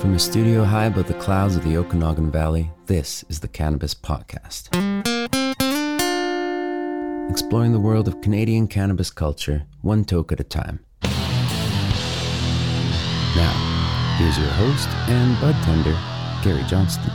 From 0.00 0.14
a 0.14 0.18
studio 0.18 0.64
high 0.64 0.86
above 0.86 1.08
the 1.08 1.14
clouds 1.14 1.56
of 1.56 1.62
the 1.62 1.76
Okanagan 1.76 2.30
Valley, 2.30 2.70
this 2.86 3.22
is 3.28 3.38
the 3.38 3.48
Cannabis 3.48 3.94
Podcast. 3.94 4.70
Exploring 7.28 7.72
the 7.72 7.80
world 7.80 8.08
of 8.08 8.22
Canadian 8.22 8.66
cannabis 8.66 9.10
culture, 9.10 9.64
one 9.82 10.06
toke 10.06 10.32
at 10.32 10.40
a 10.40 10.44
time. 10.44 10.80
Now, 13.36 14.16
here's 14.16 14.38
your 14.38 14.48
host 14.48 14.88
and 15.10 15.38
bud 15.38 15.54
tender, 15.64 15.92
Gary 16.42 16.64
Johnston. 16.66 17.12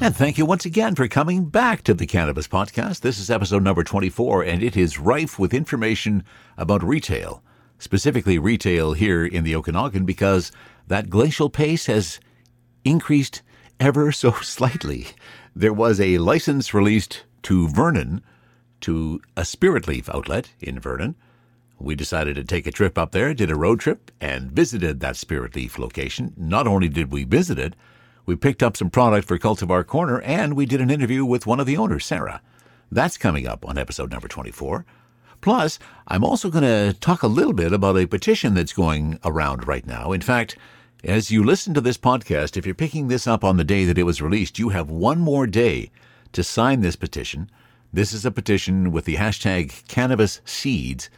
And 0.00 0.16
thank 0.16 0.36
you 0.36 0.44
once 0.44 0.64
again 0.64 0.96
for 0.96 1.06
coming 1.06 1.44
back 1.44 1.84
to 1.84 1.94
the 1.94 2.06
Cannabis 2.06 2.48
Podcast. 2.48 3.02
This 3.02 3.20
is 3.20 3.30
episode 3.30 3.62
number 3.62 3.84
24, 3.84 4.42
and 4.42 4.64
it 4.64 4.76
is 4.76 4.98
rife 4.98 5.38
with 5.38 5.54
information 5.54 6.24
about 6.56 6.82
retail, 6.82 7.44
specifically 7.80 8.38
retail 8.38 8.92
here 8.92 9.26
in 9.26 9.42
the 9.42 9.56
Okanagan, 9.56 10.04
because 10.04 10.52
that 10.86 11.10
glacial 11.10 11.50
pace 11.50 11.86
has 11.86 12.20
increased 12.84 13.42
ever 13.80 14.12
so 14.12 14.30
slightly. 14.42 15.08
There 15.56 15.72
was 15.72 16.00
a 16.00 16.18
license 16.18 16.72
released 16.72 17.24
to 17.42 17.68
Vernon, 17.68 18.22
to 18.82 19.20
a 19.36 19.44
Spirit 19.44 19.88
Leaf 19.88 20.08
outlet 20.08 20.50
in 20.60 20.78
Vernon. 20.78 21.16
We 21.78 21.94
decided 21.94 22.36
to 22.36 22.44
take 22.44 22.66
a 22.66 22.70
trip 22.70 22.98
up 22.98 23.12
there, 23.12 23.32
did 23.34 23.50
a 23.50 23.56
road 23.56 23.80
trip, 23.80 24.10
and 24.20 24.52
visited 24.52 25.00
that 25.00 25.16
Spirit 25.16 25.56
Leaf 25.56 25.78
location. 25.78 26.34
Not 26.36 26.66
only 26.66 26.88
did 26.88 27.10
we 27.10 27.24
visit 27.24 27.58
it, 27.58 27.74
we 28.26 28.36
picked 28.36 28.62
up 28.62 28.76
some 28.76 28.90
product 28.90 29.26
for 29.26 29.38
Cultivar 29.38 29.86
Corner, 29.86 30.20
and 30.20 30.54
we 30.54 30.66
did 30.66 30.80
an 30.80 30.90
interview 30.90 31.24
with 31.24 31.46
one 31.46 31.58
of 31.58 31.66
the 31.66 31.78
owners, 31.78 32.04
Sarah. 32.04 32.42
That's 32.92 33.16
coming 33.16 33.46
up 33.46 33.66
on 33.66 33.78
episode 33.78 34.10
number 34.10 34.28
24. 34.28 34.84
Plus, 35.40 35.78
I'm 36.06 36.24
also 36.24 36.50
going 36.50 36.64
to 36.64 36.98
talk 37.00 37.22
a 37.22 37.28
little 37.28 37.52
bit 37.52 37.72
about 37.72 37.96
a 37.96 38.06
petition 38.06 38.54
that's 38.54 38.72
going 38.72 39.18
around 39.24 39.66
right 39.66 39.86
now. 39.86 40.12
In 40.12 40.20
fact, 40.20 40.56
as 41.02 41.30
you 41.30 41.42
listen 41.42 41.72
to 41.74 41.80
this 41.80 41.96
podcast, 41.96 42.56
if 42.56 42.66
you're 42.66 42.74
picking 42.74 43.08
this 43.08 43.26
up 43.26 43.42
on 43.42 43.56
the 43.56 43.64
day 43.64 43.84
that 43.86 43.96
it 43.96 44.02
was 44.02 44.20
released, 44.20 44.58
you 44.58 44.68
have 44.68 44.90
one 44.90 45.18
more 45.18 45.46
day 45.46 45.90
to 46.32 46.44
sign 46.44 46.82
this 46.82 46.96
petition. 46.96 47.50
This 47.92 48.12
is 48.12 48.26
a 48.26 48.30
petition 48.30 48.92
with 48.92 49.06
the 49.06 49.16
hashtag 49.16 49.86
cannabis 49.88 50.42
seeds, 50.44 51.08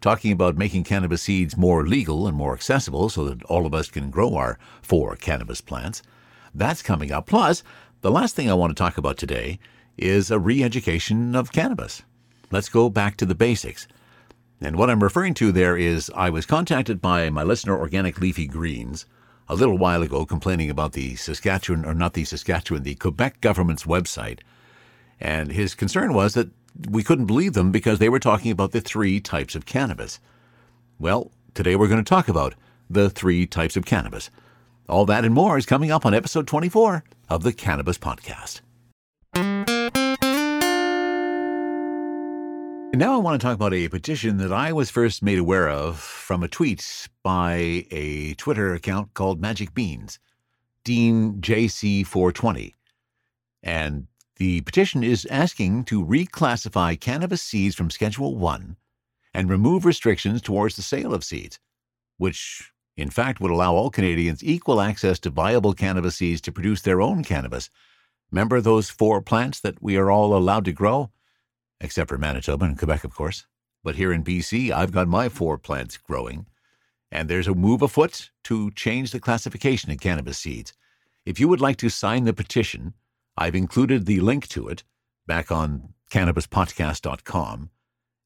talking 0.00 0.30
about 0.30 0.56
making 0.56 0.84
cannabis 0.84 1.22
seeds 1.22 1.56
more 1.56 1.84
legal 1.84 2.28
and 2.28 2.36
more 2.36 2.54
accessible 2.54 3.08
so 3.08 3.24
that 3.24 3.42
all 3.44 3.66
of 3.66 3.74
us 3.74 3.88
can 3.88 4.08
grow 4.08 4.36
our 4.36 4.56
four 4.82 5.16
cannabis 5.16 5.60
plants. 5.60 6.00
That's 6.54 6.82
coming 6.82 7.10
up. 7.10 7.26
Plus, 7.26 7.64
the 8.02 8.10
last 8.10 8.36
thing 8.36 8.48
I 8.48 8.54
want 8.54 8.70
to 8.70 8.80
talk 8.80 8.98
about 8.98 9.16
today 9.16 9.58
is 9.98 10.30
a 10.30 10.38
re 10.38 10.62
education 10.62 11.34
of 11.34 11.50
cannabis. 11.50 12.02
Let's 12.50 12.68
go 12.68 12.88
back 12.88 13.16
to 13.16 13.26
the 13.26 13.34
basics. 13.34 13.86
And 14.60 14.76
what 14.76 14.88
I'm 14.88 15.02
referring 15.02 15.34
to 15.34 15.52
there 15.52 15.76
is 15.76 16.10
I 16.14 16.30
was 16.30 16.46
contacted 16.46 17.00
by 17.00 17.28
my 17.30 17.42
listener, 17.42 17.78
Organic 17.78 18.20
Leafy 18.20 18.46
Greens, 18.46 19.06
a 19.48 19.54
little 19.54 19.76
while 19.76 20.02
ago 20.02 20.24
complaining 20.24 20.70
about 20.70 20.92
the 20.92 21.16
Saskatchewan, 21.16 21.84
or 21.84 21.94
not 21.94 22.14
the 22.14 22.24
Saskatchewan, 22.24 22.82
the 22.82 22.94
Quebec 22.94 23.40
government's 23.40 23.84
website. 23.84 24.40
And 25.20 25.52
his 25.52 25.74
concern 25.74 26.14
was 26.14 26.34
that 26.34 26.50
we 26.88 27.02
couldn't 27.02 27.26
believe 27.26 27.52
them 27.52 27.70
because 27.70 27.98
they 27.98 28.08
were 28.08 28.18
talking 28.18 28.50
about 28.50 28.72
the 28.72 28.80
three 28.80 29.20
types 29.20 29.54
of 29.54 29.66
cannabis. 29.66 30.18
Well, 30.98 31.30
today 31.54 31.76
we're 31.76 31.88
going 31.88 32.02
to 32.02 32.08
talk 32.08 32.28
about 32.28 32.54
the 32.88 33.10
three 33.10 33.46
types 33.46 33.76
of 33.76 33.84
cannabis. 33.84 34.30
All 34.88 35.06
that 35.06 35.24
and 35.24 35.34
more 35.34 35.56
is 35.56 35.66
coming 35.66 35.90
up 35.90 36.04
on 36.04 36.14
episode 36.14 36.46
24 36.46 37.04
of 37.28 37.42
the 37.42 37.52
Cannabis 37.52 37.98
Podcast. 37.98 38.60
Now 42.96 43.14
I 43.14 43.16
want 43.16 43.40
to 43.40 43.44
talk 43.44 43.56
about 43.56 43.74
a 43.74 43.88
petition 43.88 44.36
that 44.36 44.52
I 44.52 44.72
was 44.72 44.88
first 44.88 45.20
made 45.20 45.40
aware 45.40 45.68
of 45.68 45.98
from 45.98 46.44
a 46.44 46.48
tweet 46.48 47.08
by 47.24 47.86
a 47.90 48.34
Twitter 48.34 48.72
account 48.72 49.14
called 49.14 49.40
Magic 49.40 49.74
Beans, 49.74 50.20
Dean 50.84 51.40
JC420. 51.40 52.74
And 53.64 54.06
the 54.36 54.60
petition 54.60 55.02
is 55.02 55.26
asking 55.28 55.86
to 55.86 56.04
reclassify 56.04 57.00
cannabis 57.00 57.42
seeds 57.42 57.74
from 57.74 57.90
Schedule 57.90 58.36
1 58.36 58.76
and 59.34 59.50
remove 59.50 59.84
restrictions 59.84 60.40
towards 60.40 60.76
the 60.76 60.82
sale 60.82 61.12
of 61.12 61.24
seeds, 61.24 61.58
which 62.18 62.70
in 62.96 63.10
fact 63.10 63.40
would 63.40 63.50
allow 63.50 63.74
all 63.74 63.90
Canadians 63.90 64.44
equal 64.44 64.80
access 64.80 65.18
to 65.18 65.30
viable 65.30 65.74
cannabis 65.74 66.14
seeds 66.14 66.40
to 66.42 66.52
produce 66.52 66.82
their 66.82 67.02
own 67.02 67.24
cannabis. 67.24 67.70
Remember 68.30 68.60
those 68.60 68.88
four 68.88 69.20
plants 69.20 69.58
that 69.60 69.82
we 69.82 69.96
are 69.96 70.12
all 70.12 70.36
allowed 70.36 70.64
to 70.66 70.72
grow? 70.72 71.10
Except 71.80 72.08
for 72.08 72.18
Manitoba 72.18 72.64
and 72.64 72.78
Quebec, 72.78 73.04
of 73.04 73.14
course. 73.14 73.46
But 73.82 73.96
here 73.96 74.12
in 74.12 74.24
BC, 74.24 74.70
I've 74.70 74.92
got 74.92 75.08
my 75.08 75.28
four 75.28 75.58
plants 75.58 75.96
growing, 75.96 76.46
and 77.12 77.28
there's 77.28 77.48
a 77.48 77.54
move 77.54 77.82
afoot 77.82 78.30
to 78.44 78.70
change 78.72 79.10
the 79.10 79.20
classification 79.20 79.90
of 79.90 80.00
cannabis 80.00 80.38
seeds. 80.38 80.72
If 81.26 81.38
you 81.38 81.48
would 81.48 81.60
like 81.60 81.76
to 81.78 81.88
sign 81.88 82.24
the 82.24 82.32
petition, 82.32 82.94
I've 83.36 83.54
included 83.54 84.06
the 84.06 84.20
link 84.20 84.48
to 84.48 84.68
it 84.68 84.84
back 85.26 85.50
on 85.50 85.94
cannabispodcast.com. 86.10 87.70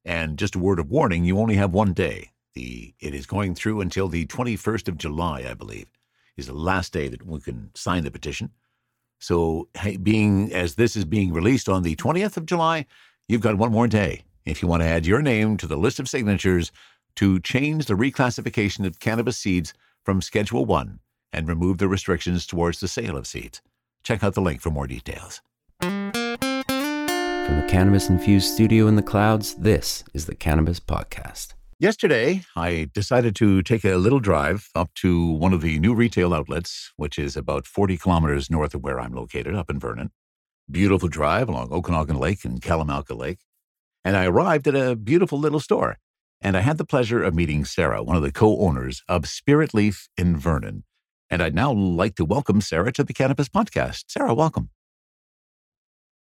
And 0.05 0.39
just 0.39 0.55
a 0.55 0.59
word 0.59 0.79
of 0.79 0.89
warning, 0.89 1.25
you 1.25 1.37
only 1.37 1.55
have 1.55 1.73
one 1.73 1.93
day. 1.93 2.31
The 2.55 2.93
it 2.99 3.13
is 3.13 3.25
going 3.25 3.53
through 3.53 3.81
until 3.81 4.07
the 4.07 4.25
21st 4.25 4.87
of 4.87 4.97
July, 4.97 5.45
I 5.47 5.53
believe, 5.53 5.87
is 6.35 6.47
the 6.47 6.53
last 6.53 6.93
day 6.93 7.07
that 7.07 7.25
we 7.25 7.39
can 7.39 7.69
sign 7.75 8.03
the 8.03 8.11
petition. 8.11 8.51
So, 9.19 9.67
being 10.01 10.51
as 10.53 10.75
this 10.75 10.95
is 10.95 11.05
being 11.05 11.33
released 11.33 11.69
on 11.69 11.83
the 11.83 11.95
20th 11.95 12.37
of 12.37 12.45
July, 12.45 12.85
You've 13.29 13.41
got 13.41 13.59
one 13.59 13.71
more 13.71 13.87
day 13.87 14.23
if 14.43 14.63
you 14.63 14.67
want 14.67 14.81
to 14.81 14.87
add 14.87 15.05
your 15.05 15.21
name 15.21 15.55
to 15.57 15.67
the 15.67 15.77
list 15.77 15.99
of 15.99 16.09
signatures 16.09 16.71
to 17.17 17.39
change 17.39 17.85
the 17.85 17.93
reclassification 17.93 18.87
of 18.87 18.99
cannabis 18.99 19.37
seeds 19.37 19.75
from 20.03 20.19
Schedule 20.19 20.65
1 20.65 20.99
and 21.31 21.47
remove 21.47 21.77
the 21.77 21.87
restrictions 21.87 22.47
towards 22.47 22.79
the 22.79 22.87
sale 22.87 23.15
of 23.15 23.27
seeds. 23.27 23.61
Check 24.01 24.23
out 24.23 24.33
the 24.33 24.41
link 24.41 24.61
for 24.61 24.71
more 24.71 24.87
details. 24.87 25.43
From 25.79 26.11
the 26.11 27.67
cannabis 27.69 28.09
infused 28.09 28.51
studio 28.51 28.87
in 28.87 28.95
the 28.95 29.03
clouds, 29.03 29.53
this 29.53 30.03
is 30.11 30.25
the 30.25 30.33
Cannabis 30.33 30.79
Podcast. 30.79 31.53
Yesterday, 31.77 32.41
I 32.55 32.89
decided 32.95 33.35
to 33.35 33.61
take 33.61 33.85
a 33.85 33.97
little 33.97 34.19
drive 34.19 34.69
up 34.73 34.91
to 34.95 35.33
one 35.33 35.53
of 35.53 35.61
the 35.61 35.77
new 35.77 35.93
retail 35.93 36.33
outlets, 36.33 36.93
which 36.97 37.19
is 37.19 37.37
about 37.37 37.67
40 37.67 37.95
kilometers 37.95 38.49
north 38.49 38.73
of 38.73 38.81
where 38.81 38.99
I'm 38.99 39.13
located, 39.13 39.53
up 39.53 39.69
in 39.69 39.77
Vernon 39.77 40.09
beautiful 40.69 41.09
drive 41.09 41.49
along 41.49 41.71
Okanagan 41.71 42.17
Lake 42.17 42.45
and 42.45 42.61
Kalamalka 42.61 43.17
Lake. 43.17 43.39
And 44.05 44.15
I 44.15 44.25
arrived 44.25 44.67
at 44.67 44.75
a 44.75 44.95
beautiful 44.95 45.39
little 45.39 45.59
store. 45.59 45.97
And 46.41 46.55
I 46.55 46.61
had 46.61 46.77
the 46.77 46.85
pleasure 46.85 47.21
of 47.21 47.35
meeting 47.35 47.65
Sarah, 47.65 48.01
one 48.01 48.15
of 48.15 48.23
the 48.23 48.31
co 48.31 48.59
owners 48.59 49.03
of 49.09 49.27
Spirit 49.27 49.73
Leaf 49.73 50.07
in 50.17 50.37
Vernon. 50.37 50.83
And 51.29 51.43
I'd 51.43 51.53
now 51.53 51.71
like 51.71 52.15
to 52.15 52.25
welcome 52.25 52.61
Sarah 52.61 52.93
to 52.93 53.03
the 53.03 53.13
Cannabis 53.13 53.49
Podcast. 53.49 54.05
Sarah, 54.07 54.33
welcome. 54.33 54.69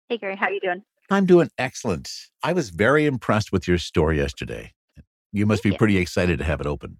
Hey, 0.09 0.17
Gary, 0.17 0.35
how 0.35 0.47
are 0.47 0.51
you 0.51 0.59
doing? 0.59 0.83
I'm 1.09 1.25
doing 1.25 1.49
excellent. 1.57 2.09
I 2.43 2.53
was 2.53 2.71
very 2.71 3.05
impressed 3.05 3.51
with 3.51 3.67
your 3.67 3.77
store 3.77 4.11
yesterday. 4.11 4.73
You 5.31 5.45
must 5.45 5.61
Thank 5.61 5.71
be 5.71 5.75
you. 5.75 5.77
pretty 5.77 5.97
excited 5.97 6.39
to 6.39 6.45
have 6.45 6.59
it 6.59 6.67
open. 6.67 6.97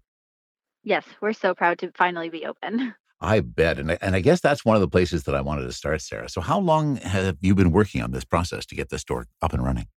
Yes, 0.83 1.05
we're 1.21 1.33
so 1.33 1.55
proud 1.55 1.79
to 1.79 1.91
finally 1.91 2.29
be 2.29 2.45
open. 2.45 2.93
I 3.19 3.39
bet. 3.39 3.79
And 3.79 3.91
I, 3.91 3.97
and 4.01 4.15
I 4.15 4.19
guess 4.19 4.41
that's 4.41 4.63
one 4.63 4.75
of 4.75 4.81
the 4.81 4.87
places 4.87 5.23
that 5.23 5.35
I 5.35 5.41
wanted 5.41 5.63
to 5.63 5.71
start, 5.71 6.01
Sarah. 6.01 6.29
So, 6.29 6.41
how 6.41 6.59
long 6.59 6.97
have 6.97 7.37
you 7.41 7.55
been 7.55 7.71
working 7.71 8.01
on 8.01 8.11
this 8.11 8.23
process 8.23 8.65
to 8.67 8.75
get 8.75 8.89
the 8.89 8.99
store 8.99 9.27
up 9.41 9.53
and 9.53 9.63
running? 9.63 9.87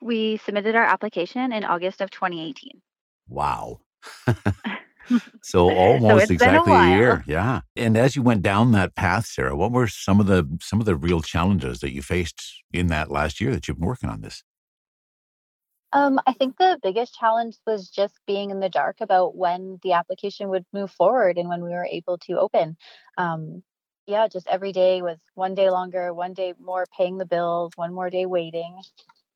We 0.00 0.38
submitted 0.38 0.74
our 0.74 0.84
application 0.84 1.52
in 1.52 1.64
August 1.64 2.00
of 2.00 2.10
2018. 2.10 2.80
Wow. 3.28 3.80
so 5.42 5.70
almost 5.70 6.28
so 6.28 6.32
exactly 6.32 6.72
a, 6.72 6.76
a, 6.76 6.96
year. 6.96 7.24
Yeah. 7.26 7.60
And 7.76 7.96
as 7.96 8.16
you 8.16 8.22
went 8.22 8.42
down 8.42 8.72
that 8.72 8.94
path, 8.94 9.26
Sarah, 9.26 9.56
what 9.56 9.72
were 9.72 9.88
some 9.88 10.20
of 10.20 10.26
the 10.26 10.46
some 10.60 10.80
of 10.80 10.86
the 10.86 10.96
real 10.96 11.20
challenges 11.20 11.80
that 11.80 11.92
you 11.92 12.02
faced 12.02 12.62
in 12.72 12.88
that 12.88 13.10
last 13.10 13.40
year 13.40 13.52
that 13.52 13.68
you've 13.68 13.78
been 13.78 13.86
working 13.86 14.10
on 14.10 14.20
this? 14.20 14.42
Um, 15.92 16.20
I 16.26 16.32
think 16.32 16.56
the 16.56 16.78
biggest 16.82 17.14
challenge 17.14 17.56
was 17.66 17.88
just 17.88 18.14
being 18.26 18.50
in 18.50 18.60
the 18.60 18.68
dark 18.68 18.96
about 19.00 19.36
when 19.36 19.78
the 19.82 19.92
application 19.92 20.48
would 20.50 20.64
move 20.72 20.90
forward 20.90 21.36
and 21.36 21.48
when 21.48 21.62
we 21.62 21.70
were 21.70 21.86
able 21.90 22.18
to 22.18 22.38
open. 22.38 22.76
Um, 23.18 23.62
yeah, 24.06 24.28
just 24.28 24.46
every 24.48 24.72
day 24.72 25.02
was 25.02 25.18
one 25.34 25.54
day 25.54 25.70
longer, 25.70 26.14
one 26.14 26.32
day 26.32 26.54
more 26.60 26.86
paying 26.96 27.18
the 27.18 27.26
bills, 27.26 27.72
one 27.76 27.92
more 27.92 28.10
day 28.10 28.26
waiting. 28.26 28.80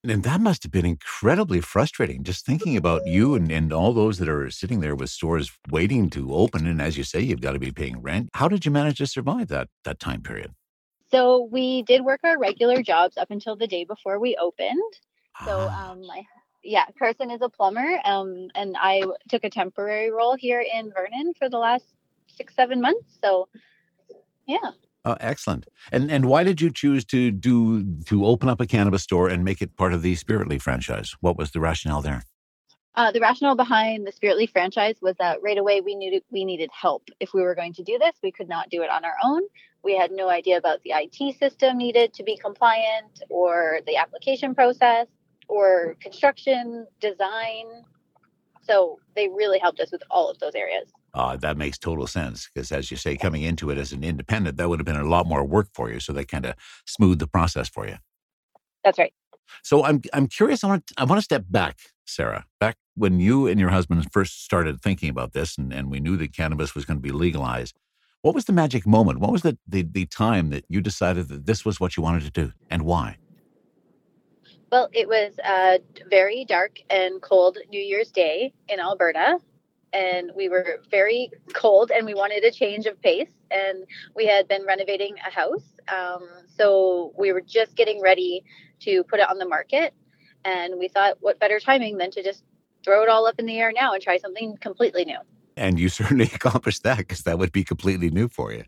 And 0.07 0.23
that 0.23 0.41
must 0.41 0.63
have 0.65 0.73
been 0.73 0.85
incredibly 0.85 1.61
frustrating, 1.61 2.25
just 2.25 2.45
thinking 2.45 2.77
about 2.77 3.07
you 3.07 3.35
and, 3.35 3.51
and 3.51 3.73
all 3.73 3.93
those 3.93 4.19
that 4.19 4.29
are 4.29 4.51
sitting 4.51 4.81
there 4.81 4.95
with 4.95 5.09
stores 5.09 5.51
waiting 5.71 6.11
to 6.11 6.35
open. 6.35 6.67
And 6.67 6.81
as 6.83 6.99
you 6.99 7.05
say, 7.05 7.21
you've 7.21 7.41
got 7.41 7.53
to 7.53 7.59
be 7.59 7.73
paying 7.73 8.03
rent. 8.03 8.29
How 8.35 8.47
did 8.47 8.67
you 8.67 8.71
manage 8.71 8.99
to 8.99 9.07
survive 9.07 9.49
that 9.49 9.69
that 9.85 9.99
time 9.99 10.21
period? 10.23 10.53
So 11.11 11.49
we 11.51 11.83
did 11.83 12.05
work 12.05 12.21
our 12.23 12.39
regular 12.39 12.83
jobs 12.83 13.17
up 13.17 13.31
until 13.31 13.57
the 13.57 13.67
day 13.67 13.85
before 13.85 14.19
we 14.19 14.37
opened. 14.37 14.93
So 15.45 15.69
ah. 15.71 15.93
um, 15.93 16.03
I 16.11 16.23
yeah, 16.65 16.85
Carson 16.99 17.31
is 17.31 17.43
a 17.43 17.49
plumber, 17.49 18.01
um, 18.05 18.49
and 18.55 18.77
I 18.79 19.03
took 19.29 19.45
a 19.45 19.51
temporary 19.51 20.11
role 20.11 20.37
here 20.37 20.61
in 20.61 20.91
Vernon 20.93 21.33
for 21.39 21.49
the 21.49 21.59
last 21.59 21.85
six, 22.27 22.55
seven 22.55 22.81
months. 22.81 23.19
So, 23.23 23.49
yeah. 24.47 24.71
Oh, 25.05 25.17
excellent. 25.21 25.67
And 25.93 26.11
and 26.11 26.25
why 26.27 26.45
did 26.45 26.61
you 26.61 26.71
choose 26.71 27.05
to 27.07 27.31
do 27.31 27.85
to 28.07 28.25
open 28.25 28.49
up 28.49 28.61
a 28.61 28.67
cannabis 28.67 29.03
store 29.03 29.29
and 29.29 29.45
make 29.45 29.61
it 29.61 29.77
part 29.77 29.93
of 29.93 30.03
the 30.03 30.15
Spirit 30.15 30.49
Leaf 30.49 30.63
franchise? 30.63 31.15
What 31.21 31.37
was 31.37 31.51
the 31.51 31.61
rationale 31.61 32.01
there? 32.01 32.23
Uh, 32.97 33.11
the 33.11 33.21
rationale 33.21 33.57
behind 33.57 34.07
the 34.07 34.13
Spirit 34.13 34.37
Leaf 34.37 34.51
franchise 34.51 34.97
was 35.03 35.17
that 35.19 35.43
right 35.43 35.59
away 35.59 35.81
we 35.81 35.97
knew 35.97 36.21
we 36.31 36.45
needed 36.45 36.71
help. 36.73 37.09
If 37.21 37.35
we 37.35 37.43
were 37.43 37.55
going 37.55 37.75
to 37.75 37.83
do 37.83 37.99
this, 37.99 38.15
we 38.23 38.31
could 38.31 38.49
not 38.49 38.71
do 38.71 38.83
it 38.83 38.91
on 38.91 39.05
our 39.05 39.17
own. 39.23 39.43
We 39.83 39.97
had 39.97 40.13
no 40.13 40.31
idea 40.31 40.57
about 40.57 40.83
the 40.85 40.93
IT 40.95 41.39
system 41.39 41.77
needed 41.77 42.15
to 42.15 42.23
be 42.23 42.39
compliant, 42.39 43.23
or 43.29 43.81
the 43.87 43.97
application 43.97 44.55
process, 44.55 45.09
or 45.49 45.97
construction 46.01 46.87
design. 47.01 47.67
So 48.63 48.99
they 49.15 49.29
really 49.29 49.59
helped 49.59 49.81
us 49.81 49.93
with 49.93 50.03
all 50.11 50.31
of 50.31 50.39
those 50.39 50.55
areas. 50.55 50.91
Uh, 51.13 51.37
that 51.37 51.57
makes 51.57 51.79
total 51.79 52.07
sense 52.07 52.49
because, 52.53 52.73
as 52.73 52.91
you 52.91 52.97
say, 52.97 53.17
coming 53.17 53.43
into 53.43 53.71
it 53.71 53.79
as 53.79 53.93
an 53.93 54.03
independent, 54.03 54.57
that 54.57 54.69
would 54.69 54.81
have 54.81 54.87
been 54.87 54.97
a 54.97 55.09
lot 55.09 55.27
more 55.27 55.45
work 55.45 55.69
for 55.73 55.91
you. 55.91 56.01
So 56.01 56.13
they 56.13 56.25
kind 56.25 56.45
of 56.47 56.55
smoothed 56.87 57.21
the 57.21 57.29
process 57.29 57.69
for 57.69 57.87
you. 57.87 57.97
That's 58.83 58.99
right. 58.99 59.13
So 59.63 59.85
I'm 59.85 60.03
I'm 60.13 60.27
curious. 60.27 60.65
I 60.65 60.69
want 60.69 60.87
to, 60.89 60.95
I 60.99 61.05
want 61.05 61.19
to 61.19 61.25
step 61.25 61.45
back, 61.49 61.79
Sarah, 62.05 62.47
back 62.59 62.77
when 62.97 63.21
you 63.21 63.47
and 63.47 63.61
your 63.61 63.71
husband 63.71 64.07
first 64.13 64.45
started 64.45 64.81
thinking 64.81 65.09
about 65.09 65.33
this, 65.33 65.57
and, 65.57 65.73
and 65.73 65.91
we 65.91 66.01
knew 66.01 66.17
that 66.17 66.33
cannabis 66.33 66.75
was 66.75 66.85
going 66.85 66.97
to 66.97 67.03
be 67.03 67.13
legalized. 67.13 67.79
What 68.23 68.35
was 68.35 68.47
the 68.47 68.53
magic 68.53 68.87
moment? 68.87 69.21
What 69.21 69.31
was 69.31 69.43
the, 69.43 69.59
the 69.69 69.83
the 69.83 70.07
time 70.07 70.51
that 70.51 70.65
you 70.69 70.81
decided 70.81 71.29
that 71.29 71.47
this 71.47 71.65
was 71.65 71.79
what 71.79 71.97
you 71.97 72.03
wanted 72.03 72.23
to 72.23 72.31
do, 72.31 72.53
and 72.71 72.83
why? 72.83 73.19
Well, 74.75 74.89
it 74.93 75.07
was 75.07 75.39
a 75.39 75.79
very 76.11 76.45
dark 76.45 76.81
and 76.91 77.23
cold 77.23 77.59
New 77.71 77.81
Year's 77.81 78.11
Day 78.11 78.53
in 78.69 78.81
Alberta, 78.81 79.39
and 79.93 80.33
we 80.35 80.49
were 80.49 80.83
very 80.91 81.31
cold, 81.53 81.93
and 81.95 82.05
we 82.05 82.13
wanted 82.13 82.43
a 82.43 82.51
change 82.51 82.87
of 82.87 83.01
pace. 83.01 83.31
And 83.53 83.85
we 84.17 84.27
had 84.27 84.49
been 84.49 84.65
renovating 84.67 85.15
a 85.25 85.31
house, 85.31 85.77
um, 85.87 86.27
so 86.57 87.15
we 87.17 87.33
were 87.33 87.41
just 87.41 87.77
getting 87.77 88.03
ready 88.03 88.43
to 88.81 89.05
put 89.05 89.21
it 89.21 89.31
on 89.31 89.39
the 89.39 89.47
market. 89.47 89.95
And 90.45 90.77
we 90.77 90.89
thought, 90.89 91.19
what 91.21 91.39
better 91.39 91.61
timing 91.61 91.99
than 91.99 92.11
to 92.11 92.25
just 92.25 92.43
throw 92.85 93.05
it 93.05 93.09
all 93.09 93.29
up 93.29 93.37
in 93.39 93.47
the 93.47 93.61
air 93.61 93.71
now 93.73 93.93
and 93.93 94.03
try 94.03 94.17
something 94.17 94.57
completely 94.57 95.05
new. 95.05 95.19
And 95.57 95.79
you 95.79 95.89
certainly 96.01 96.33
accomplished 96.35 96.83
that 96.83 96.99
because 96.99 97.23
that 97.23 97.39
would 97.39 97.53
be 97.53 97.63
completely 97.63 98.11
new 98.11 98.27
for 98.27 98.53
you. 98.53 98.65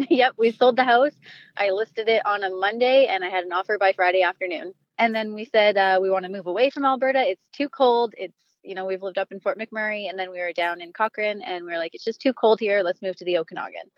yep, 0.10 0.34
we 0.36 0.50
sold 0.52 0.76
the 0.76 0.84
house. 0.84 1.14
I 1.56 1.70
listed 1.70 2.08
it 2.08 2.24
on 2.26 2.44
a 2.44 2.50
Monday 2.50 3.06
and 3.06 3.24
I 3.24 3.30
had 3.30 3.44
an 3.44 3.52
offer 3.52 3.78
by 3.78 3.94
Friday 3.94 4.20
afternoon. 4.22 4.74
And 5.00 5.14
then 5.14 5.32
we 5.32 5.46
said 5.46 5.78
uh, 5.78 5.98
we 6.00 6.10
want 6.10 6.26
to 6.26 6.30
move 6.30 6.46
away 6.46 6.68
from 6.68 6.84
Alberta. 6.84 7.22
It's 7.26 7.42
too 7.54 7.70
cold. 7.70 8.12
It's, 8.18 8.36
you 8.62 8.74
know, 8.74 8.84
we've 8.84 9.02
lived 9.02 9.16
up 9.16 9.32
in 9.32 9.40
Fort 9.40 9.58
McMurray 9.58 10.10
and 10.10 10.18
then 10.18 10.30
we 10.30 10.38
were 10.38 10.52
down 10.52 10.82
in 10.82 10.92
Cochrane 10.92 11.40
and 11.40 11.64
we 11.64 11.72
are 11.72 11.78
like, 11.78 11.94
it's 11.94 12.04
just 12.04 12.20
too 12.20 12.34
cold 12.34 12.60
here. 12.60 12.82
Let's 12.82 13.00
move 13.00 13.16
to 13.16 13.24
the 13.24 13.38
Okanagan. 13.38 13.90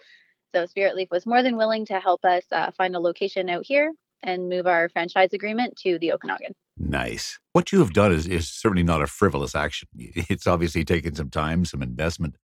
So 0.55 0.65
Spirit 0.67 0.95
Leaf 0.95 1.09
was 1.11 1.27
more 1.27 1.43
than 1.43 1.57
willing 1.57 1.87
to 1.87 1.99
help 1.99 2.25
us 2.25 2.45
uh, 2.53 2.71
find 2.71 2.95
a 2.95 3.01
location 3.01 3.51
out 3.51 3.67
here 3.67 3.93
and 4.23 4.49
move 4.49 4.69
our 4.69 4.89
franchise 4.91 5.33
agreement 5.33 5.77
to 5.79 5.99
the 5.99 6.13
Okanagan. 6.13 6.53
Nice. 6.79 7.41
What 7.53 7.73
you 7.73 7.81
have 7.81 7.93
done 7.93 8.13
is, 8.13 8.29
is 8.29 8.49
certainly 8.49 8.85
not 8.85 9.03
a 9.03 9.09
frivolous 9.09 9.57
action. 9.57 9.89
It's 9.99 10.47
obviously 10.47 10.85
taken 10.85 11.17
some 11.17 11.31
time, 11.31 11.65
some 11.65 11.83
investment. 11.83 12.37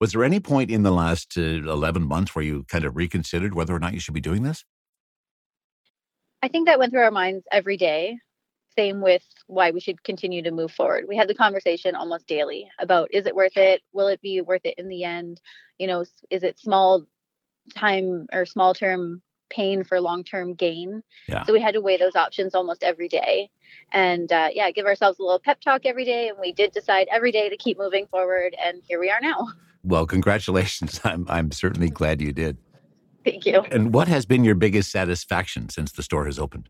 Was 0.00 0.12
there 0.12 0.24
any 0.24 0.40
point 0.40 0.70
in 0.70 0.82
the 0.82 0.92
last 0.92 1.36
uh, 1.36 1.40
11 1.40 2.04
months 2.04 2.34
where 2.34 2.44
you 2.44 2.64
kind 2.68 2.86
of 2.86 2.96
reconsidered 2.96 3.54
whether 3.54 3.74
or 3.74 3.80
not 3.80 3.92
you 3.92 4.00
should 4.00 4.14
be 4.14 4.20
doing 4.22 4.44
this? 4.44 4.64
I 6.42 6.48
think 6.48 6.66
that 6.66 6.78
went 6.78 6.92
through 6.92 7.02
our 7.02 7.10
minds 7.10 7.44
every 7.50 7.76
day. 7.76 8.18
Same 8.76 9.00
with 9.00 9.24
why 9.48 9.72
we 9.72 9.80
should 9.80 10.04
continue 10.04 10.42
to 10.42 10.52
move 10.52 10.70
forward. 10.70 11.06
We 11.08 11.16
had 11.16 11.28
the 11.28 11.34
conversation 11.34 11.96
almost 11.96 12.28
daily 12.28 12.68
about 12.78 13.12
is 13.12 13.26
it 13.26 13.34
worth 13.34 13.56
it? 13.56 13.82
Will 13.92 14.06
it 14.06 14.20
be 14.20 14.40
worth 14.40 14.64
it 14.64 14.74
in 14.78 14.88
the 14.88 15.04
end? 15.04 15.40
You 15.78 15.88
know, 15.88 16.04
is 16.30 16.42
it 16.44 16.58
small 16.60 17.06
time 17.74 18.26
or 18.32 18.46
small 18.46 18.74
term 18.74 19.22
pain 19.50 19.84
for 19.84 20.00
long 20.00 20.24
term 20.24 20.54
gain. 20.54 21.02
Yeah. 21.26 21.44
So 21.44 21.52
we 21.52 21.60
had 21.60 21.74
to 21.74 21.80
weigh 21.80 21.96
those 21.96 22.16
options 22.16 22.54
almost 22.54 22.82
every 22.82 23.08
day. 23.08 23.50
And 23.92 24.30
uh, 24.32 24.48
yeah, 24.52 24.70
give 24.70 24.86
ourselves 24.86 25.18
a 25.18 25.22
little 25.22 25.40
pep 25.40 25.60
talk 25.60 25.82
every 25.84 26.04
day. 26.04 26.28
And 26.28 26.38
we 26.40 26.52
did 26.52 26.72
decide 26.72 27.08
every 27.10 27.32
day 27.32 27.48
to 27.48 27.56
keep 27.56 27.78
moving 27.78 28.06
forward. 28.06 28.54
And 28.62 28.82
here 28.86 29.00
we 29.00 29.10
are 29.10 29.20
now. 29.20 29.48
Well, 29.82 30.06
congratulations. 30.06 31.00
I'm, 31.04 31.26
I'm 31.28 31.52
certainly 31.52 31.90
glad 31.90 32.20
you 32.20 32.32
did. 32.32 32.58
Thank 33.30 33.46
you. 33.46 33.60
And 33.70 33.92
what 33.92 34.08
has 34.08 34.26
been 34.26 34.44
your 34.44 34.54
biggest 34.54 34.90
satisfaction 34.90 35.68
since 35.68 35.92
the 35.92 36.02
store 36.02 36.26
has 36.26 36.38
opened? 36.38 36.68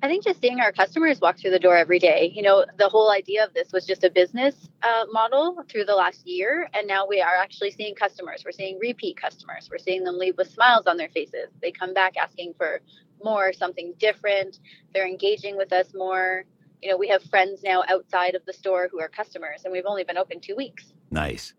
I 0.00 0.06
think 0.06 0.22
just 0.22 0.40
seeing 0.40 0.60
our 0.60 0.70
customers 0.70 1.20
walk 1.20 1.38
through 1.38 1.50
the 1.50 1.58
door 1.58 1.76
every 1.76 1.98
day. 1.98 2.30
You 2.32 2.42
know, 2.42 2.64
the 2.78 2.88
whole 2.88 3.10
idea 3.10 3.44
of 3.44 3.52
this 3.52 3.72
was 3.72 3.84
just 3.84 4.04
a 4.04 4.10
business 4.10 4.68
uh, 4.82 5.06
model 5.10 5.64
through 5.68 5.86
the 5.86 5.94
last 5.94 6.24
year. 6.24 6.68
And 6.72 6.86
now 6.86 7.04
we 7.06 7.20
are 7.20 7.34
actually 7.34 7.72
seeing 7.72 7.96
customers. 7.96 8.42
We're 8.44 8.52
seeing 8.52 8.78
repeat 8.78 9.16
customers. 9.16 9.68
We're 9.70 9.78
seeing 9.78 10.04
them 10.04 10.16
leave 10.16 10.36
with 10.36 10.50
smiles 10.50 10.86
on 10.86 10.96
their 10.98 11.08
faces. 11.08 11.48
They 11.60 11.72
come 11.72 11.94
back 11.94 12.16
asking 12.16 12.54
for 12.56 12.80
more, 13.24 13.52
something 13.52 13.94
different. 13.98 14.60
They're 14.94 15.08
engaging 15.08 15.56
with 15.56 15.72
us 15.72 15.88
more. 15.94 16.44
You 16.80 16.90
know, 16.90 16.96
we 16.96 17.08
have 17.08 17.24
friends 17.24 17.64
now 17.64 17.82
outside 17.88 18.36
of 18.36 18.44
the 18.46 18.52
store 18.52 18.88
who 18.92 19.00
are 19.00 19.08
customers, 19.08 19.62
and 19.64 19.72
we've 19.72 19.86
only 19.86 20.04
been 20.04 20.16
open 20.16 20.38
two 20.40 20.54
weeks. 20.54 20.92
Nice. 21.10 21.54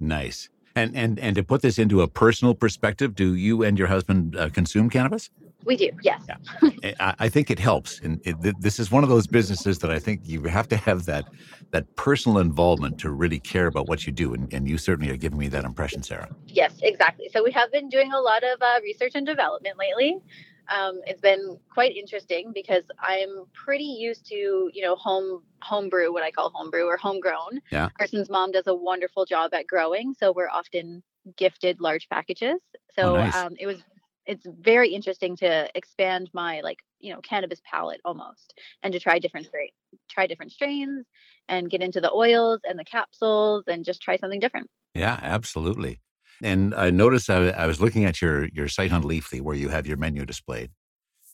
Nice. 0.00 0.48
And, 0.76 0.94
and, 0.94 1.18
and 1.18 1.34
to 1.36 1.42
put 1.42 1.62
this 1.62 1.78
into 1.78 2.02
a 2.02 2.08
personal 2.08 2.54
perspective, 2.54 3.14
do 3.14 3.34
you 3.34 3.64
and 3.64 3.78
your 3.78 3.88
husband 3.88 4.36
uh, 4.36 4.50
consume 4.50 4.90
cannabis? 4.90 5.30
We 5.64 5.76
do, 5.76 5.90
yes. 6.02 6.22
Yeah. 6.28 6.94
I, 7.18 7.28
think 7.28 7.50
it 7.50 7.58
helps, 7.58 7.98
and 7.98 8.20
it, 8.24 8.36
this 8.60 8.78
is 8.78 8.92
one 8.92 9.02
of 9.02 9.08
those 9.08 9.26
businesses 9.26 9.80
that 9.80 9.90
I 9.90 9.98
think 9.98 10.20
you 10.22 10.44
have 10.44 10.68
to 10.68 10.76
have 10.76 11.06
that 11.06 11.24
that 11.72 11.96
personal 11.96 12.38
involvement 12.38 12.98
to 13.00 13.10
really 13.10 13.40
care 13.40 13.66
about 13.66 13.88
what 13.88 14.06
you 14.06 14.12
do, 14.12 14.32
and, 14.32 14.52
and 14.54 14.68
you 14.68 14.78
certainly 14.78 15.10
are 15.12 15.16
giving 15.16 15.38
me 15.38 15.48
that 15.48 15.64
impression, 15.64 16.04
Sarah. 16.04 16.28
Yes, 16.46 16.72
exactly. 16.82 17.28
So 17.32 17.42
we 17.42 17.50
have 17.50 17.72
been 17.72 17.88
doing 17.88 18.12
a 18.12 18.20
lot 18.20 18.44
of 18.44 18.62
uh, 18.62 18.78
research 18.84 19.12
and 19.16 19.26
development 19.26 19.76
lately. 19.76 20.18
Um, 20.68 21.00
it's 21.06 21.20
been 21.20 21.58
quite 21.72 21.96
interesting 21.96 22.52
because 22.54 22.84
I'm 22.98 23.44
pretty 23.52 23.84
used 23.84 24.26
to, 24.26 24.70
you 24.72 24.82
know, 24.82 24.96
home 24.96 25.42
homebrew, 25.62 26.12
what 26.12 26.22
I 26.22 26.30
call 26.30 26.50
homebrew 26.54 26.84
or 26.84 26.96
homegrown. 26.96 27.60
Yeah. 27.70 27.88
Carson's 27.98 28.30
mom 28.30 28.52
does 28.52 28.66
a 28.66 28.74
wonderful 28.74 29.24
job 29.24 29.54
at 29.54 29.66
growing, 29.66 30.14
so 30.14 30.32
we're 30.32 30.48
often 30.48 31.02
gifted 31.36 31.80
large 31.80 32.08
packages. 32.08 32.60
So 32.94 33.16
oh, 33.16 33.16
nice. 33.16 33.34
um, 33.34 33.54
it 33.58 33.66
was 33.66 33.82
it's 34.26 34.44
very 34.60 34.90
interesting 34.90 35.36
to 35.36 35.68
expand 35.74 36.30
my 36.32 36.60
like 36.60 36.78
you 36.98 37.12
know 37.12 37.20
cannabis 37.20 37.60
palette 37.64 38.00
almost 38.04 38.54
and 38.82 38.92
to 38.92 39.00
try 39.00 39.18
different 39.18 39.46
strains 39.46 39.72
try 40.10 40.26
different 40.26 40.52
strains 40.52 41.06
and 41.48 41.70
get 41.70 41.80
into 41.80 42.00
the 42.00 42.12
oils 42.12 42.60
and 42.68 42.78
the 42.78 42.84
capsules 42.84 43.64
and 43.68 43.84
just 43.84 44.02
try 44.02 44.16
something 44.16 44.40
different 44.40 44.68
yeah 44.94 45.18
absolutely 45.22 46.00
and 46.42 46.74
i 46.74 46.90
noticed 46.90 47.30
i, 47.30 47.48
I 47.50 47.66
was 47.66 47.80
looking 47.80 48.04
at 48.04 48.20
your 48.20 48.46
your 48.48 48.68
site 48.68 48.92
on 48.92 49.02
leafly 49.02 49.40
where 49.40 49.56
you 49.56 49.68
have 49.68 49.86
your 49.86 49.96
menu 49.96 50.24
displayed 50.24 50.70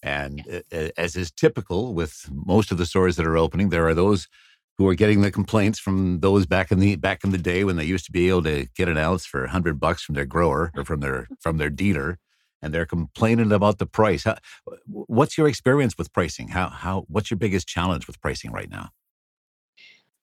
and 0.02 0.42
yes. 0.70 0.90
as 0.96 1.16
is 1.16 1.30
typical 1.30 1.94
with 1.94 2.28
most 2.32 2.70
of 2.72 2.78
the 2.78 2.86
stores 2.86 3.16
that 3.16 3.26
are 3.26 3.36
opening 3.36 3.68
there 3.68 3.86
are 3.86 3.94
those 3.94 4.28
who 4.78 4.88
are 4.88 4.94
getting 4.94 5.20
the 5.20 5.30
complaints 5.30 5.78
from 5.78 6.20
those 6.20 6.46
back 6.46 6.72
in 6.72 6.78
the 6.78 6.96
back 6.96 7.24
in 7.24 7.30
the 7.30 7.38
day 7.38 7.62
when 7.62 7.76
they 7.76 7.84
used 7.84 8.06
to 8.06 8.12
be 8.12 8.28
able 8.28 8.42
to 8.42 8.66
get 8.74 8.88
an 8.88 8.98
ounce 8.98 9.26
for 9.26 9.40
100 9.42 9.78
bucks 9.78 10.02
from 10.02 10.14
their 10.14 10.24
grower 10.24 10.72
or 10.74 10.84
from 10.84 11.00
their 11.00 11.28
from 11.40 11.58
their 11.58 11.70
dealer 11.70 12.18
and 12.62 12.72
they're 12.72 12.86
complaining 12.86 13.52
about 13.52 13.78
the 13.78 13.86
price. 13.86 14.24
How, 14.24 14.36
what's 14.86 15.36
your 15.36 15.48
experience 15.48 15.98
with 15.98 16.12
pricing? 16.12 16.48
How 16.48 16.68
how 16.68 17.04
what's 17.08 17.30
your 17.30 17.38
biggest 17.38 17.66
challenge 17.66 18.06
with 18.06 18.20
pricing 18.20 18.52
right 18.52 18.70
now? 18.70 18.90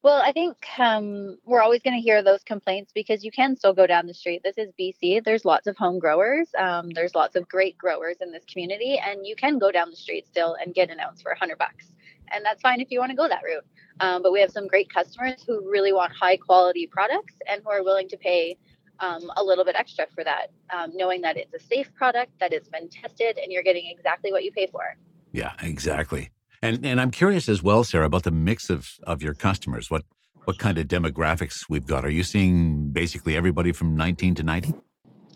Well, 0.01 0.22
I 0.24 0.32
think 0.32 0.56
um, 0.77 1.38
we're 1.44 1.62
always 1.62 1.82
going 1.82 1.96
to 1.96 2.01
hear 2.01 2.24
those 2.24 2.41
complaints 2.44 2.94
because 2.96 3.25
you 3.25 3.32
can 3.32 3.58
still 3.58 3.74
go 3.74 3.86
down 3.86 4.08
the 4.08 4.13
street. 4.13 4.41
This 4.46 4.58
is 4.58 4.72
BC. 4.79 5.25
There's 5.25 5.44
lots 5.44 5.68
of 5.68 5.75
home 5.75 6.00
growers. 6.00 6.48
Um, 6.58 6.89
there's 6.91 7.15
lots 7.15 7.36
of 7.36 7.50
great 7.50 7.77
growers 7.77 8.15
in 8.22 8.32
this 8.32 8.46
community, 8.46 8.98
and 8.98 9.27
you 9.27 9.36
can 9.36 9.60
go 9.60 9.74
down 9.74 9.89
the 9.89 9.98
street 9.98 10.25
still 10.25 10.56
and 10.56 10.74
get 10.74 10.89
an 10.89 11.01
ounce 11.01 11.22
for 11.22 11.32
100 11.32 11.58
bucks. 11.58 11.91
And 12.32 12.46
that's 12.46 12.62
fine 12.62 12.79
if 12.79 12.91
you 12.91 13.00
want 13.00 13.10
to 13.10 13.15
go 13.15 13.27
that 13.27 13.44
route. 13.44 13.65
Um, 14.00 14.24
but 14.24 14.32
we 14.32 14.39
have 14.39 14.51
some 14.51 14.68
great 14.68 14.89
customers 14.89 15.44
who 15.46 15.70
really 15.70 15.91
want 15.91 16.13
high 16.13 16.38
quality 16.38 16.88
products 16.88 17.34
and 17.50 17.62
who 17.62 17.70
are 17.70 17.84
willing 17.84 18.08
to 18.08 18.18
pay 18.18 18.58
um, 19.01 19.29
a 19.36 19.44
little 19.44 19.65
bit 19.65 19.75
extra 19.77 20.06
for 20.15 20.24
that, 20.24 20.48
um, 20.74 20.91
knowing 20.94 21.20
that 21.22 21.36
it's 21.36 21.53
a 21.53 21.60
safe 21.60 21.94
product, 21.94 22.32
that 22.39 22.53
it's 22.53 22.70
been 22.70 22.88
tested, 22.88 23.38
and 23.38 23.51
you're 23.51 23.63
getting 23.63 23.89
exactly 23.89 24.32
what 24.32 24.46
you 24.46 24.51
pay 24.53 24.68
for. 24.68 24.96
Yeah, 25.34 25.53
exactly. 25.62 26.29
And 26.62 26.86
and 26.86 27.00
I'm 27.00 27.12
curious 27.12 27.48
as 27.48 27.63
well, 27.63 27.84
Sarah, 27.84 28.06
about 28.06 28.24
the 28.24 28.32
mix 28.32 28.70
of 28.70 28.89
of 29.04 29.22
your 29.22 29.34
customers. 29.34 29.89
What 29.89 30.04
what 30.46 30.58
kind 30.58 30.78
of 30.78 30.88
demographics 30.88 31.66
we've 31.70 31.86
got? 31.86 32.04
Are 32.04 32.10
you 32.10 32.24
seeing 32.24 32.89
basically 32.92 33.38
everybody 33.38 33.72
from 33.72 33.96
19 33.96 34.36
to 34.36 34.44
90? 34.44 34.74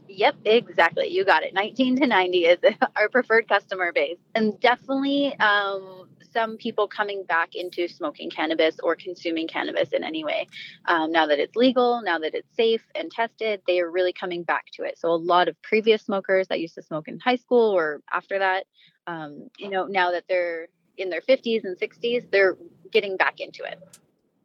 Yep, 0.07 0.35
exactly. 0.45 1.07
You 1.07 1.25
got 1.25 1.43
it. 1.43 1.53
19 1.53 1.97
to 1.97 2.07
90 2.07 2.37
is 2.45 2.57
our 2.95 3.09
preferred 3.09 3.47
customer 3.47 3.91
base. 3.93 4.17
And 4.33 4.59
definitely 4.59 5.35
um, 5.39 6.07
some 6.31 6.57
people 6.57 6.87
coming 6.87 7.23
back 7.25 7.55
into 7.55 7.87
smoking 7.87 8.29
cannabis 8.29 8.79
or 8.81 8.95
consuming 8.95 9.47
cannabis 9.47 9.89
in 9.89 10.03
any 10.03 10.23
way. 10.23 10.47
Um, 10.85 11.11
now 11.11 11.27
that 11.27 11.39
it's 11.39 11.55
legal, 11.55 12.01
now 12.01 12.19
that 12.19 12.33
it's 12.33 12.55
safe 12.55 12.83
and 12.95 13.11
tested, 13.11 13.61
they 13.67 13.79
are 13.79 13.89
really 13.89 14.13
coming 14.13 14.43
back 14.43 14.65
to 14.73 14.83
it. 14.83 14.97
So 14.97 15.09
a 15.09 15.15
lot 15.15 15.47
of 15.47 15.61
previous 15.61 16.01
smokers 16.03 16.47
that 16.47 16.59
used 16.59 16.75
to 16.75 16.81
smoke 16.81 17.07
in 17.07 17.19
high 17.19 17.35
school 17.35 17.71
or 17.71 18.01
after 18.11 18.39
that, 18.39 18.65
um, 19.05 19.49
you 19.57 19.69
know, 19.69 19.85
now 19.85 20.11
that 20.11 20.23
they're 20.27 20.67
in 20.97 21.09
their 21.09 21.21
50s 21.21 21.63
and 21.63 21.77
60s, 21.77 22.29
they're 22.31 22.57
getting 22.91 23.17
back 23.17 23.39
into 23.39 23.63
it. 23.63 23.79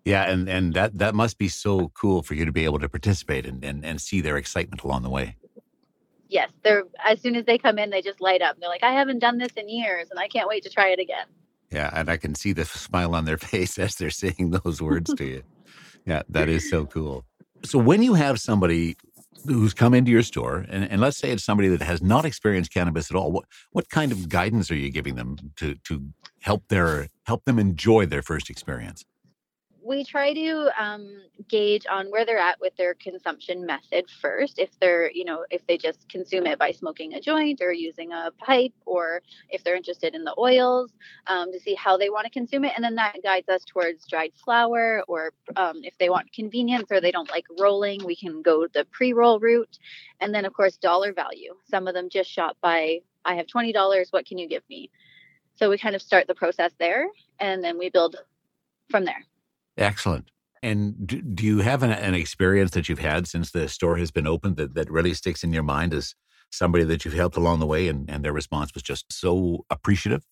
Yeah, 0.04 0.30
and 0.30 0.48
and 0.48 0.72
that 0.74 0.96
that 0.98 1.14
must 1.14 1.36
be 1.36 1.48
so 1.48 1.88
cool 1.88 2.22
for 2.22 2.34
you 2.34 2.46
to 2.46 2.52
be 2.52 2.64
able 2.64 2.78
to 2.78 2.88
participate 2.88 3.44
and 3.44 3.62
and, 3.62 3.84
and 3.84 4.00
see 4.00 4.22
their 4.22 4.38
excitement 4.38 4.82
along 4.82 5.02
the 5.02 5.10
way 5.10 5.36
yes, 6.28 6.50
they're 6.62 6.84
as 7.04 7.20
soon 7.20 7.34
as 7.34 7.44
they 7.44 7.58
come 7.58 7.78
in, 7.78 7.90
they 7.90 8.02
just 8.02 8.20
light 8.20 8.42
up. 8.42 8.56
They're 8.60 8.68
like, 8.68 8.82
I 8.82 8.92
haven't 8.92 9.18
done 9.18 9.38
this 9.38 9.52
in 9.56 9.68
years, 9.68 10.08
and 10.10 10.20
I 10.20 10.28
can't 10.28 10.48
wait 10.48 10.62
to 10.64 10.70
try 10.70 10.90
it 10.90 10.98
again. 10.98 11.26
Yeah, 11.70 11.90
and 11.92 12.08
I 12.08 12.16
can 12.16 12.34
see 12.34 12.52
the 12.52 12.64
smile 12.64 13.14
on 13.14 13.24
their 13.24 13.38
face 13.38 13.78
as 13.78 13.96
they're 13.96 14.10
saying 14.10 14.50
those 14.50 14.80
words 14.80 15.12
to 15.14 15.24
you. 15.24 15.42
Yeah, 16.06 16.22
that 16.28 16.48
is 16.48 16.70
so 16.70 16.86
cool. 16.86 17.24
So 17.64 17.78
when 17.78 18.02
you 18.02 18.14
have 18.14 18.38
somebody 18.38 18.96
who's 19.46 19.74
come 19.74 19.94
into 19.94 20.10
your 20.10 20.22
store, 20.22 20.66
and, 20.68 20.84
and 20.90 21.00
let's 21.00 21.16
say 21.16 21.30
it's 21.30 21.44
somebody 21.44 21.68
that 21.68 21.82
has 21.82 22.02
not 22.02 22.24
experienced 22.24 22.72
cannabis 22.72 23.10
at 23.10 23.16
all, 23.16 23.32
what 23.32 23.44
what 23.72 23.88
kind 23.88 24.12
of 24.12 24.28
guidance 24.28 24.70
are 24.70 24.76
you 24.76 24.90
giving 24.90 25.14
them 25.14 25.36
to 25.56 25.74
to 25.84 26.02
help 26.40 26.64
their 26.68 27.08
help 27.26 27.44
them 27.44 27.58
enjoy 27.58 28.06
their 28.06 28.22
first 28.22 28.50
experience? 28.50 29.04
We 29.88 30.04
try 30.04 30.34
to 30.34 30.70
um, 30.78 31.22
gauge 31.48 31.86
on 31.90 32.08
where 32.08 32.26
they're 32.26 32.38
at 32.38 32.60
with 32.60 32.76
their 32.76 32.92
consumption 32.94 33.64
method 33.64 34.04
first. 34.20 34.58
If 34.58 34.68
they're, 34.80 35.10
you 35.10 35.24
know, 35.24 35.46
if 35.50 35.66
they 35.66 35.78
just 35.78 36.06
consume 36.10 36.46
it 36.46 36.58
by 36.58 36.72
smoking 36.72 37.14
a 37.14 37.20
joint 37.20 37.62
or 37.62 37.72
using 37.72 38.12
a 38.12 38.30
pipe, 38.38 38.74
or 38.84 39.22
if 39.48 39.64
they're 39.64 39.76
interested 39.76 40.14
in 40.14 40.24
the 40.24 40.34
oils, 40.38 40.92
um, 41.26 41.50
to 41.52 41.58
see 41.58 41.74
how 41.74 41.96
they 41.96 42.10
want 42.10 42.26
to 42.26 42.30
consume 42.30 42.66
it. 42.66 42.74
And 42.76 42.84
then 42.84 42.96
that 42.96 43.16
guides 43.22 43.48
us 43.48 43.64
towards 43.64 44.06
dried 44.06 44.32
flower, 44.44 45.02
or 45.08 45.32
um, 45.56 45.80
if 45.82 45.96
they 45.96 46.10
want 46.10 46.30
convenience 46.34 46.88
or 46.90 47.00
they 47.00 47.10
don't 47.10 47.30
like 47.30 47.46
rolling, 47.58 48.04
we 48.04 48.14
can 48.14 48.42
go 48.42 48.66
the 48.66 48.84
pre 48.90 49.14
roll 49.14 49.40
route. 49.40 49.78
And 50.20 50.34
then, 50.34 50.44
of 50.44 50.52
course, 50.52 50.76
dollar 50.76 51.14
value. 51.14 51.54
Some 51.64 51.88
of 51.88 51.94
them 51.94 52.10
just 52.10 52.30
shop 52.30 52.58
by, 52.60 53.00
I 53.24 53.36
have 53.36 53.46
$20, 53.46 54.06
what 54.10 54.26
can 54.26 54.36
you 54.36 54.48
give 54.48 54.62
me? 54.68 54.90
So 55.56 55.70
we 55.70 55.78
kind 55.78 55.96
of 55.96 56.02
start 56.02 56.26
the 56.26 56.34
process 56.34 56.72
there 56.78 57.06
and 57.40 57.64
then 57.64 57.78
we 57.78 57.88
build 57.88 58.16
from 58.90 59.06
there. 59.06 59.24
Excellent. 59.78 60.30
And 60.62 61.06
do, 61.06 61.22
do 61.22 61.46
you 61.46 61.60
have 61.60 61.82
an, 61.82 61.92
an, 61.92 62.14
experience 62.14 62.72
that 62.72 62.88
you've 62.88 62.98
had 62.98 63.28
since 63.28 63.52
the 63.52 63.68
store 63.68 63.96
has 63.96 64.10
been 64.10 64.26
opened 64.26 64.56
that, 64.56 64.74
that 64.74 64.90
really 64.90 65.14
sticks 65.14 65.44
in 65.44 65.52
your 65.52 65.62
mind 65.62 65.94
as 65.94 66.14
somebody 66.50 66.82
that 66.84 67.04
you've 67.04 67.14
helped 67.14 67.36
along 67.36 67.60
the 67.60 67.66
way 67.66 67.86
and, 67.86 68.10
and 68.10 68.24
their 68.24 68.32
response 68.32 68.74
was 68.74 68.82
just 68.82 69.12
so 69.12 69.64
appreciative? 69.70 70.24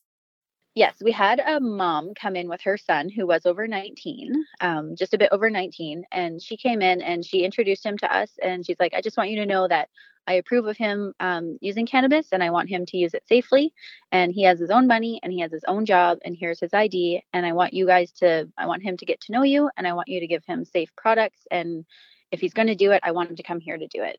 Yes, 0.74 0.96
we 1.00 1.12
had 1.12 1.40
a 1.40 1.58
mom 1.58 2.12
come 2.14 2.36
in 2.36 2.48
with 2.48 2.60
her 2.62 2.76
son 2.76 3.08
who 3.08 3.26
was 3.26 3.46
over 3.46 3.66
19, 3.66 4.32
um, 4.60 4.94
just 4.94 5.14
a 5.14 5.18
bit 5.18 5.30
over 5.32 5.48
19. 5.48 6.04
And 6.12 6.42
she 6.42 6.56
came 6.56 6.82
in 6.82 7.00
and 7.00 7.24
she 7.24 7.44
introduced 7.44 7.86
him 7.86 7.96
to 7.98 8.14
us. 8.14 8.32
And 8.42 8.66
she's 8.66 8.76
like, 8.78 8.92
I 8.92 9.00
just 9.00 9.16
want 9.16 9.30
you 9.30 9.36
to 9.36 9.46
know 9.46 9.68
that 9.68 9.88
I 10.26 10.34
approve 10.34 10.66
of 10.66 10.76
him 10.76 11.14
um, 11.20 11.58
using 11.60 11.86
cannabis 11.86 12.28
and 12.32 12.42
I 12.42 12.50
want 12.50 12.68
him 12.68 12.86
to 12.86 12.96
use 12.96 13.14
it 13.14 13.26
safely. 13.28 13.72
And 14.12 14.32
he 14.32 14.42
has 14.42 14.58
his 14.58 14.70
own 14.70 14.86
money 14.86 15.20
and 15.22 15.32
he 15.32 15.40
has 15.40 15.52
his 15.52 15.64
own 15.66 15.86
job 15.86 16.18
and 16.24 16.36
here's 16.38 16.60
his 16.60 16.74
ID. 16.74 17.22
And 17.32 17.46
I 17.46 17.52
want 17.52 17.74
you 17.74 17.86
guys 17.86 18.12
to, 18.12 18.48
I 18.58 18.66
want 18.66 18.82
him 18.82 18.96
to 18.96 19.04
get 19.04 19.20
to 19.22 19.32
know 19.32 19.42
you 19.42 19.70
and 19.76 19.86
I 19.86 19.92
want 19.92 20.08
you 20.08 20.20
to 20.20 20.26
give 20.26 20.44
him 20.44 20.64
safe 20.64 20.90
products. 20.96 21.46
And 21.50 21.84
if 22.32 22.40
he's 22.40 22.54
going 22.54 22.68
to 22.68 22.74
do 22.74 22.90
it, 22.90 23.00
I 23.04 23.12
want 23.12 23.30
him 23.30 23.36
to 23.36 23.42
come 23.42 23.60
here 23.60 23.78
to 23.78 23.86
do 23.86 24.02
it. 24.02 24.18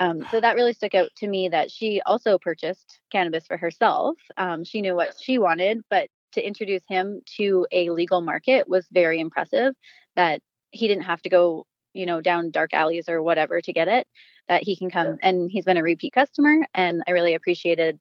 Um, 0.00 0.26
so 0.30 0.40
that 0.40 0.56
really 0.56 0.72
stuck 0.72 0.94
out 0.94 1.10
to 1.18 1.28
me 1.28 1.48
that 1.48 1.70
she 1.70 2.00
also 2.04 2.38
purchased 2.38 3.00
cannabis 3.12 3.46
for 3.46 3.56
herself. 3.56 4.16
Um, 4.36 4.64
she 4.64 4.80
knew 4.80 4.96
what 4.96 5.14
she 5.20 5.38
wanted, 5.38 5.82
but 5.88 6.08
to 6.32 6.44
introduce 6.44 6.82
him 6.88 7.22
to 7.36 7.66
a 7.70 7.90
legal 7.90 8.20
market 8.20 8.68
was 8.68 8.86
very 8.90 9.20
impressive 9.20 9.74
that 10.16 10.42
he 10.72 10.88
didn't 10.88 11.04
have 11.04 11.22
to 11.22 11.28
go 11.28 11.66
you 11.94 12.06
know 12.06 12.20
down 12.20 12.50
dark 12.50 12.74
alleys 12.74 13.08
or 13.08 13.22
whatever 13.22 13.60
to 13.60 13.72
get 13.72 13.88
it 13.88 14.06
that 14.48 14.62
he 14.62 14.76
can 14.76 14.90
come 14.90 15.18
and 15.22 15.50
he's 15.50 15.64
been 15.64 15.78
a 15.78 15.82
repeat 15.82 16.12
customer 16.12 16.66
and 16.74 17.02
I 17.06 17.12
really 17.12 17.34
appreciated 17.34 17.98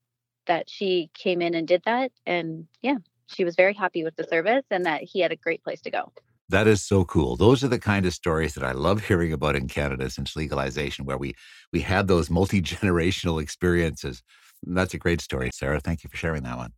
that 0.48 0.70
she 0.70 1.10
came 1.14 1.42
in 1.42 1.54
and 1.54 1.68
did 1.68 1.84
that 1.86 2.12
and 2.26 2.68
yeah 2.82 2.98
she 3.28 3.44
was 3.44 3.56
very 3.56 3.74
happy 3.74 4.04
with 4.04 4.16
the 4.16 4.24
service 4.24 4.66
and 4.70 4.86
that 4.86 5.04
he 5.04 5.20
had 5.20 5.32
a 5.32 5.36
great 5.36 5.64
place 5.64 5.82
to 5.82 5.92
go. 5.92 6.12
That 6.50 6.68
is 6.68 6.84
so 6.84 7.06
cool. 7.06 7.36
Those 7.36 7.64
are 7.64 7.70
the 7.70 7.80
kind 7.80 8.06
of 8.06 8.14
stories 8.14 8.54
that 8.54 8.64
I 8.64 8.74
love 8.74 9.06
hearing 9.06 9.34
about 9.34 9.56
in 9.56 9.68
Canada 9.68 10.10
since 10.10 10.36
legalization, 10.36 11.06
where 11.06 11.18
we 11.18 11.34
we 11.72 11.82
had 11.82 12.08
those 12.08 12.30
multi 12.30 12.62
generational 12.62 13.42
experiences. 13.42 14.22
That's 14.62 14.94
a 14.94 14.98
great 14.98 15.22
story, 15.22 15.50
Sarah. 15.54 15.80
Thank 15.80 16.04
you 16.04 16.10
for 16.10 16.18
sharing 16.18 16.44
that 16.44 16.58
one. 16.58 16.74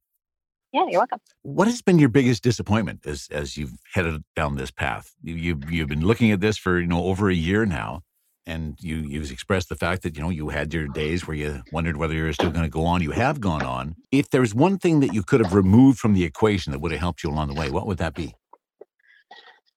Yeah, 0.75 0.87
you're 0.89 0.99
welcome. 0.99 1.19
What 1.43 1.69
has 1.69 1.81
been 1.81 1.99
your 1.99 2.09
biggest 2.09 2.43
disappointment 2.43 3.05
as 3.05 3.29
as 3.31 3.55
you've 3.55 3.71
headed 3.93 4.21
down 4.35 4.57
this 4.57 4.71
path? 4.71 5.13
You, 5.23 5.35
you've 5.35 5.71
you've 5.71 5.87
been 5.87 6.05
looking 6.05 6.31
at 6.31 6.41
this 6.41 6.57
for 6.57 6.81
you 6.81 6.85
know 6.85 7.05
over 7.05 7.29
a 7.29 7.33
year 7.33 7.65
now 7.65 8.01
and 8.45 8.75
you 8.81 8.97
you've 8.97 9.31
expressed 9.31 9.69
the 9.69 9.77
fact 9.77 10.03
that 10.03 10.17
you 10.17 10.21
know 10.21 10.29
you 10.29 10.49
had 10.49 10.73
your 10.73 10.89
days 10.89 11.25
where 11.25 11.37
you 11.37 11.61
wondered 11.71 11.95
whether 11.95 12.13
you're 12.13 12.33
still 12.33 12.51
going 12.51 12.65
to 12.65 12.69
go 12.69 12.83
on. 12.83 13.01
You 13.01 13.11
have 13.11 13.39
gone 13.39 13.63
on. 13.63 13.95
If 14.11 14.31
there's 14.31 14.53
one 14.53 14.77
thing 14.77 14.99
that 14.99 15.13
you 15.13 15.23
could 15.23 15.39
have 15.39 15.53
removed 15.53 15.97
from 15.97 16.13
the 16.13 16.25
equation 16.25 16.73
that 16.73 16.79
would 16.79 16.91
have 16.91 16.99
helped 16.99 17.23
you 17.23 17.29
along 17.29 17.47
the 17.47 17.53
way, 17.53 17.69
what 17.69 17.87
would 17.87 17.99
that 17.99 18.13
be? 18.13 18.35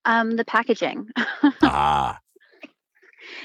Um, 0.05 0.35
the 0.35 0.45
packaging. 0.45 1.11
ah. 1.63 2.19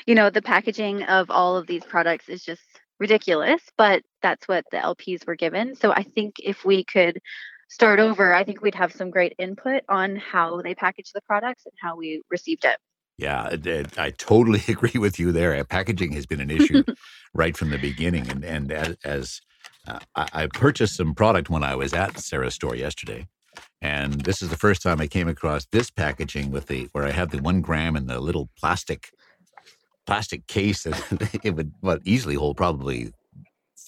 You 0.08 0.16
know, 0.16 0.32
the 0.32 0.42
packaging 0.42 1.04
of 1.04 1.30
all 1.30 1.56
of 1.56 1.68
these 1.68 1.84
products 1.84 2.30
is 2.30 2.44
just 2.44 2.73
ridiculous, 3.04 3.62
but 3.78 4.02
that's 4.22 4.48
what 4.48 4.64
the 4.72 4.78
LPs 4.78 5.28
were 5.28 5.36
given. 5.36 5.76
So 5.76 5.92
I 5.92 6.04
think 6.04 6.36
if 6.40 6.64
we 6.64 6.86
could 6.86 7.20
start 7.68 8.00
over, 8.00 8.34
I 8.34 8.46
think 8.46 8.62
we'd 8.62 8.76
have 8.76 8.94
some 8.94 9.10
great 9.10 9.34
input 9.38 9.84
on 9.90 10.16
how 10.16 10.62
they 10.62 10.74
package 10.74 11.12
the 11.14 11.20
products 11.28 11.66
and 11.66 11.74
how 11.82 11.98
we 11.98 12.22
received 12.30 12.64
it. 12.64 12.78
Yeah, 13.18 13.58
I, 13.66 14.06
I 14.06 14.10
totally 14.12 14.62
agree 14.70 14.98
with 14.98 15.20
you 15.20 15.34
there. 15.34 15.62
Packaging 15.66 16.14
has 16.14 16.26
been 16.26 16.40
an 16.40 16.50
issue 16.50 16.84
right 17.34 17.58
from 17.58 17.72
the 17.72 17.78
beginning, 17.78 18.30
and 18.32 18.46
and 18.46 18.72
as, 18.72 18.96
as 19.04 19.42
uh, 19.86 20.00
I, 20.16 20.28
I, 20.34 20.48
purchased 20.48 20.96
some 20.96 21.14
product 21.14 21.50
when 21.50 21.64
I 21.64 21.76
was 21.76 21.94
at 21.94 22.18
Sarah's 22.20 22.56
store 22.56 22.76
yesterday, 22.76 23.28
and 23.82 24.22
this 24.22 24.42
is 24.42 24.50
the 24.50 24.58
first 24.58 24.82
time 24.82 25.02
I 25.02 25.08
came 25.08 25.28
across 25.28 25.68
this 25.74 25.92
packaging 25.92 26.52
with 26.52 26.68
the 26.68 26.88
where 26.94 27.06
I 27.06 27.12
had 27.12 27.32
the 27.32 27.42
one 27.42 27.62
gram 27.62 27.98
in 27.98 28.08
the 28.08 28.20
little 28.20 28.50
plastic 28.58 29.10
plastic 30.06 30.48
case 30.48 30.84
that 30.84 31.40
it 31.44 31.56
would 31.56 31.72
what 31.82 32.02
easily 32.06 32.36
hold 32.36 32.58
probably 32.58 33.12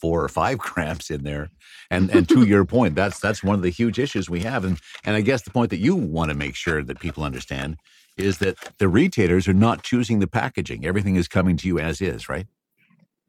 four 0.02 0.24
or 0.24 0.30
five 0.30 0.58
grams 0.68 1.10
in 1.10 1.24
there. 1.24 1.50
And 1.90 2.10
and 2.10 2.28
to 2.30 2.46
your 2.46 2.66
point, 2.78 2.96
that's 2.96 3.20
that's 3.20 3.44
one 3.44 3.56
of 3.56 3.62
the 3.62 3.70
huge 3.70 4.00
issues 4.00 4.30
we 4.30 4.42
have. 4.42 4.66
And 4.66 4.80
and 5.04 5.16
I 5.16 5.22
guess 5.22 5.44
the 5.44 5.52
point 5.52 5.70
that 5.72 5.80
you 5.80 5.96
want 5.96 6.30
to 6.30 6.38
make 6.38 6.56
sure 6.56 6.84
that 6.84 7.00
people 7.00 7.24
understand 7.24 7.78
is 8.18 8.38
that 8.38 8.56
the 8.78 8.88
retailers 8.88 9.48
are 9.48 9.54
not 9.54 9.84
choosing 9.84 10.20
the 10.20 10.28
packaging. 10.28 10.86
Everything 10.86 11.16
is 11.16 11.28
coming 11.28 11.58
to 11.58 11.68
you 11.68 11.80
as 11.80 12.02
is, 12.02 12.30
right? 12.30 12.48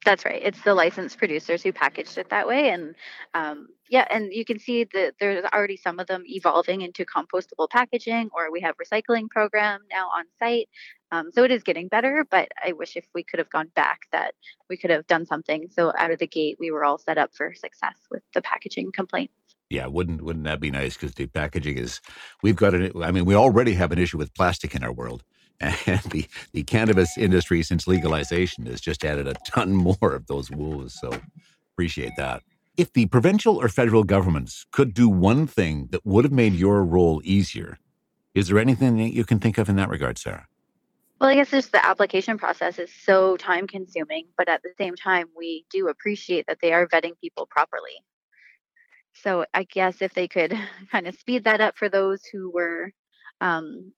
That's 0.06 0.24
right. 0.24 0.40
It's 0.40 0.62
the 0.62 0.72
licensed 0.72 1.18
producers 1.18 1.64
who 1.64 1.72
packaged 1.72 2.16
it 2.16 2.30
that 2.30 2.46
way, 2.46 2.70
and 2.70 2.94
um, 3.34 3.66
yeah, 3.90 4.06
and 4.08 4.32
you 4.32 4.44
can 4.44 4.60
see 4.60 4.84
that 4.84 5.14
there's 5.18 5.44
already 5.52 5.76
some 5.76 5.98
of 5.98 6.06
them 6.06 6.22
evolving 6.26 6.82
into 6.82 7.04
compostable 7.04 7.68
packaging, 7.68 8.30
or 8.32 8.52
we 8.52 8.60
have 8.60 8.76
recycling 8.76 9.28
program 9.28 9.80
now 9.90 10.06
on 10.16 10.24
site. 10.38 10.68
Um, 11.10 11.32
so 11.32 11.42
it 11.42 11.50
is 11.50 11.64
getting 11.64 11.88
better, 11.88 12.24
but 12.30 12.48
I 12.64 12.70
wish 12.70 12.96
if 12.96 13.04
we 13.16 13.24
could 13.24 13.40
have 13.40 13.50
gone 13.50 13.72
back, 13.74 14.02
that 14.12 14.34
we 14.70 14.76
could 14.76 14.90
have 14.90 15.08
done 15.08 15.26
something. 15.26 15.66
So 15.72 15.92
out 15.98 16.12
of 16.12 16.20
the 16.20 16.28
gate, 16.28 16.56
we 16.60 16.70
were 16.70 16.84
all 16.84 16.98
set 16.98 17.18
up 17.18 17.34
for 17.34 17.52
success 17.52 17.96
with 18.08 18.22
the 18.32 18.42
packaging 18.42 18.92
complaints. 18.92 19.34
Yeah, 19.70 19.86
wouldn't 19.86 20.22
wouldn't 20.22 20.44
that 20.44 20.60
be 20.60 20.70
nice? 20.70 20.94
Because 20.94 21.14
the 21.14 21.26
packaging 21.26 21.78
is, 21.78 22.00
we've 22.44 22.54
got 22.54 22.74
an. 22.74 22.92
I 23.02 23.10
mean, 23.10 23.24
we 23.24 23.34
already 23.34 23.74
have 23.74 23.90
an 23.90 23.98
issue 23.98 24.18
with 24.18 24.34
plastic 24.34 24.76
in 24.76 24.84
our 24.84 24.92
world, 24.92 25.24
and 25.60 26.00
the 26.10 26.26
the 26.52 26.62
cannabis 26.62 27.16
industry 27.16 27.62
since 27.62 27.86
legalization 27.86 28.66
has 28.66 28.80
just 28.80 29.04
added 29.04 29.26
a 29.26 29.34
ton 29.46 29.72
more 29.74 30.14
of 30.14 30.26
those 30.26 30.50
woes. 30.50 30.98
So 31.00 31.10
appreciate 31.74 32.12
that. 32.16 32.42
If 32.76 32.92
the 32.92 33.06
provincial 33.06 33.56
or 33.56 33.68
federal 33.68 34.04
governments 34.04 34.66
could 34.70 34.92
do 34.92 35.08
one 35.08 35.46
thing 35.46 35.88
that 35.92 36.04
would 36.04 36.24
have 36.24 36.32
made 36.32 36.52
your 36.52 36.84
role 36.84 37.22
easier, 37.24 37.78
is 38.34 38.48
there 38.48 38.58
anything 38.58 38.98
that 38.98 39.14
you 39.14 39.24
can 39.24 39.38
think 39.38 39.56
of 39.56 39.68
in 39.70 39.76
that 39.76 39.88
regard, 39.88 40.18
Sarah? 40.18 40.46
Well, 41.18 41.30
I 41.30 41.34
guess 41.34 41.50
just 41.50 41.72
the 41.72 41.84
application 41.84 42.36
process 42.36 42.78
is 42.78 42.92
so 42.92 43.38
time 43.38 43.66
consuming, 43.66 44.26
but 44.36 44.50
at 44.50 44.62
the 44.62 44.74
same 44.76 44.94
time, 44.94 45.28
we 45.34 45.64
do 45.70 45.88
appreciate 45.88 46.46
that 46.46 46.58
they 46.60 46.74
are 46.74 46.86
vetting 46.86 47.18
people 47.18 47.46
properly. 47.46 48.02
So 49.14 49.46
I 49.54 49.64
guess 49.64 50.02
if 50.02 50.12
they 50.12 50.28
could 50.28 50.52
kind 50.92 51.06
of 51.06 51.14
speed 51.14 51.44
that 51.44 51.62
up 51.62 51.78
for 51.78 51.88
those 51.88 52.22
who 52.30 52.50
were, 52.50 52.92
um, 53.40 53.92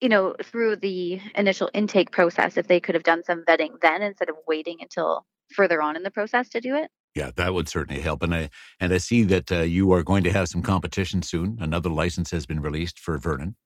you 0.00 0.08
know, 0.08 0.34
through 0.42 0.76
the 0.76 1.20
initial 1.34 1.70
intake 1.72 2.10
process, 2.10 2.56
if 2.56 2.68
they 2.68 2.80
could 2.80 2.94
have 2.94 3.04
done 3.04 3.24
some 3.24 3.44
vetting 3.44 3.80
then 3.80 4.02
instead 4.02 4.28
of 4.28 4.36
waiting 4.46 4.78
until 4.80 5.24
further 5.54 5.80
on 5.80 5.96
in 5.96 6.02
the 6.02 6.10
process 6.10 6.48
to 6.50 6.60
do 6.60 6.74
it. 6.74 6.90
Yeah, 7.14 7.30
that 7.36 7.54
would 7.54 7.68
certainly 7.68 8.02
help. 8.02 8.22
And 8.22 8.34
I 8.34 8.50
and 8.78 8.92
I 8.92 8.98
see 8.98 9.22
that 9.24 9.50
uh, 9.50 9.60
you 9.60 9.90
are 9.92 10.02
going 10.02 10.22
to 10.24 10.32
have 10.32 10.48
some 10.48 10.62
competition 10.62 11.22
soon. 11.22 11.56
Another 11.60 11.88
license 11.88 12.30
has 12.30 12.44
been 12.44 12.60
released 12.60 12.98
for 12.98 13.16
Vernon. 13.16 13.56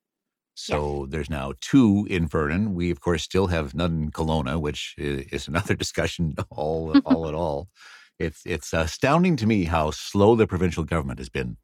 So 0.55 1.03
yes. 1.03 1.13
there's 1.13 1.31
now 1.31 1.55
two 1.61 2.07
in 2.09 2.29
Vernon. 2.29 2.75
We 2.75 2.91
of 2.91 3.01
course 3.01 3.25
still 3.25 3.49
have 3.49 3.75
none 3.75 4.05
in 4.05 4.11
Kelowna, 4.13 4.61
which 4.61 4.95
is 4.99 5.49
another 5.49 5.75
discussion 5.85 6.35
all 6.51 6.97
all 7.05 7.27
at 7.27 7.35
all. 7.45 7.69
It's 8.21 8.43
it's 8.45 8.73
astounding 8.73 9.35
to 9.37 9.47
me 9.47 9.65
how 9.65 9.91
slow 9.91 10.37
the 10.37 10.47
provincial 10.47 10.85
government 10.85 11.19
has 11.19 11.29
been 11.29 11.57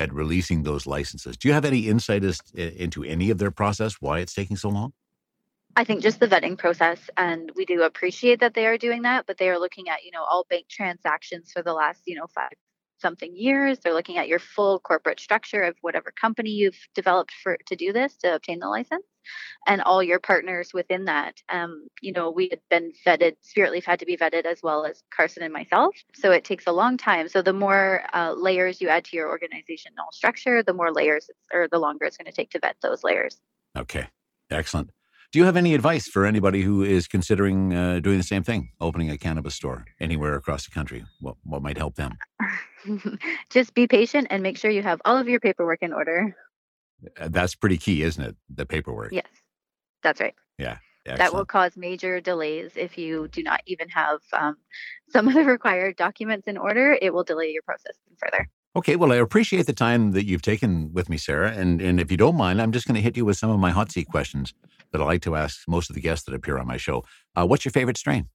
at 0.00 0.12
releasing 0.12 0.62
those 0.62 0.86
licenses. 0.86 1.36
Do 1.36 1.46
you 1.48 1.54
have 1.54 1.64
any 1.64 1.86
insight 1.86 2.24
as, 2.24 2.40
into 2.54 3.04
any 3.04 3.30
of 3.30 3.38
their 3.38 3.50
process? 3.50 3.96
Why 4.00 4.20
it's 4.20 4.34
taking 4.34 4.56
so 4.56 4.70
long? 4.70 4.92
I 5.76 5.84
think 5.84 6.02
just 6.02 6.18
the 6.18 6.26
vetting 6.26 6.58
process, 6.58 6.98
and 7.16 7.52
we 7.54 7.64
do 7.64 7.82
appreciate 7.82 8.40
that 8.40 8.54
they 8.54 8.66
are 8.66 8.76
doing 8.76 9.02
that. 9.02 9.26
But 9.26 9.38
they 9.38 9.48
are 9.48 9.58
looking 9.58 9.88
at 9.88 10.04
you 10.04 10.10
know 10.10 10.24
all 10.24 10.44
bank 10.50 10.66
transactions 10.68 11.52
for 11.52 11.62
the 11.62 11.72
last 11.72 12.02
you 12.06 12.16
know 12.16 12.26
five 12.34 12.50
something 13.00 13.34
years. 13.36 13.78
They're 13.78 13.94
looking 13.94 14.18
at 14.18 14.28
your 14.28 14.38
full 14.38 14.80
corporate 14.80 15.20
structure 15.20 15.62
of 15.62 15.76
whatever 15.80 16.12
company 16.12 16.50
you've 16.50 16.78
developed 16.94 17.32
for 17.42 17.56
to 17.66 17.76
do 17.76 17.92
this 17.92 18.16
to 18.18 18.34
obtain 18.34 18.58
the 18.58 18.68
license, 18.68 19.04
and 19.66 19.82
all 19.82 20.02
your 20.02 20.18
partners 20.18 20.72
within 20.72 21.06
that. 21.06 21.34
Um, 21.48 21.88
you 22.00 22.12
know, 22.12 22.30
we 22.30 22.48
had 22.50 22.60
been 22.70 22.92
vetted. 23.06 23.36
Spiritleaf 23.44 23.84
had 23.84 24.00
to 24.00 24.06
be 24.06 24.16
vetted 24.16 24.44
as 24.44 24.60
well 24.62 24.84
as 24.84 25.02
Carson 25.14 25.42
and 25.42 25.52
myself. 25.52 25.94
So 26.14 26.32
it 26.32 26.44
takes 26.44 26.66
a 26.66 26.72
long 26.72 26.96
time. 26.96 27.28
So 27.28 27.42
the 27.42 27.52
more 27.52 28.02
uh, 28.12 28.32
layers 28.32 28.80
you 28.80 28.88
add 28.88 29.04
to 29.06 29.16
your 29.16 29.28
organizational 29.28 30.06
structure, 30.12 30.62
the 30.62 30.74
more 30.74 30.92
layers 30.92 31.30
or 31.52 31.68
the 31.68 31.78
longer 31.78 32.04
it's 32.04 32.16
going 32.16 32.26
to 32.26 32.32
take 32.32 32.50
to 32.50 32.58
vet 32.60 32.76
those 32.82 33.04
layers. 33.04 33.38
Okay, 33.76 34.06
excellent. 34.50 34.90
Do 35.32 35.38
you 35.38 35.44
have 35.44 35.56
any 35.56 35.74
advice 35.74 36.08
for 36.08 36.26
anybody 36.26 36.62
who 36.62 36.82
is 36.82 37.06
considering 37.06 37.72
uh, 37.72 38.00
doing 38.00 38.16
the 38.18 38.24
same 38.24 38.42
thing, 38.42 38.70
opening 38.80 39.10
a 39.10 39.16
cannabis 39.16 39.54
store 39.54 39.84
anywhere 40.00 40.34
across 40.34 40.64
the 40.64 40.72
country? 40.72 41.04
What 41.20 41.36
what 41.44 41.62
might 41.62 41.78
help 41.78 41.94
them? 41.94 42.18
Just 43.50 43.74
be 43.74 43.86
patient 43.86 44.26
and 44.30 44.42
make 44.42 44.58
sure 44.58 44.72
you 44.72 44.82
have 44.82 45.00
all 45.04 45.16
of 45.16 45.28
your 45.28 45.38
paperwork 45.38 45.82
in 45.82 45.92
order. 45.92 46.34
Uh, 47.18 47.28
That's 47.28 47.54
pretty 47.54 47.78
key, 47.78 48.02
isn't 48.02 48.22
it? 48.22 48.36
The 48.52 48.66
paperwork. 48.66 49.12
Yes, 49.12 49.28
that's 50.02 50.20
right. 50.20 50.34
Yeah. 50.58 50.78
That 51.06 51.32
will 51.32 51.46
cause 51.46 51.76
major 51.76 52.20
delays 52.20 52.72
if 52.76 52.98
you 52.98 53.26
do 53.28 53.42
not 53.42 53.62
even 53.66 53.88
have 53.88 54.20
um, 54.32 54.56
some 55.08 55.26
of 55.26 55.34
the 55.34 55.44
required 55.44 55.96
documents 55.96 56.46
in 56.46 56.56
order. 56.56 56.96
It 57.00 57.14
will 57.14 57.24
delay 57.24 57.50
your 57.50 57.62
process 57.62 57.96
further. 58.18 58.48
Okay, 58.76 58.94
well, 58.96 59.10
I 59.10 59.16
appreciate 59.16 59.66
the 59.66 59.72
time 59.72 60.12
that 60.12 60.26
you've 60.26 60.42
taken 60.42 60.92
with 60.92 61.08
me, 61.08 61.16
Sarah. 61.16 61.52
And 61.52 61.80
and 61.80 62.00
if 62.00 62.10
you 62.10 62.16
don't 62.16 62.36
mind, 62.36 62.60
I'm 62.60 62.72
just 62.72 62.86
going 62.86 62.96
to 62.96 63.00
hit 63.00 63.16
you 63.16 63.24
with 63.24 63.38
some 63.38 63.50
of 63.50 63.58
my 63.58 63.70
hot 63.70 63.90
seat 63.90 64.08
questions 64.08 64.54
that 64.92 65.00
I 65.00 65.04
like 65.04 65.22
to 65.22 65.36
ask 65.36 65.60
most 65.68 65.90
of 65.90 65.94
the 65.94 66.00
guests 66.02 66.24
that 66.26 66.34
appear 66.34 66.58
on 66.58 66.66
my 66.66 66.76
show. 66.76 67.04
Uh, 67.36 67.46
what's 67.46 67.64
your 67.64 67.72
favorite 67.72 67.96
strain? 67.96 68.28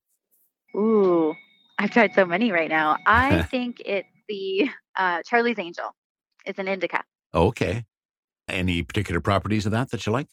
Ooh, 0.75 1.33
I've 1.79 1.91
tried 1.91 2.13
so 2.13 2.25
many 2.25 2.51
right 2.51 2.69
now. 2.69 2.97
I 3.05 3.41
think 3.51 3.81
it's 3.85 4.07
the 4.27 4.69
uh, 4.95 5.21
Charlie's 5.25 5.59
Angel. 5.59 5.95
It's 6.45 6.59
an 6.59 6.67
indica. 6.67 7.03
Okay. 7.33 7.85
Any 8.47 8.83
particular 8.83 9.21
properties 9.21 9.65
of 9.65 9.71
that 9.71 9.91
that 9.91 10.05
you 10.05 10.11
like? 10.11 10.27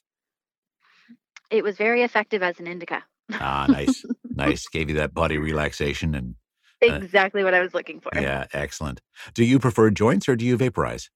It 1.51 1.63
was 1.65 1.77
very 1.77 2.03
effective 2.03 2.43
as 2.43 2.59
an 2.61 2.67
indica. 2.67 3.05
Ah, 3.33 3.67
nice, 3.69 4.05
nice. 4.35 4.67
Gave 4.69 4.89
you 4.91 4.97
that 4.97 5.15
body 5.15 5.39
relaxation 5.39 6.15
and 6.15 6.35
Uh, 6.83 6.95
Exactly 6.95 7.45
what 7.45 7.55
I 7.55 7.61
was 7.61 7.75
looking 7.75 8.01
for. 8.01 8.11
yeah, 8.15 8.47
excellent. 8.53 9.01
Do 9.35 9.45
you 9.45 9.59
prefer 9.59 9.91
joints 9.91 10.29
or 10.29 10.37
do 10.37 10.45
you 10.45 10.57
vaporize? 10.57 11.11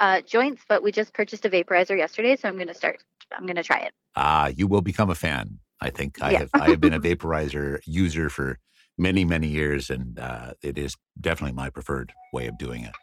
Uh, 0.00 0.22
joints, 0.22 0.62
but 0.68 0.82
we 0.82 0.90
just 0.90 1.12
purchased 1.12 1.44
a 1.44 1.50
vaporizer 1.50 1.96
yesterday, 1.96 2.34
so 2.34 2.48
I'm 2.48 2.56
going 2.56 2.68
to 2.68 2.74
start. 2.74 3.04
I'm 3.36 3.44
going 3.44 3.56
to 3.56 3.62
try 3.62 3.80
it. 3.80 3.92
Ah, 4.16 4.46
you 4.48 4.66
will 4.66 4.80
become 4.80 5.10
a 5.10 5.14
fan. 5.14 5.58
I 5.80 5.90
think 5.90 6.20
I 6.22 6.32
Yeah. 6.32 6.38
have. 6.40 6.50
I 6.54 6.68
have 6.70 6.80
been 6.80 6.94
a 6.94 7.00
vaporizer 7.08 7.80
user 7.84 8.30
for 8.30 8.58
many, 8.96 9.24
many 9.26 9.46
years, 9.48 9.90
and 9.90 10.18
uh, 10.18 10.54
it 10.62 10.78
is 10.78 10.96
definitely 11.20 11.54
my 11.54 11.68
preferred 11.70 12.12
way 12.32 12.46
of 12.46 12.56
doing 12.58 12.84
it. 12.84 12.94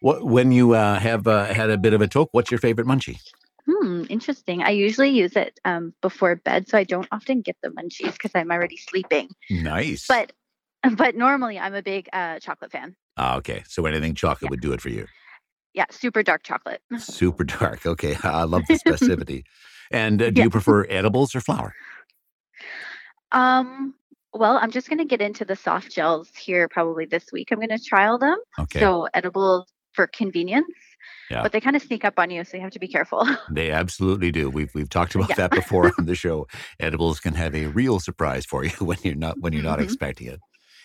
What 0.00 0.24
when 0.24 0.50
you 0.50 0.72
uh, 0.72 0.98
have 0.98 1.26
uh, 1.26 1.44
had 1.52 1.70
a 1.70 1.76
bit 1.78 1.92
of 1.92 2.00
a 2.00 2.08
toke? 2.08 2.30
What's 2.32 2.50
your 2.50 2.58
favorite 2.60 2.86
munchie? 2.86 3.18
Hmm, 3.66 4.04
interesting. 4.10 4.62
I 4.62 4.70
usually 4.70 5.10
use 5.10 5.36
it 5.36 5.58
um, 5.64 5.94
before 6.02 6.36
bed, 6.36 6.68
so 6.68 6.76
I 6.78 6.84
don't 6.84 7.08
often 7.12 7.40
get 7.42 7.56
the 7.62 7.68
munchies 7.70 8.12
because 8.12 8.32
I'm 8.34 8.50
already 8.50 8.76
sleeping. 8.76 9.28
Nice. 9.50 10.06
But 10.08 10.32
but 10.96 11.16
normally 11.16 11.58
I'm 11.58 11.74
a 11.74 11.82
big 11.82 12.08
uh, 12.12 12.40
chocolate 12.40 12.72
fan. 12.72 12.96
ah, 13.16 13.36
okay, 13.36 13.62
so 13.68 13.86
anything 13.86 14.14
chocolate 14.14 14.42
Yeah. 14.44 14.50
would 14.50 14.60
do 14.60 14.72
it 14.72 14.80
for 14.80 14.88
you. 14.90 15.06
Yeah, 15.74 15.86
super 15.90 16.22
dark 16.22 16.42
chocolate. 16.44 16.80
Super 16.98 17.44
dark. 17.44 17.84
Okay, 17.84 18.16
I 18.22 18.44
love 18.44 18.62
the 18.68 18.74
specificity. 18.86 19.42
and 19.90 20.22
uh, 20.22 20.30
do 20.30 20.38
Yeah. 20.40 20.44
you 20.44 20.50
prefer 20.50 20.86
edibles 20.88 21.34
or 21.34 21.40
flower? 21.40 21.74
Um, 23.32 23.94
well, 24.32 24.58
I'm 24.60 24.70
just 24.70 24.88
going 24.88 24.98
to 24.98 25.04
get 25.04 25.20
into 25.20 25.44
the 25.44 25.56
soft 25.56 25.90
gels 25.92 26.30
here 26.36 26.68
probably 26.68 27.04
this 27.06 27.26
week. 27.32 27.48
I'm 27.50 27.58
going 27.58 27.68
to 27.76 27.78
trial 27.78 28.18
them. 28.18 28.38
Okay, 28.58 28.80
So 28.80 29.08
edibles 29.14 29.66
for 29.92 30.06
convenience, 30.08 30.66
Yeah. 31.30 31.42
but 31.42 31.52
they 31.52 31.60
kind 31.60 31.76
of 31.76 31.82
sneak 31.82 32.04
up 32.04 32.18
on 32.18 32.30
you, 32.30 32.44
so 32.44 32.56
you 32.56 32.62
have 32.62 32.72
to 32.72 32.78
be 32.80 32.88
careful. 32.88 33.26
they 33.50 33.70
absolutely 33.70 34.30
do. 34.32 34.50
We've 34.50 34.72
we've 34.74 34.88
talked 34.88 35.14
about 35.14 35.30
Yeah. 35.30 35.36
that 35.36 35.50
before 35.52 35.92
on 35.98 36.06
the 36.06 36.14
show. 36.14 36.46
Edibles 36.80 37.20
can 37.20 37.34
have 37.34 37.54
a 37.54 37.66
real 37.66 38.00
surprise 38.00 38.44
for 38.44 38.64
you 38.64 38.70
when 38.80 38.98
you're 39.02 39.14
not 39.14 39.40
when 39.40 39.52
you're 39.52 39.62
not 39.62 39.78
Mhm. 39.78 39.84
expecting 39.84 40.28
it. 40.28 40.40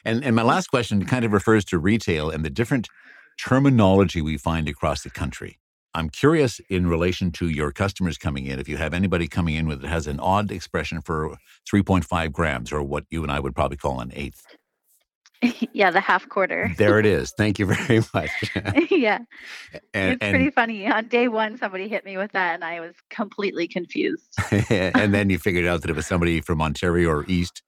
And 0.06 0.24
and 0.24 0.36
my 0.36 0.44
last 0.44 0.68
question 0.68 1.06
kind 1.06 1.26
of 1.26 1.34
refers 1.34 1.66
to 1.66 1.78
retail 1.80 2.30
and 2.30 2.44
the 2.46 2.50
different 2.52 2.88
terminology 3.44 4.22
we 4.22 4.38
find 4.38 4.68
across 4.68 5.04
the 5.04 5.10
country. 5.10 5.58
I'm 5.96 6.10
curious 6.10 6.62
in 6.70 6.88
relation 6.88 7.32
to 7.34 7.50
your 7.50 7.72
customers 7.72 8.18
coming 8.18 8.46
in, 8.46 8.60
if 8.60 8.70
you 8.70 8.78
have 8.78 8.94
anybody 8.94 9.28
coming 9.28 9.56
in 9.56 9.68
with 9.68 9.84
has 9.84 10.06
an 10.08 10.20
odd 10.20 10.52
expression 10.52 11.02
for 11.02 11.36
3.5 11.72 12.32
grams 12.32 12.72
or 12.72 12.84
what 12.84 13.06
you 13.10 13.24
and 13.24 13.32
I 13.32 13.40
would 13.40 13.56
probably 13.56 13.78
call 13.78 14.00
an 14.00 14.12
eighth. 14.14 14.46
yeah, 15.74 15.90
the 15.90 16.02
half 16.02 16.28
quarter. 16.30 16.72
There 16.78 17.00
it 17.00 17.06
is. 17.06 17.32
Thank 17.38 17.60
you 17.60 17.66
very 17.66 18.04
much. 18.14 18.30
yeah, 18.92 19.20
and, 19.94 20.14
it's 20.22 20.30
pretty 20.30 20.52
funny. 20.52 20.86
On 20.86 21.08
day 21.08 21.28
one, 21.28 21.58
somebody 21.58 21.88
hit 21.88 22.06
me 22.06 22.18
with 22.18 22.34
that, 22.34 22.56
and 22.56 22.64
I 22.64 22.82
was 22.82 22.94
completely 23.10 23.68
confused. 23.68 24.28
and, 24.52 24.96
and 24.96 25.14
then 25.14 25.30
you 25.30 25.40
figured 25.40 25.66
out 25.66 25.82
that 25.82 25.90
it 25.90 25.96
was 25.96 26.08
somebody 26.08 26.42
from 26.42 26.62
Ontario 26.62 27.10
or 27.10 27.26
East, 27.28 27.64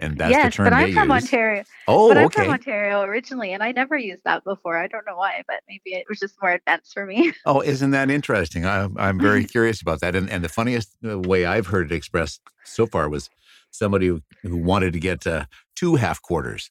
and 0.00 0.18
that's 0.18 0.28
the 0.30 0.38
yes, 0.38 0.54
term 0.54 0.64
but 0.64 0.72
I'm 0.72 0.92
from 0.92 1.10
use. 1.10 1.22
Ontario. 1.22 1.64
Oh, 1.88 2.08
but 2.08 2.18
I'm 2.18 2.26
okay. 2.26 2.44
from 2.44 2.52
Ontario 2.52 3.02
originally, 3.02 3.52
and 3.52 3.62
I 3.62 3.72
never 3.72 3.96
used 3.96 4.22
that 4.24 4.44
before. 4.44 4.76
I 4.76 4.86
don't 4.88 5.06
know 5.06 5.16
why, 5.16 5.42
but 5.46 5.60
maybe 5.68 5.96
it 5.96 6.04
was 6.08 6.18
just 6.18 6.34
more 6.40 6.52
advanced 6.52 6.92
for 6.92 7.06
me. 7.06 7.32
Oh, 7.46 7.60
isn't 7.60 7.92
that 7.92 8.10
interesting? 8.10 8.66
I, 8.66 8.88
I'm 8.96 9.20
very 9.20 9.44
curious 9.54 9.80
about 9.80 10.00
that. 10.00 10.16
And, 10.16 10.28
and 10.28 10.42
the 10.42 10.48
funniest 10.48 10.96
uh, 11.08 11.18
way 11.18 11.44
I've 11.44 11.68
heard 11.68 11.92
it 11.92 11.94
expressed 11.94 12.40
so 12.64 12.86
far 12.86 13.08
was 13.08 13.30
somebody 13.70 14.08
who, 14.08 14.22
who 14.42 14.56
wanted 14.56 14.92
to 14.94 14.98
get 14.98 15.26
uh, 15.26 15.46
two 15.76 15.94
half 15.96 16.20
quarters. 16.20 16.70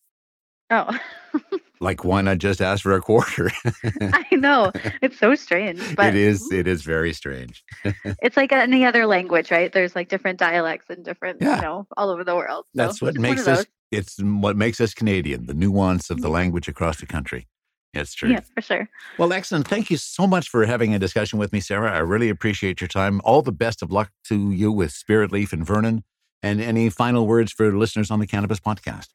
Oh, 0.69 0.97
Like, 1.79 2.03
why 2.03 2.21
not 2.21 2.37
just 2.37 2.61
ask 2.61 2.83
for 2.83 2.93
a 2.93 3.01
quarter? 3.01 3.51
I 4.01 4.25
know. 4.31 4.71
It's 5.01 5.17
so 5.17 5.35
strange, 5.35 5.81
but 5.95 6.07
it 6.07 6.15
is. 6.15 6.51
It 6.51 6.67
is 6.67 6.83
very 6.83 7.13
strange. 7.13 7.63
it's 8.03 8.37
like 8.37 8.51
any 8.51 8.85
other 8.85 9.05
language, 9.05 9.51
right? 9.51 9.71
There's 9.71 9.95
like 9.95 10.09
different 10.09 10.39
dialects 10.39 10.89
and 10.89 11.03
different, 11.03 11.41
Yeah. 11.41 11.57
you 11.57 11.61
know, 11.61 11.87
all 11.97 12.09
over 12.09 12.23
the 12.23 12.35
world. 12.35 12.65
So 12.75 12.81
That's 12.81 13.01
what 13.01 13.15
makes 13.15 13.47
us. 13.47 13.65
It's 13.91 14.17
what 14.21 14.57
makes 14.57 14.81
us 14.81 14.93
Canadian. 14.93 15.45
The 15.45 15.53
nuance 15.53 16.09
of 16.09 16.17
the 16.17 16.27
mm-hmm. 16.27 16.33
language 16.33 16.67
across 16.67 16.99
the 16.99 17.05
country. 17.05 17.47
It's 17.93 18.13
true. 18.13 18.31
Yeah, 18.31 18.41
for 18.53 18.61
sure. 18.61 18.89
Well, 19.17 19.31
excellent. 19.31 19.67
Thank 19.67 19.89
you 19.89 19.97
so 19.97 20.27
much 20.27 20.49
for 20.49 20.65
having 20.65 20.93
a 20.93 20.99
discussion 20.99 21.39
with 21.39 21.53
me, 21.53 21.61
Sarah. 21.61 21.93
I 21.93 21.99
really 21.99 22.29
appreciate 22.29 22.81
your 22.81 22.89
time. 22.89 23.21
All 23.23 23.41
the 23.41 23.53
best 23.53 23.81
of 23.81 23.91
luck 23.91 24.11
to 24.25 24.51
you 24.51 24.71
with 24.71 24.91
Spirit 24.91 25.31
Leaf 25.31 25.53
and 25.53 25.65
Vernon. 25.65 26.03
And 26.43 26.61
any 26.61 26.89
final 26.89 27.25
words 27.25 27.51
for 27.51 27.71
listeners 27.75 28.11
on 28.11 28.19
the 28.19 28.27
Cannabis 28.27 28.59
Podcast? 28.59 29.07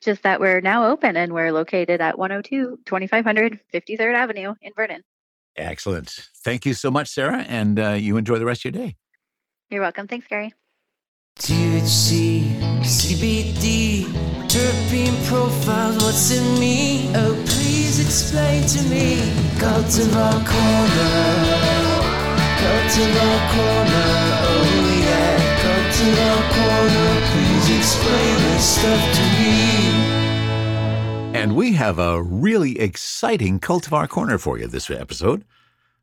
Just 0.00 0.22
that 0.22 0.40
we're 0.40 0.60
now 0.60 0.86
open 0.86 1.16
and 1.16 1.32
we're 1.32 1.52
located 1.52 2.00
at 2.00 2.18
102 2.18 2.80
2500 2.84 3.60
53rd 3.72 4.14
Avenue 4.14 4.54
in 4.60 4.72
Vernon. 4.76 5.02
Excellent. 5.56 6.28
Thank 6.44 6.66
you 6.66 6.74
so 6.74 6.90
much, 6.90 7.08
Sarah. 7.08 7.44
And 7.48 7.78
uh, 7.78 7.90
you 7.90 8.16
enjoy 8.16 8.38
the 8.38 8.44
rest 8.44 8.64
of 8.64 8.74
your 8.74 8.86
day. 8.86 8.96
You're 9.70 9.82
welcome. 9.82 10.06
Thanks, 10.06 10.26
Gary. 10.26 10.52
THC, 11.38 12.44
CBD, 12.82 14.04
terpene 14.46 15.26
profiles, 15.26 15.96
what's 16.04 16.30
in 16.30 16.60
me? 16.60 17.10
Oh, 17.16 17.34
please 17.44 17.98
explain 17.98 18.64
to 18.68 18.82
me. 18.84 19.16
Cultivar 19.58 20.46
Corner, 20.46 21.34
Cultivar 22.60 23.38
Corner, 23.50 24.10
oh 24.46 24.93
yeah. 26.00 26.34
Cultivar 26.34 26.50
Corner, 26.50 27.20
please 27.32 27.78
explain 27.78 28.34
this 28.36 28.64
stuff 28.78 29.14
to 29.14 29.22
me. 29.38 30.14
And 31.38 31.56
we 31.56 31.72
have 31.74 31.98
a 31.98 32.22
really 32.22 32.78
exciting 32.80 33.60
Cultivar 33.60 34.08
Corner 34.08 34.38
for 34.38 34.58
you 34.58 34.66
this 34.66 34.90
episode 34.90 35.44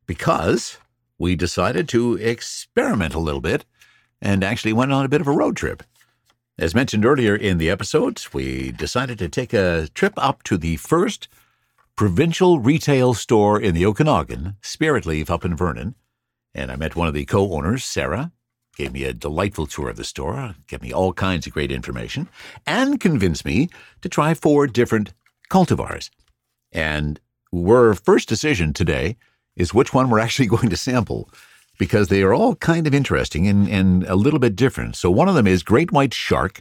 because 0.06 0.78
we 1.18 1.36
decided 1.36 1.88
to 1.90 2.16
experiment 2.16 3.14
a 3.14 3.20
little 3.20 3.42
bit 3.42 3.66
and 4.22 4.44
actually 4.44 4.74
went 4.74 4.94
on 4.94 5.06
a 5.06 5.10
bit 5.10 5.22
of 5.22 5.28
a 5.28 5.32
road 5.32 5.56
trip. 5.56 5.84
As 6.58 6.76
mentioned 6.76 7.06
earlier 7.06 7.36
in 7.36 7.58
the 7.58 7.70
episode, 7.70 8.22
we 8.34 8.72
decided 8.72 9.18
to 9.20 9.30
take 9.30 9.54
a 9.54 9.88
trip 9.94 10.14
up 10.18 10.44
to 10.44 10.58
the 10.58 10.78
first 10.78 11.28
provincial 11.96 12.60
retail 12.60 13.14
store 13.14 13.60
in 13.60 13.74
the 13.74 13.86
Okanagan, 13.86 14.58
Spirit 14.62 15.06
Leaf 15.06 15.30
up 15.30 15.44
in 15.44 15.56
Vernon. 15.56 15.96
And 16.54 16.72
I 16.72 16.76
met 16.76 16.96
one 16.96 17.08
of 17.08 17.14
the 17.14 17.26
co 17.26 17.54
owners, 17.54 17.84
Sarah, 17.84 18.32
gave 18.78 18.94
me 18.94 19.04
a 19.04 19.14
delightful 19.14 19.68
tour 19.68 19.90
of 19.90 19.98
the 19.98 20.04
store, 20.04 20.56
gave 20.68 20.82
me 20.82 20.94
all 20.94 21.14
kinds 21.14 21.46
of 21.46 21.54
great 21.54 21.72
information, 21.72 22.30
and 22.66 23.00
convinced 23.00 23.46
me 23.46 23.70
to 24.02 24.10
try 24.10 24.34
four 24.34 24.68
different 24.68 25.14
cultivars. 25.50 26.10
And 26.72 27.20
our 27.54 27.94
first 27.94 28.30
decision 28.30 28.74
today 28.74 29.18
is 29.56 29.74
which 29.74 29.94
one 29.94 30.10
we're 30.10 30.20
actually 30.20 30.46
going 30.56 30.70
to 30.70 30.78
sample 30.78 31.30
because 31.78 32.08
they 32.08 32.22
are 32.22 32.34
all 32.34 32.56
kind 32.56 32.86
of 32.86 32.94
interesting 32.94 33.48
and, 33.48 33.68
and 33.68 34.04
a 34.04 34.16
little 34.16 34.40
bit 34.40 34.56
different. 34.56 34.96
So 34.96 35.10
one 35.10 35.28
of 35.28 35.36
them 35.36 35.48
is 35.48 35.64
Great 35.64 35.92
White 35.92 36.14
Shark. 36.14 36.60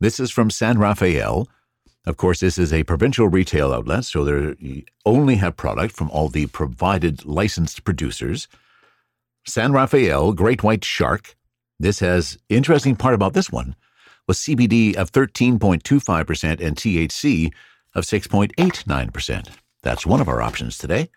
This 0.00 0.20
is 0.20 0.30
from 0.30 0.50
San 0.50 0.78
Rafael. 0.78 1.48
Of 2.06 2.16
course, 2.18 2.40
this 2.40 2.58
is 2.58 2.72
a 2.72 2.84
provincial 2.84 3.28
retail 3.28 3.72
outlet, 3.72 4.04
so 4.04 4.24
they 4.24 4.84
only 5.06 5.36
have 5.36 5.56
product 5.56 5.96
from 5.96 6.10
all 6.10 6.28
the 6.28 6.46
provided 6.46 7.24
licensed 7.24 7.84
producers. 7.84 8.46
San 9.46 9.72
Rafael 9.72 10.32
Great 10.32 10.62
White 10.62 10.84
Shark. 10.84 11.36
This 11.78 12.00
has 12.00 12.38
interesting 12.48 12.96
part 12.96 13.14
about 13.14 13.34
this 13.34 13.50
one 13.50 13.76
was 14.26 14.38
CBD 14.38 14.96
of 14.96 15.12
13.25% 15.12 16.60
and 16.60 16.76
THC 16.76 17.52
of 17.94 18.04
6.89%. 18.04 19.48
That's 19.82 20.06
one 20.06 20.20
of 20.20 20.28
our 20.28 20.40
options 20.40 20.78
today. 20.78 21.10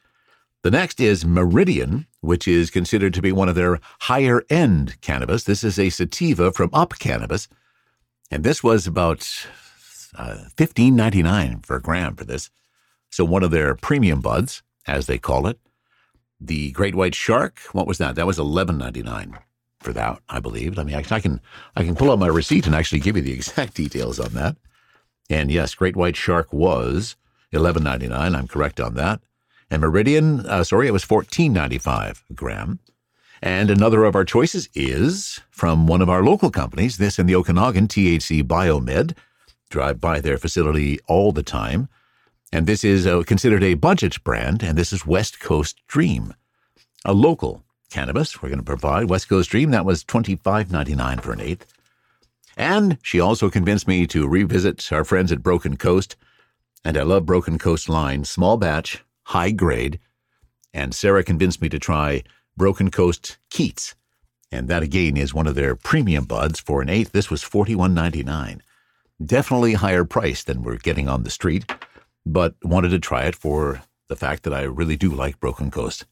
The 0.63 0.71
next 0.71 0.99
is 0.99 1.25
Meridian, 1.25 2.07
which 2.21 2.47
is 2.47 2.69
considered 2.69 3.13
to 3.13 3.21
be 3.21 3.31
one 3.31 3.47
of 3.47 3.55
their 3.55 3.79
higher 4.01 4.43
end 4.49 4.99
cannabis. 5.01 5.43
This 5.43 5.63
is 5.63 5.79
a 5.79 5.89
sativa 5.89 6.51
from 6.51 6.69
Up 6.73 6.99
Cannabis, 6.99 7.47
and 8.29 8.43
this 8.43 8.63
was 8.63 8.85
about 8.85 9.47
uh, 10.17 10.37
$15.99 10.57 11.65
for 11.65 11.77
a 11.77 11.81
gram 11.81 12.15
for 12.15 12.25
this. 12.25 12.49
So 13.09 13.23
one 13.23 13.43
of 13.43 13.51
their 13.51 13.75
premium 13.75 14.19
buds, 14.19 14.63
as 14.85 15.07
they 15.07 15.17
call 15.17 15.47
it. 15.47 15.59
The 16.39 16.71
Great 16.71 16.95
White 16.95 17.15
Shark, 17.15 17.59
what 17.71 17.87
was 17.87 17.97
that? 17.97 18.15
That 18.15 18.27
was 18.27 18.37
$11.99 18.37 19.37
for 19.79 19.93
that, 19.93 20.19
I 20.29 20.39
believe. 20.39 20.77
I 20.77 20.83
mean, 20.83 20.95
I, 20.95 21.01
can 21.01 21.41
I 21.75 21.83
can 21.83 21.95
pull 21.95 22.11
out 22.11 22.19
my 22.19 22.27
receipt 22.27 22.65
and 22.65 22.75
actually 22.75 22.99
give 22.99 23.15
you 23.15 23.23
the 23.23 23.31
exact 23.39 23.75
details 23.75 24.19
on 24.19 24.33
that. 24.33 24.57
And 25.29 25.51
yes, 25.51 25.75
Great 25.75 25.95
White 25.95 26.15
Shark 26.15 26.53
was 26.53 27.15
eleven 27.51 27.83
ninety 27.83 28.07
nine. 28.07 28.35
I'm 28.35 28.47
correct 28.47 28.79
on 28.79 28.95
that. 28.95 29.21
And 29.69 29.81
Meridian, 29.81 30.45
uh, 30.45 30.63
sorry, 30.63 30.87
it 30.87 30.91
was 30.91 31.03
fourteen 31.03 31.53
ninety 31.53 31.77
five 31.77 32.23
gram. 32.33 32.79
And 33.41 33.69
another 33.69 34.03
of 34.05 34.15
our 34.15 34.25
choices 34.25 34.67
is 34.73 35.41
from 35.51 35.85
one 35.85 36.01
of 36.01 36.09
our 36.09 36.23
local 36.23 36.49
companies. 36.49 36.97
This 36.97 37.19
in 37.19 37.27
the 37.27 37.35
Okanagan, 37.35 37.87
THC 37.87 38.41
Biomed. 38.43 39.15
Drive 39.69 39.99
by 39.99 40.21
their 40.21 40.37
facility 40.37 40.97
all 41.07 41.31
the 41.31 41.43
time. 41.43 41.89
And 42.51 42.65
this 42.65 42.83
is 42.83 43.05
uh, 43.05 43.23
considered 43.23 43.63
a 43.63 43.73
budget 43.73 44.23
brand, 44.23 44.63
and 44.63 44.77
this 44.77 44.93
is 44.93 45.05
West 45.05 45.39
Coast 45.39 45.81
Dream, 45.87 46.33
a 47.03 47.13
local 47.13 47.63
cannabis. 47.89 48.41
We're 48.41 48.49
going 48.49 48.59
to 48.59 48.65
provide 48.65 49.09
West 49.09 49.27
Coast 49.27 49.49
Dream. 49.49 49.71
That 49.71 49.85
was 49.85 50.03
twenty 50.03 50.37
five 50.37 50.71
ninety 50.71 50.95
nine 50.95 51.19
for 51.19 51.33
an 51.33 51.41
eighth. 51.41 51.65
And 52.55 52.97
she 53.03 53.19
also 53.19 53.49
convinced 53.49 53.87
me 53.87 54.07
to 54.07 54.27
revisit 54.27 54.91
our 54.91 55.03
friends 55.03 55.31
at 55.31 55.43
Broken 55.43 55.77
Coast. 55.77 56.15
And 56.83 56.97
I 56.97 57.03
love 57.03 57.25
Broken 57.25 57.57
Coast 57.57 57.89
line, 57.89 58.23
small 58.23 58.57
batch, 58.57 59.03
high 59.23 59.51
grade. 59.51 59.99
And 60.73 60.95
Sarah 60.95 61.23
convinced 61.23 61.61
me 61.61 61.69
to 61.69 61.79
try 61.79 62.23
Broken 62.55 62.89
Coast 62.91 63.37
Keats. 63.49 63.93
And 64.51 64.69
that 64.69 64.83
again 64.83 65.17
is 65.17 65.33
one 65.33 65.47
of 65.47 65.55
their 65.55 65.75
premium 65.75 66.23
buds 66.23 66.59
for 66.59 66.81
an 66.81 66.89
eighth. 66.89 67.11
This 67.11 67.29
was 67.29 67.43
forty 67.43 67.75
one 67.75 67.93
ninety 67.93 68.23
nine. 68.23 68.63
Definitely 69.23 69.73
higher 69.73 70.05
price 70.05 70.43
than 70.43 70.63
we're 70.63 70.77
getting 70.77 71.09
on 71.09 71.23
the 71.23 71.29
street 71.29 71.65
but 72.31 72.55
wanted 72.63 72.89
to 72.89 72.99
try 72.99 73.23
it 73.23 73.35
for 73.35 73.81
the 74.07 74.15
fact 74.15 74.43
that 74.43 74.53
I 74.53 74.63
really 74.63 74.97
do 74.97 75.09
like 75.09 75.39
Broken 75.39 75.71
Coast. 75.71 76.05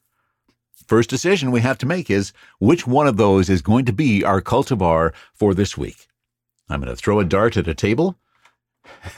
First 0.88 1.10
decision 1.10 1.52
we 1.52 1.62
have 1.62 1.78
to 1.80 1.86
make 1.86 2.10
is 2.10 2.34
which 2.60 2.86
one 2.86 3.08
of 3.08 3.18
those 3.18 3.50
is 3.50 3.62
going 3.62 3.86
to 3.86 3.94
be 3.94 4.24
our 4.24 4.42
cultivar 4.42 5.14
for 5.34 5.54
this 5.54 5.78
week. 5.78 6.08
I'm 6.70 6.82
going 6.82 6.94
to 6.94 6.96
throw 6.96 7.20
a 7.20 7.26
dart 7.26 7.58
at 7.58 7.68
a 7.68 7.74
table. 7.74 8.18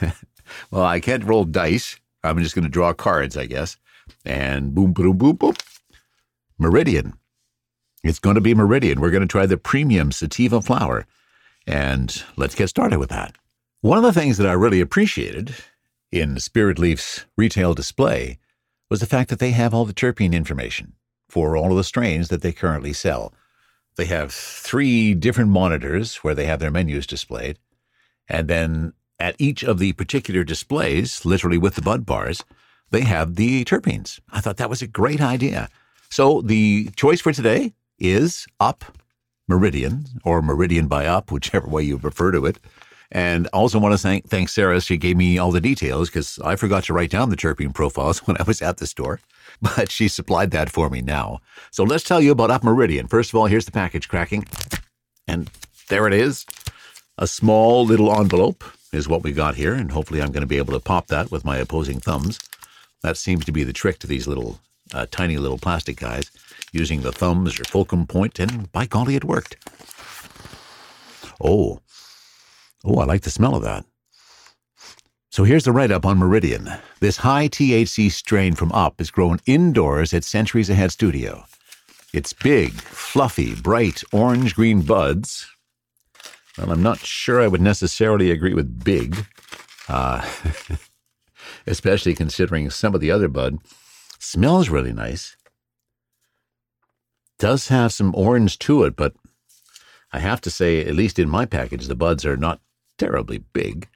well, 0.70 0.84
I 0.84 1.00
can't 1.00 1.24
roll 1.24 1.44
dice. 1.44 1.98
I'm 2.24 2.38
just 2.38 2.54
going 2.54 2.64
to 2.64 2.70
draw 2.70 2.92
cards, 2.92 3.36
I 3.36 3.46
guess. 3.46 3.76
And 4.24 4.74
boom, 4.74 4.92
boom, 4.92 5.18
boom, 5.18 5.36
boom. 5.36 5.54
Meridian. 6.58 7.14
It's 8.02 8.18
going 8.18 8.36
to 8.36 8.40
be 8.40 8.54
Meridian. 8.54 9.00
We're 9.00 9.10
going 9.10 9.22
to 9.22 9.26
try 9.26 9.46
the 9.46 9.56
premium 9.56 10.12
sativa 10.12 10.60
flower. 10.62 11.06
And 11.66 12.22
let's 12.36 12.54
get 12.54 12.68
started 12.68 12.98
with 12.98 13.10
that. 13.10 13.36
One 13.80 13.98
of 13.98 14.04
the 14.04 14.18
things 14.18 14.38
that 14.38 14.46
I 14.46 14.52
really 14.52 14.80
appreciated 14.80 15.54
in 16.10 16.38
Spirit 16.40 16.78
Leaf's 16.78 17.26
retail 17.36 17.74
display 17.74 18.38
was 18.90 19.00
the 19.00 19.06
fact 19.06 19.30
that 19.30 19.38
they 19.38 19.50
have 19.50 19.74
all 19.74 19.84
the 19.84 19.92
terpene 19.92 20.32
information 20.32 20.94
for 21.28 21.56
all 21.56 21.70
of 21.70 21.76
the 21.76 21.84
strains 21.84 22.28
that 22.28 22.42
they 22.42 22.52
currently 22.52 22.92
sell. 22.92 23.32
They 23.96 24.06
have 24.06 24.32
three 24.32 25.14
different 25.14 25.50
monitors 25.50 26.16
where 26.16 26.34
they 26.34 26.46
have 26.46 26.60
their 26.60 26.70
menus 26.70 27.06
displayed. 27.06 27.58
And 28.28 28.48
then 28.48 28.92
at 29.18 29.36
each 29.38 29.62
of 29.62 29.78
the 29.78 29.92
particular 29.94 30.44
displays, 30.44 31.24
literally 31.24 31.58
with 31.58 31.74
the 31.74 31.82
bud 31.82 32.06
bars, 32.06 32.44
they 32.90 33.02
have 33.02 33.34
the 33.34 33.64
terpenes. 33.64 34.20
I 34.30 34.40
thought 34.40 34.56
that 34.58 34.70
was 34.70 34.80
a 34.80 34.86
great 34.86 35.20
idea. 35.20 35.68
So 36.10 36.40
the 36.40 36.88
choice 36.96 37.20
for 37.20 37.32
today 37.32 37.74
is 37.98 38.46
Up 38.60 38.84
Meridian 39.46 40.06
or 40.24 40.40
Meridian 40.40 40.86
by 40.86 41.06
Up, 41.06 41.30
whichever 41.30 41.66
way 41.68 41.82
you 41.82 41.96
refer 41.96 42.30
to 42.32 42.46
it. 42.46 42.58
And 43.10 43.46
also 43.48 43.78
want 43.78 43.98
to 43.98 44.20
thank, 44.26 44.48
Sarah. 44.50 44.80
She 44.80 44.98
gave 44.98 45.16
me 45.16 45.38
all 45.38 45.50
the 45.50 45.60
details 45.60 46.10
because 46.10 46.38
I 46.44 46.56
forgot 46.56 46.84
to 46.84 46.92
write 46.92 47.10
down 47.10 47.30
the 47.30 47.36
terpene 47.36 47.74
profiles 47.74 48.18
when 48.26 48.36
I 48.38 48.42
was 48.42 48.60
at 48.60 48.78
the 48.78 48.86
store, 48.86 49.20
but 49.62 49.90
she 49.90 50.08
supplied 50.08 50.50
that 50.50 50.70
for 50.70 50.90
me 50.90 51.00
now. 51.00 51.40
So 51.70 51.84
let's 51.84 52.04
tell 52.04 52.20
you 52.20 52.32
about 52.32 52.50
Up 52.50 52.62
Meridian. 52.62 53.08
First 53.08 53.30
of 53.30 53.36
all, 53.36 53.46
here's 53.46 53.64
the 53.64 53.72
package 53.72 54.08
cracking. 54.08 54.44
And 55.26 55.50
there 55.88 56.06
it 56.06 56.12
is. 56.12 56.44
A 57.16 57.26
small 57.26 57.84
little 57.84 58.14
envelope 58.14 58.62
is 58.92 59.08
what 59.08 59.22
we 59.22 59.32
got 59.32 59.54
here. 59.54 59.74
And 59.74 59.90
hopefully 59.90 60.20
I'm 60.20 60.32
going 60.32 60.42
to 60.42 60.46
be 60.46 60.58
able 60.58 60.74
to 60.74 60.80
pop 60.80 61.06
that 61.08 61.30
with 61.30 61.44
my 61.44 61.56
opposing 61.56 62.00
thumbs. 62.00 62.38
That 63.02 63.16
seems 63.16 63.44
to 63.46 63.52
be 63.52 63.64
the 63.64 63.72
trick 63.72 63.98
to 64.00 64.06
these 64.06 64.26
little 64.26 64.60
uh, 64.92 65.06
tiny 65.10 65.36
little 65.36 65.58
plastic 65.58 65.96
guys 65.96 66.30
using 66.72 67.02
the 67.02 67.12
thumbs 67.12 67.58
or 67.58 67.64
fulcrum 67.64 68.06
point, 68.06 68.38
and 68.38 68.70
by 68.72 68.86
golly, 68.86 69.16
it 69.16 69.24
worked. 69.24 69.56
Oh, 71.40 71.80
Oh, 72.90 73.00
I 73.00 73.04
like 73.04 73.20
the 73.20 73.30
smell 73.30 73.54
of 73.54 73.62
that. 73.64 73.84
So 75.30 75.44
here's 75.44 75.64
the 75.64 75.72
write 75.72 75.90
up 75.90 76.06
on 76.06 76.16
Meridian. 76.16 76.70
This 77.00 77.18
high 77.18 77.46
THC 77.46 78.10
strain 78.10 78.54
from 78.54 78.72
Up 78.72 78.98
is 78.98 79.10
grown 79.10 79.40
indoors 79.44 80.14
at 80.14 80.24
Centuries 80.24 80.70
Ahead 80.70 80.90
Studio. 80.90 81.44
It's 82.14 82.32
big, 82.32 82.72
fluffy, 82.72 83.54
bright 83.54 84.02
orange 84.10 84.54
green 84.54 84.80
buds. 84.80 85.46
Well, 86.56 86.72
I'm 86.72 86.82
not 86.82 87.00
sure 87.00 87.42
I 87.42 87.46
would 87.46 87.60
necessarily 87.60 88.30
agree 88.30 88.54
with 88.54 88.82
big, 88.82 89.26
uh, 89.86 90.26
especially 91.66 92.14
considering 92.14 92.70
some 92.70 92.94
of 92.94 93.02
the 93.02 93.10
other 93.10 93.28
bud. 93.28 93.58
Smells 94.18 94.70
really 94.70 94.94
nice. 94.94 95.36
Does 97.38 97.68
have 97.68 97.92
some 97.92 98.14
orange 98.16 98.58
to 98.60 98.84
it, 98.84 98.96
but 98.96 99.12
I 100.10 100.20
have 100.20 100.40
to 100.40 100.50
say, 100.50 100.80
at 100.86 100.94
least 100.94 101.18
in 101.18 101.28
my 101.28 101.44
package, 101.44 101.86
the 101.86 101.94
buds 101.94 102.24
are 102.24 102.38
not 102.38 102.62
terribly 102.98 103.38
big. 103.38 103.88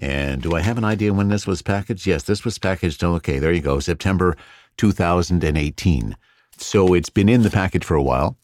And 0.00 0.42
do 0.42 0.54
I 0.54 0.60
have 0.60 0.78
an 0.78 0.84
idea 0.84 1.12
when 1.12 1.28
this 1.28 1.46
was 1.46 1.62
packaged? 1.62 2.06
Yes, 2.06 2.22
this 2.22 2.44
was 2.44 2.58
packaged. 2.58 3.02
Okay, 3.02 3.38
there 3.38 3.52
you 3.52 3.60
go, 3.60 3.80
September 3.80 4.36
2018. 4.76 6.16
So 6.56 6.94
it's 6.94 7.10
been 7.10 7.28
in 7.28 7.42
the 7.42 7.50
package 7.50 7.84
for 7.84 7.96
a 7.96 8.02
while. 8.02 8.36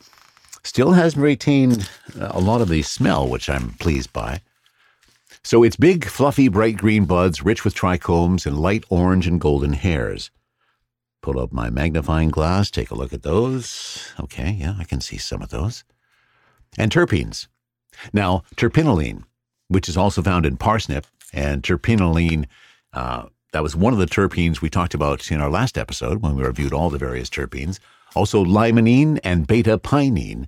Still 0.65 0.93
hasn't 0.93 1.23
retained 1.23 1.89
uh, 2.19 2.29
a 2.31 2.41
lot 2.41 2.61
of 2.61 2.69
the 2.69 2.83
smell, 2.83 3.29
which 3.29 3.49
I'm 3.49 3.71
pleased 3.75 4.13
by. 4.13 4.41
So 5.43 5.63
it's 5.63 5.77
big, 5.77 6.07
fluffy, 6.07 6.49
bright 6.49 6.79
green 6.79 7.05
buds, 7.05 7.45
rich 7.45 7.65
with 7.65 7.75
trichomes 7.75 8.47
and 8.47 8.59
light 8.59 8.83
orange 8.89 9.27
and 9.27 9.41
golden 9.41 9.75
hairs. 9.75 10.31
Pull 11.21 11.39
up 11.39 11.53
my 11.53 11.71
magnifying 11.71 12.31
glass, 12.31 12.71
take 12.71 12.91
a 12.91 12.95
look 12.95 13.13
at 13.13 13.23
those. 13.23 14.13
Okay, 14.19 14.57
yeah, 14.59 14.75
I 14.79 14.85
can 14.85 15.01
see 15.01 15.19
some 15.19 15.43
of 15.43 15.51
those. 15.51 15.85
And 16.79 16.91
terpenes. 16.91 17.47
Now, 18.13 18.43
terpinolene 18.57 19.25
which 19.75 19.89
is 19.89 19.97
also 19.97 20.23
found 20.23 20.47
in 20.47 20.57
parsnip 20.57 21.07
and 21.33 21.63
terpinolene. 21.63 22.47
Uh, 22.93 23.25
that 23.53 23.63
was 23.63 23.75
one 23.77 23.93
of 23.93 23.99
the 23.99 24.07
terpenes 24.07 24.61
we 24.61 24.71
talked 24.71 24.95
about 24.95 25.31
in 25.31 25.41
our 25.41 25.51
last 25.51 25.77
episode 25.77 26.23
when 26.23 26.37
we 26.37 26.45
reviewed 26.45 26.73
all 26.73 26.91
the 26.91 26.99
various 26.99 27.29
terpenes. 27.29 27.81
Also, 28.15 28.45
limonene 28.45 29.19
and 29.25 29.47
beta 29.47 29.77
pinene. 29.77 30.47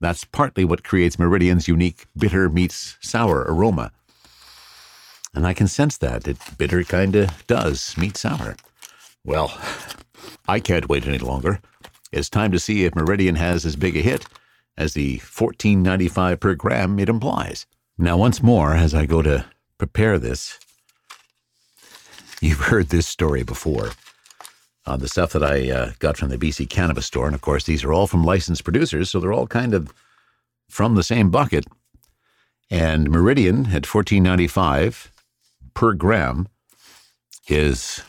That's 0.00 0.24
partly 0.24 0.64
what 0.64 0.84
creates 0.84 1.18
Meridian's 1.18 1.68
unique 1.68 2.06
bitter 2.16 2.50
meets 2.50 2.98
sour 3.00 3.46
aroma. 3.48 3.92
And 5.34 5.46
I 5.46 5.54
can 5.54 5.68
sense 5.68 5.96
that. 5.98 6.28
It 6.28 6.36
bitter 6.58 6.84
kind 6.84 7.16
of 7.16 7.46
does 7.46 7.96
meet 7.96 8.16
sour. 8.16 8.56
Well, 9.24 9.58
I 10.48 10.60
can't 10.60 10.88
wait 10.88 11.06
any 11.06 11.18
longer. 11.18 11.60
It's 12.12 12.28
time 12.28 12.52
to 12.52 12.58
see 12.58 12.84
if 12.84 12.94
Meridian 12.94 13.36
has 13.36 13.64
as 13.64 13.76
big 13.76 13.96
a 13.96 14.00
hit 14.00 14.26
as 14.76 14.92
the 14.92 15.18
14.95 15.18 16.40
per 16.40 16.54
gram 16.54 16.98
it 16.98 17.08
implies. 17.08 17.66
Now, 17.98 18.18
once 18.18 18.42
more, 18.42 18.74
as 18.74 18.94
I 18.94 19.06
go 19.06 19.22
to 19.22 19.46
prepare 19.78 20.18
this, 20.18 20.58
you've 22.42 22.60
heard 22.60 22.90
this 22.90 23.06
story 23.06 23.42
before. 23.42 23.92
Uh, 24.84 24.96
the 24.96 25.08
stuff 25.08 25.32
that 25.32 25.42
I 25.42 25.70
uh, 25.70 25.92
got 25.98 26.16
from 26.16 26.28
the 26.28 26.38
BC 26.38 26.68
Cannabis 26.68 27.06
Store, 27.06 27.26
and 27.26 27.34
of 27.34 27.40
course, 27.40 27.64
these 27.64 27.82
are 27.82 27.92
all 27.92 28.06
from 28.06 28.22
licensed 28.22 28.64
producers, 28.64 29.10
so 29.10 29.18
they're 29.18 29.32
all 29.32 29.46
kind 29.46 29.74
of 29.74 29.92
from 30.68 30.94
the 30.94 31.02
same 31.02 31.30
bucket. 31.30 31.64
And 32.70 33.10
Meridian 33.10 33.66
at 33.66 33.86
fourteen 33.86 34.22
ninety 34.22 34.46
five 34.46 35.10
per 35.74 35.92
gram 35.94 36.48
is 37.48 38.02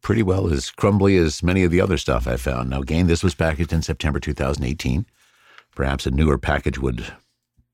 pretty 0.00 0.22
well 0.22 0.52
as 0.52 0.70
crumbly 0.70 1.16
as 1.16 1.42
many 1.42 1.62
of 1.62 1.70
the 1.70 1.80
other 1.80 1.98
stuff 1.98 2.26
I 2.26 2.36
found. 2.36 2.70
Now, 2.70 2.80
again, 2.80 3.06
this 3.06 3.22
was 3.22 3.34
packaged 3.34 3.72
in 3.72 3.82
September 3.82 4.20
2018. 4.20 5.04
Perhaps 5.74 6.06
a 6.06 6.12
newer 6.12 6.38
package 6.38 6.78
would 6.78 7.12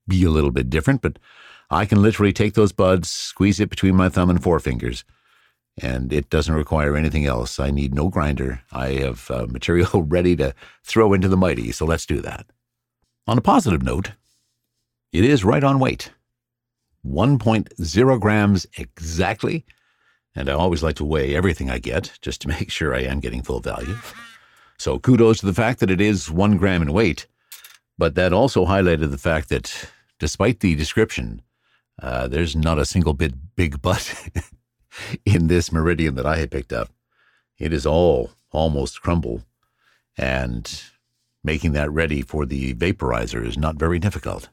be 0.07 0.23
a 0.23 0.31
little 0.31 0.49
bit 0.49 0.69
different, 0.69 1.01
but 1.03 1.19
I 1.69 1.85
can 1.85 2.01
literally 2.01 2.33
take 2.33 2.53
those 2.53 2.71
buds, 2.71 3.09
squeeze 3.09 3.59
it 3.59 3.69
between 3.69 3.95
my 3.95 4.09
thumb 4.09 4.29
and 4.29 4.41
forefingers, 4.41 5.03
and 5.81 6.13
it 6.13 6.29
doesn't 6.29 6.53
require 6.53 6.95
anything 6.95 7.25
else. 7.25 7.59
I 7.59 7.71
need 7.71 7.93
no 7.93 8.09
grinder. 8.09 8.61
I 8.71 8.89
have 8.89 9.29
uh, 9.31 9.47
material 9.49 10.03
ready 10.03 10.35
to 10.37 10.53
throw 10.83 11.13
into 11.13 11.27
the 11.27 11.37
mighty, 11.37 11.71
so 11.71 11.85
let's 11.85 12.05
do 12.05 12.21
that. 12.21 12.45
On 13.27 13.37
a 13.37 13.41
positive 13.41 13.83
note, 13.83 14.11
it 15.11 15.23
is 15.23 15.43
right 15.43 15.63
on 15.63 15.79
weight 15.79 16.11
1.0 17.05 18.19
grams 18.19 18.65
exactly. 18.77 19.65
And 20.35 20.49
I 20.49 20.53
always 20.53 20.81
like 20.81 20.95
to 20.95 21.05
weigh 21.05 21.35
everything 21.35 21.69
I 21.69 21.79
get 21.79 22.17
just 22.21 22.41
to 22.41 22.47
make 22.55 22.71
sure 22.71 22.95
I 22.95 23.01
am 23.01 23.19
getting 23.19 23.43
full 23.43 23.59
value. 23.59 23.97
So 24.77 24.99
kudos 24.99 25.39
to 25.39 25.45
the 25.45 25.53
fact 25.53 25.79
that 25.79 25.91
it 25.91 26.01
is 26.01 26.31
one 26.31 26.57
gram 26.57 26.81
in 26.81 26.93
weight. 26.93 27.27
But 27.97 28.15
that 28.15 28.33
also 28.33 28.65
highlighted 28.65 29.11
the 29.11 29.17
fact 29.17 29.49
that 29.49 29.91
despite 30.19 30.61
the 30.61 30.75
description, 30.75 31.41
uh, 32.01 32.27
there's 32.27 32.55
not 32.55 32.79
a 32.79 32.85
single 32.85 33.13
bit 33.13 33.33
big 33.55 33.81
butt 33.81 34.29
in 35.25 35.47
this 35.47 35.71
meridian 35.71 36.15
that 36.15 36.25
I 36.25 36.37
had 36.37 36.51
picked 36.51 36.73
up. 36.73 36.89
It 37.57 37.73
is 37.73 37.85
all 37.85 38.31
almost 38.51 39.01
crumble. 39.01 39.43
And 40.17 40.83
making 41.43 41.73
that 41.73 41.91
ready 41.91 42.21
for 42.21 42.45
the 42.45 42.73
vaporizer 42.75 43.45
is 43.45 43.57
not 43.57 43.75
very 43.75 43.99
difficult. 43.99 44.49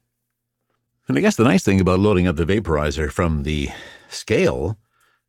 And 1.08 1.16
I 1.18 1.20
guess 1.20 1.36
the 1.36 1.44
nice 1.44 1.64
thing 1.64 1.80
about 1.80 2.00
loading 2.00 2.26
up 2.26 2.36
the 2.36 2.44
vaporizer 2.44 3.10
from 3.10 3.42
the 3.42 3.68
scale 4.08 4.78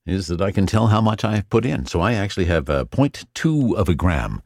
is 0.05 0.27
that 0.27 0.41
I 0.41 0.51
can 0.51 0.65
tell 0.65 0.87
how 0.87 1.01
much 1.01 1.23
I've 1.23 1.49
put 1.49 1.65
in. 1.65 1.85
So 1.85 2.01
I 2.01 2.13
actually 2.13 2.45
have 2.45 2.69
a 2.69 2.85
0.2 2.85 3.75
of 3.75 3.89
a 3.89 3.95
gram 3.95 4.41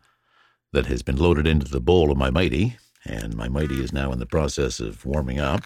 that 0.74 0.88
has 0.88 1.02
been 1.02 1.16
loaded 1.16 1.48
into 1.48 1.70
the 1.70 1.80
bowl 1.80 2.12
of 2.12 2.18
my 2.18 2.30
Mighty, 2.30 2.78
and 3.06 3.36
my 3.36 3.48
Mighty 3.48 3.82
is 3.82 3.94
now 3.94 4.12
in 4.12 4.20
the 4.20 4.26
process 4.26 4.80
of 4.80 5.06
warming 5.06 5.40
up. 5.40 5.62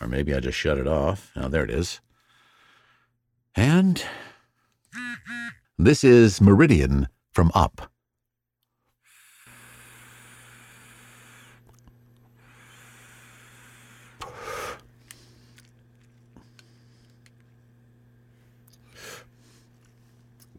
Or 0.00 0.06
maybe 0.06 0.32
I 0.34 0.40
just 0.40 0.56
shut 0.56 0.78
it 0.78 0.86
off. 0.86 1.32
Now, 1.34 1.48
there 1.48 1.64
it 1.64 1.70
is. 1.70 2.00
And 3.56 4.02
this 5.76 6.04
is 6.04 6.40
Meridian 6.40 7.08
from 7.32 7.50
Up. 7.54 7.90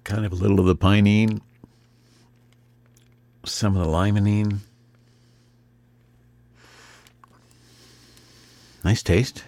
Kind 0.04 0.26
of 0.26 0.32
a 0.34 0.36
little 0.36 0.60
of 0.60 0.66
the 0.66 0.76
pinene, 0.76 1.40
some 3.46 3.78
of 3.78 3.86
the 3.86 3.92
limonene. 3.92 4.60
Nice 8.84 9.04
taste. 9.04 9.44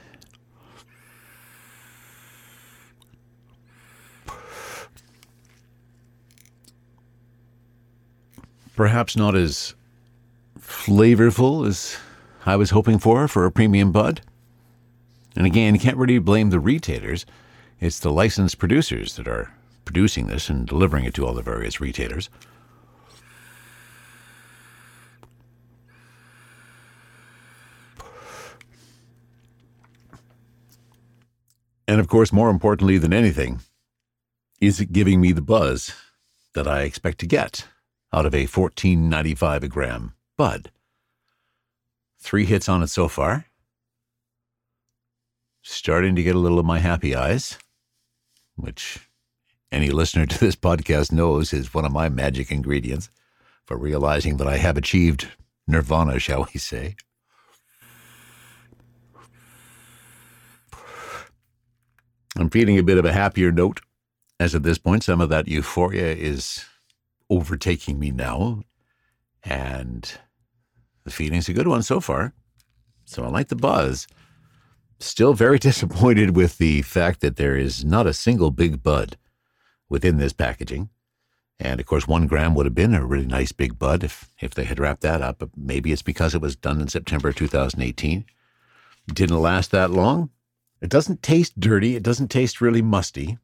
Perhaps 8.75 9.15
not 9.15 9.35
as 9.35 9.75
flavorful 10.59 11.67
as 11.67 11.97
I 12.45 12.55
was 12.55 12.71
hoping 12.71 12.99
for 12.99 13.27
for 13.27 13.45
a 13.45 13.51
premium 13.51 13.91
bud. 13.91 14.21
And 15.35 15.45
again, 15.45 15.75
you 15.75 15.79
can't 15.79 15.97
really 15.97 16.19
blame 16.19 16.49
the 16.49 16.59
retailers. 16.59 17.25
It's 17.79 17.99
the 17.99 18.11
licensed 18.11 18.57
producers 18.57 19.15
that 19.15 19.27
are 19.27 19.53
producing 19.85 20.27
this 20.27 20.49
and 20.49 20.67
delivering 20.67 21.05
it 21.05 21.13
to 21.15 21.25
all 21.25 21.33
the 21.33 21.41
various 21.41 21.79
retailers. 21.79 22.29
And 31.91 31.99
of 31.99 32.07
course, 32.07 32.31
more 32.31 32.49
importantly 32.49 32.97
than 32.97 33.11
anything, 33.11 33.59
is 34.61 34.79
it 34.79 34.93
giving 34.93 35.19
me 35.19 35.33
the 35.33 35.41
buzz 35.41 35.93
that 36.53 36.65
I 36.65 36.83
expect 36.83 37.19
to 37.19 37.25
get 37.25 37.67
out 38.13 38.25
of 38.25 38.33
a 38.33 38.47
14.95 38.47 39.63
a 39.63 39.67
gram 39.67 40.13
bud? 40.37 40.71
Three 42.17 42.45
hits 42.45 42.69
on 42.69 42.81
it 42.81 42.87
so 42.87 43.09
far. 43.09 43.47
Starting 45.63 46.15
to 46.15 46.23
get 46.23 46.33
a 46.33 46.39
little 46.39 46.59
of 46.59 46.65
my 46.65 46.79
happy 46.79 47.13
eyes, 47.13 47.57
which 48.55 49.09
any 49.69 49.89
listener 49.89 50.25
to 50.25 50.39
this 50.39 50.55
podcast 50.55 51.11
knows 51.11 51.51
is 51.51 51.73
one 51.73 51.83
of 51.83 51.91
my 51.91 52.07
magic 52.07 52.53
ingredients 52.53 53.09
for 53.65 53.75
realizing 53.75 54.37
that 54.37 54.47
I 54.47 54.55
have 54.59 54.77
achieved 54.77 55.27
nirvana, 55.67 56.19
shall 56.19 56.47
we 56.53 56.57
say. 56.57 56.95
I'm 62.37 62.49
feeling 62.49 62.77
a 62.77 62.83
bit 62.83 62.97
of 62.97 63.05
a 63.05 63.13
happier 63.13 63.51
note, 63.51 63.81
as 64.39 64.55
at 64.55 64.63
this 64.63 64.77
point, 64.77 65.03
some 65.03 65.21
of 65.21 65.29
that 65.29 65.47
euphoria 65.47 66.15
is 66.15 66.65
overtaking 67.29 67.99
me 67.99 68.11
now, 68.11 68.63
and 69.43 70.17
the 71.03 71.11
feeling's 71.11 71.49
a 71.49 71.53
good 71.53 71.67
one 71.67 71.83
so 71.83 71.99
far. 71.99 72.33
So 73.05 73.23
I 73.23 73.27
like 73.27 73.49
the 73.49 73.55
buzz. 73.55 74.07
Still 74.99 75.33
very 75.33 75.59
disappointed 75.69 76.35
with 76.35 76.57
the 76.57 76.81
fact 76.83 77.21
that 77.21 77.35
there 77.35 77.57
is 77.57 77.83
not 77.83 78.07
a 78.07 78.13
single 78.13 78.51
big 78.51 78.81
bud 78.81 79.17
within 79.89 80.17
this 80.17 80.33
packaging. 80.33 80.89
And 81.59 81.79
of 81.79 81.85
course, 81.85 82.07
one 82.07 82.25
gram 82.25 82.55
would 82.55 82.65
have 82.65 82.73
been 82.73 82.95
a 82.95 83.05
really 83.05 83.27
nice 83.27 83.51
big 83.51 83.77
bud 83.77 84.03
if, 84.03 84.31
if 84.39 84.55
they 84.55 84.63
had 84.63 84.79
wrapped 84.79 85.01
that 85.01 85.21
up. 85.21 85.39
But 85.39 85.49
maybe 85.55 85.91
it's 85.91 86.01
because 86.01 86.33
it 86.33 86.41
was 86.41 86.55
done 86.55 86.81
in 86.81 86.87
September 86.87 87.31
2018. 87.31 88.25
Didn't 89.13 89.39
last 89.39 89.71
that 89.71 89.91
long. 89.91 90.29
It 90.81 90.89
doesn't 90.89 91.21
taste 91.21 91.59
dirty. 91.59 91.95
It 91.95 92.03
doesn't 92.03 92.29
taste 92.29 92.61
really 92.61 92.81
musty. 92.81 93.37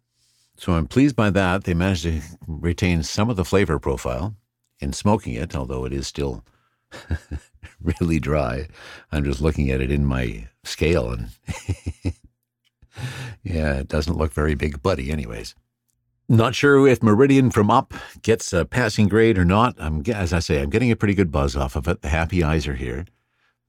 So 0.58 0.74
I'm 0.74 0.88
pleased 0.88 1.16
by 1.16 1.30
that. 1.30 1.64
They 1.64 1.74
managed 1.74 2.04
to 2.04 2.22
retain 2.48 3.04
some 3.04 3.30
of 3.30 3.36
the 3.36 3.46
flavor 3.46 3.78
profile 3.78 4.36
in 4.80 4.92
smoking 4.92 5.34
it, 5.34 5.56
although 5.56 5.86
it 5.86 5.94
is 5.94 6.08
still 6.08 6.44
really 7.82 8.20
dry. 8.20 8.68
I'm 9.12 9.24
just 9.24 9.42
looking 9.42 9.70
at 9.70 9.82
it 9.82 9.92
in 9.92 10.06
my 10.06 10.48
scale 10.64 11.12
and 11.12 11.30
yeah, 13.44 13.76
it 13.76 13.88
doesn't 13.88 14.18
look 14.18 14.34
very 14.34 14.56
big 14.56 14.82
buddy 14.82 15.12
anyways. 15.12 15.54
Not 16.30 16.56
sure 16.56 16.86
if 16.88 17.02
Meridian 17.02 17.52
from 17.52 17.72
Up 17.72 17.94
gets 18.22 18.52
a 18.52 18.66
passing 18.66 19.08
grade 19.08 19.38
or 19.38 19.46
not. 19.46 19.76
I'm, 19.80 20.04
as 20.08 20.34
I 20.34 20.40
say, 20.40 20.62
I'm 20.62 20.70
getting 20.70 20.92
a 20.92 20.96
pretty 20.96 21.14
good 21.14 21.32
buzz 21.32 21.56
off 21.56 21.76
of 21.78 21.88
it. 21.88 22.02
The 22.02 22.10
happy 22.10 22.44
eyes 22.44 22.68
are 22.68 22.76
here. 22.76 23.06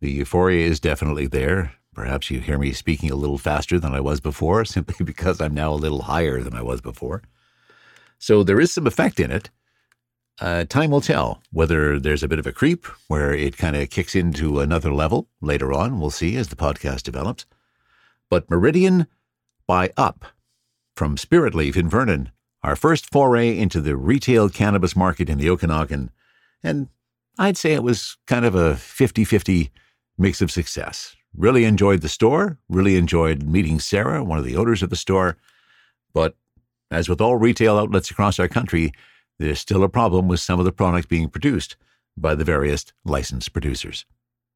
The 0.00 0.10
euphoria 0.10 0.66
is 0.66 0.80
definitely 0.80 1.28
there. 1.28 1.74
Perhaps 1.98 2.30
you 2.30 2.38
hear 2.38 2.58
me 2.58 2.72
speaking 2.72 3.10
a 3.10 3.16
little 3.16 3.38
faster 3.38 3.80
than 3.80 3.92
I 3.92 3.98
was 3.98 4.20
before, 4.20 4.64
simply 4.76 5.04
because 5.04 5.40
I'm 5.40 5.52
now 5.52 5.72
a 5.72 5.74
little 5.74 6.02
higher 6.02 6.40
than 6.44 6.54
I 6.54 6.62
was 6.62 6.80
before. 6.80 7.24
So 8.20 8.44
there 8.44 8.60
is 8.60 8.72
some 8.72 8.86
effect 8.86 9.18
in 9.18 9.32
it. 9.32 9.50
Uh, 10.40 10.64
time 10.64 10.92
will 10.92 11.00
tell 11.00 11.42
whether 11.50 11.98
there's 11.98 12.22
a 12.22 12.28
bit 12.28 12.38
of 12.38 12.46
a 12.46 12.52
creep 12.52 12.86
where 13.08 13.34
it 13.34 13.56
kind 13.56 13.74
of 13.74 13.90
kicks 13.90 14.14
into 14.14 14.60
another 14.60 14.94
level 14.94 15.26
later 15.40 15.72
on. 15.72 15.98
We'll 15.98 16.10
see 16.10 16.36
as 16.36 16.48
the 16.48 16.54
podcast 16.54 17.02
develops. 17.02 17.46
But 18.30 18.48
Meridian 18.48 19.08
by 19.66 19.90
Up 19.96 20.24
from 20.94 21.16
Spirit 21.16 21.52
Leaf 21.52 21.76
in 21.76 21.90
Vernon, 21.90 22.30
our 22.62 22.76
first 22.76 23.10
foray 23.10 23.58
into 23.58 23.80
the 23.80 23.96
retail 23.96 24.48
cannabis 24.48 24.94
market 24.94 25.28
in 25.28 25.38
the 25.38 25.50
Okanagan. 25.50 26.12
And 26.62 26.90
I'd 27.40 27.56
say 27.56 27.72
it 27.72 27.82
was 27.82 28.16
kind 28.28 28.44
of 28.44 28.54
a 28.54 28.76
50 28.76 29.24
50 29.24 29.72
mix 30.16 30.40
of 30.40 30.52
success. 30.52 31.16
Really 31.38 31.64
enjoyed 31.64 32.00
the 32.00 32.08
store, 32.08 32.58
really 32.68 32.96
enjoyed 32.96 33.44
meeting 33.44 33.78
Sarah, 33.78 34.24
one 34.24 34.40
of 34.40 34.44
the 34.44 34.56
owners 34.56 34.82
of 34.82 34.90
the 34.90 34.96
store. 34.96 35.36
But 36.12 36.34
as 36.90 37.08
with 37.08 37.20
all 37.20 37.36
retail 37.36 37.78
outlets 37.78 38.10
across 38.10 38.40
our 38.40 38.48
country, 38.48 38.90
there's 39.38 39.60
still 39.60 39.84
a 39.84 39.88
problem 39.88 40.26
with 40.26 40.40
some 40.40 40.58
of 40.58 40.64
the 40.64 40.72
products 40.72 41.06
being 41.06 41.28
produced 41.28 41.76
by 42.16 42.34
the 42.34 42.42
various 42.42 42.86
licensed 43.04 43.52
producers. 43.52 44.04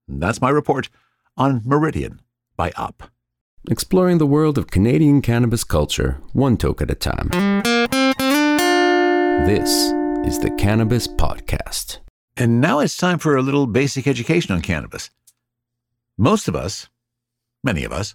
And 0.08 0.20
that's 0.20 0.40
my 0.40 0.50
report 0.50 0.90
on 1.36 1.62
Meridian 1.64 2.20
by 2.56 2.72
Up. 2.74 3.04
Exploring 3.70 4.18
the 4.18 4.26
world 4.26 4.58
of 4.58 4.66
Canadian 4.66 5.22
cannabis 5.22 5.62
culture, 5.62 6.18
one 6.32 6.56
toke 6.56 6.82
at 6.82 6.90
a 6.90 6.96
time. 6.96 7.28
This 9.46 9.70
is 10.26 10.40
the 10.40 10.50
Cannabis 10.58 11.06
Podcast. 11.06 11.98
And 12.36 12.60
now 12.60 12.80
it's 12.80 12.96
time 12.96 13.20
for 13.20 13.36
a 13.36 13.42
little 13.42 13.68
basic 13.68 14.08
education 14.08 14.52
on 14.52 14.62
cannabis. 14.62 15.10
Most 16.22 16.46
of 16.46 16.54
us, 16.54 16.88
many 17.64 17.82
of 17.82 17.90
us, 17.90 18.14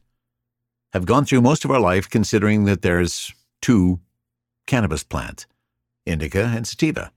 have 0.94 1.06
gone 1.06 1.26
through 1.26 1.42
most 1.42 1.66
of 1.66 1.72
our 1.72 1.80
life 1.82 2.10
considering 2.10 2.64
that 2.64 2.82
there's 2.82 3.34
two 3.62 4.00
cannabis 4.66 5.04
plants, 5.04 5.46
indica 6.06 6.46
and 6.46 6.66
sativa. 6.66 7.12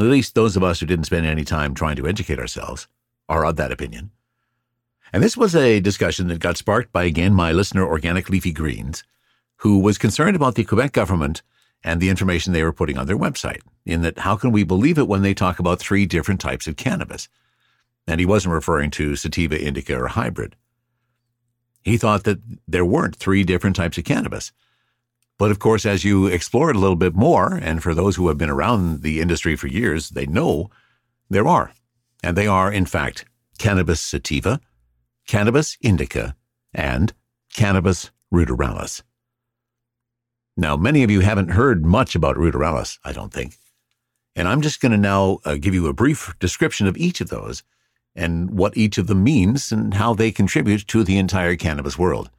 At 0.00 0.06
least 0.06 0.34
those 0.34 0.56
of 0.56 0.62
us 0.62 0.80
who 0.80 0.86
didn't 0.86 1.04
spend 1.04 1.26
any 1.26 1.44
time 1.44 1.74
trying 1.74 1.96
to 1.96 2.08
educate 2.08 2.38
ourselves 2.38 2.88
are 3.28 3.44
of 3.44 3.56
that 3.56 3.70
opinion. 3.70 4.12
And 5.12 5.22
this 5.22 5.36
was 5.36 5.54
a 5.54 5.78
discussion 5.78 6.28
that 6.28 6.38
got 6.38 6.56
sparked 6.56 6.90
by, 6.90 7.04
again, 7.04 7.34
my 7.34 7.52
listener, 7.52 7.86
Organic 7.86 8.30
Leafy 8.30 8.52
Greens, 8.52 9.04
who 9.56 9.78
was 9.78 9.98
concerned 9.98 10.36
about 10.36 10.54
the 10.54 10.64
Quebec 10.64 10.92
government 10.92 11.42
and 11.84 12.00
the 12.00 12.08
information 12.08 12.54
they 12.54 12.64
were 12.64 12.72
putting 12.72 12.96
on 12.96 13.06
their 13.06 13.18
website, 13.18 13.60
in 13.84 14.00
that 14.00 14.20
how 14.20 14.36
can 14.36 14.52
we 14.52 14.64
believe 14.64 14.96
it 14.96 15.06
when 15.06 15.20
they 15.20 15.34
talk 15.34 15.58
about 15.58 15.80
three 15.80 16.06
different 16.06 16.40
types 16.40 16.66
of 16.66 16.76
cannabis? 16.76 17.28
And 18.06 18.20
he 18.20 18.26
wasn't 18.26 18.54
referring 18.54 18.90
to 18.92 19.16
sativa, 19.16 19.60
indica, 19.60 19.96
or 19.96 20.08
hybrid. 20.08 20.56
He 21.82 21.96
thought 21.96 22.24
that 22.24 22.40
there 22.66 22.84
weren't 22.84 23.16
three 23.16 23.44
different 23.44 23.76
types 23.76 23.98
of 23.98 24.04
cannabis. 24.04 24.52
But 25.38 25.50
of 25.50 25.58
course, 25.58 25.84
as 25.84 26.04
you 26.04 26.26
explore 26.26 26.70
it 26.70 26.76
a 26.76 26.78
little 26.78 26.96
bit 26.96 27.14
more, 27.14 27.54
and 27.54 27.82
for 27.82 27.94
those 27.94 28.16
who 28.16 28.28
have 28.28 28.38
been 28.38 28.50
around 28.50 29.02
the 29.02 29.20
industry 29.20 29.56
for 29.56 29.66
years, 29.66 30.10
they 30.10 30.26
know 30.26 30.70
there 31.28 31.48
are. 31.48 31.72
And 32.22 32.36
they 32.36 32.46
are, 32.46 32.72
in 32.72 32.86
fact, 32.86 33.24
cannabis 33.58 34.00
sativa, 34.00 34.60
cannabis 35.26 35.76
indica, 35.80 36.36
and 36.72 37.12
cannabis 37.52 38.10
ruderalis. 38.32 39.02
Now, 40.56 40.76
many 40.76 41.02
of 41.02 41.10
you 41.10 41.20
haven't 41.20 41.50
heard 41.50 41.84
much 41.84 42.14
about 42.14 42.36
ruderalis, 42.36 42.98
I 43.04 43.12
don't 43.12 43.32
think. 43.32 43.56
And 44.36 44.48
I'm 44.48 44.60
just 44.60 44.80
going 44.80 44.92
to 44.92 44.98
now 44.98 45.38
uh, 45.44 45.56
give 45.56 45.74
you 45.74 45.86
a 45.86 45.92
brief 45.92 46.34
description 46.38 46.86
of 46.86 46.96
each 46.96 47.20
of 47.20 47.28
those 47.28 47.62
and 48.14 48.50
what 48.50 48.76
each 48.76 48.98
of 48.98 49.06
them 49.06 49.24
means 49.24 49.72
and 49.72 49.94
how 49.94 50.14
they 50.14 50.30
contribute 50.30 50.86
to 50.88 51.02
the 51.04 51.18
entire 51.18 51.56
cannabis 51.56 51.98
world. 51.98 52.30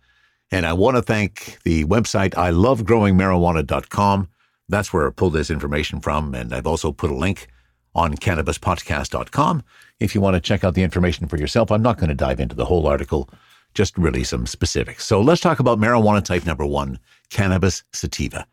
And 0.52 0.66
I 0.66 0.74
want 0.74 0.98
to 0.98 1.02
thank 1.02 1.58
the 1.64 1.86
website 1.86 2.38
I 2.38 2.52
love 2.52 2.86
growing 2.86 3.16
marijuana.com. 3.16 4.30
That's 4.70 4.94
where 4.94 5.08
I 5.08 5.12
pulled 5.12 5.34
this 5.34 5.50
information 5.50 6.00
from. 6.00 6.36
And 6.36 6.54
I've 6.54 6.68
also 6.68 6.92
put 6.92 7.10
a 7.10 7.16
link 7.16 7.48
on 7.96 8.16
cannabispodcast.com 8.16 9.64
if 10.00 10.14
you 10.14 10.22
want 10.22 10.36
to 10.36 10.40
check 10.40 10.64
out 10.64 10.74
the 10.74 10.84
information 10.84 11.28
for 11.28 11.38
yourself. 11.38 11.72
I'm 11.72 11.82
not 11.82 11.98
going 11.98 12.10
to 12.10 12.16
dive 12.16 12.40
into 12.40 12.56
the 12.56 12.66
whole 12.66 12.88
article, 12.88 13.30
just 13.74 13.98
really 13.98 14.24
some 14.24 14.46
specifics. 14.46 15.06
So 15.06 15.22
let's 15.22 15.42
talk 15.42 15.60
about 15.60 15.80
marijuana 15.80 16.24
type 16.24 16.46
number 16.46 16.66
one, 16.66 17.00
cannabis 17.30 17.84
sativa. 17.92 18.46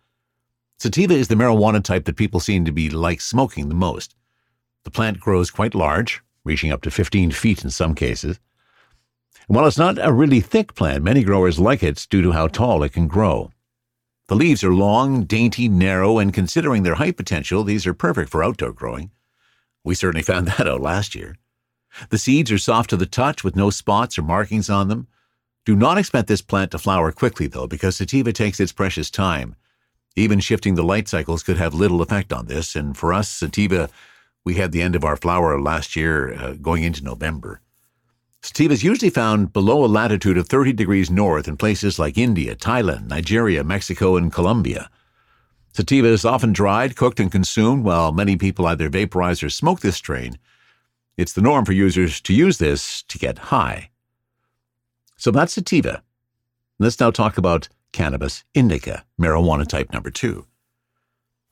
Sativa 0.79 1.13
is 1.13 1.29
the 1.29 1.35
marijuana 1.35 1.83
type 1.83 2.07
that 2.07 2.17
people 2.17 2.41
seem 2.41 2.65
to 2.65 2.73
be 2.73 2.89
like 2.89 3.21
smoking 3.21 3.69
the 3.69 3.75
most. 3.75 4.15
The 4.85 4.91
plant 4.91 5.21
grows 5.21 5.51
quite 5.51 5.75
large, 5.75 6.23
reaching 6.45 6.73
up 6.73 6.83
to 6.83 6.91
15 6.91 7.31
feet 7.31 7.65
in 7.65 7.71
some 7.71 7.95
cases. 7.95 8.39
And 9.49 9.57
while 9.57 9.67
it's 9.67 9.79
not 9.79 9.99
a 10.01 10.13
really 10.13 10.41
thick 10.41 10.75
plant, 10.75 11.05
many 11.05 11.23
growers 11.25 11.59
like 11.59 11.83
it 11.83 12.07
due 12.09 12.23
to 12.23 12.33
how 12.33 12.49
tall 12.49 12.83
it 12.83 12.93
can 12.93 13.09
grow. 13.09 13.51
The 14.29 14.37
leaves 14.37 14.63
are 14.63 14.73
long, 14.73 15.25
dainty, 15.25 15.69
narrow, 15.69 16.19
and 16.19 16.33
considering 16.33 16.85
their 16.85 16.95
height 16.95 17.17
potential, 17.17 17.65
these 17.65 17.85
are 17.87 17.95
perfect 17.95 18.31
for 18.31 18.45
outdoor 18.45 18.73
growing. 18.73 19.11
We 19.83 19.97
certainly 19.97 20.23
found 20.23 20.47
that 20.49 20.69
out 20.69 20.81
last 20.81 21.15
year. 21.15 21.37
The 22.11 22.19
seeds 22.19 22.53
are 22.53 22.59
soft 22.59 22.91
to 22.91 22.97
the 22.97 23.07
touch 23.07 23.43
with 23.43 23.57
no 23.57 23.71
spots 23.71 24.19
or 24.19 24.23
markings 24.23 24.71
on 24.71 24.89
them. 24.89 25.09
Do 25.65 25.75
not 25.75 25.99
expect 25.99 26.29
this 26.29 26.43
plant 26.43 26.71
to 26.71 26.79
flower 26.79 27.13
quickly, 27.13 27.49
though, 27.49 27.67
because 27.67 27.97
sativa 27.97 28.33
takes 28.33 28.61
its 28.61 28.73
precious 28.73 29.11
time. 29.11 29.57
Even 30.17 30.41
shifting 30.41 30.75
the 30.75 30.85
light 30.85 31.09
cycles 31.09 31.43
could 31.43 31.57
have 31.57 31.75
little 31.75 32.01
effect 32.01 32.33
on 32.33 32.47
this, 32.47 32.77
and 32.77 32.97
for 32.97 33.13
us, 33.13 33.29
sativa, 33.29 33.91
we 34.45 34.55
had 34.55 34.73
the 34.73 34.83
end 34.83 34.97
of 34.97 35.05
our 35.05 35.17
flower 35.17 35.61
last 35.61 35.97
year 35.97 36.35
uh, 36.35 36.53
going 36.55 36.83
into 36.83 37.05
November. 37.05 37.61
Sativa 38.43 38.73
is 38.73 38.83
usually 38.83 39.11
found 39.11 39.53
below 39.53 39.85
a 39.85 39.87
latitude 39.87 40.39
of 40.39 40.49
30 40.49 40.73
degrees 40.73 41.11
north 41.11 41.47
in 41.47 41.59
places 41.59 41.99
like 41.99 42.17
India, 42.17 42.57
Thailand, 42.57 43.07
Nigeria, 43.07 43.63
Mexico, 43.63 44.17
and 44.17 44.33
Colombia. 44.33 44.91
Sativa 45.73 46.09
is 46.09 46.25
often 46.25 46.53
dried, 46.53 46.97
cooked, 46.97 47.21
and 47.21 47.31
consumed, 47.31 47.85
while 47.85 48.13
many 48.13 48.37
people 48.37 48.67
either 48.67 48.89
vaporize 48.89 49.43
or 49.43 49.51
smoke 49.51 49.81
this 49.81 49.97
strain. 49.97 50.39
It's 51.17 51.35
the 51.35 51.43
norm 51.43 51.67
for 51.67 51.73
users 51.73 52.21
to 52.23 52.33
use 52.33 52.59
this 52.59 53.03
to 53.05 53.19
get 53.19 53.39
high. 53.39 53.91
So 55.17 55.31
that's 55.31 55.53
sativa. 55.53 56.03
Let's 56.79 56.99
now 56.99 57.11
talk 57.11 57.37
about 57.37 57.69
cannabis 57.93 58.43
indica, 58.55 59.05
marijuana 59.21 59.67
type 59.69 59.93
number 59.93 60.11
two. 60.11 60.47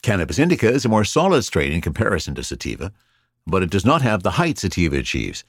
Cannabis 0.02 0.38
indica 0.38 0.70
is 0.70 0.84
a 0.84 0.88
more 0.88 1.04
solid 1.04 1.42
strain 1.42 1.72
in 1.72 1.80
comparison 1.80 2.34
to 2.36 2.44
sativa, 2.44 2.92
but 3.46 3.62
it 3.62 3.70
does 3.70 3.84
not 3.84 4.02
have 4.02 4.22
the 4.22 4.32
height 4.32 4.58
sativa 4.58 4.96
achieves. 4.96 5.44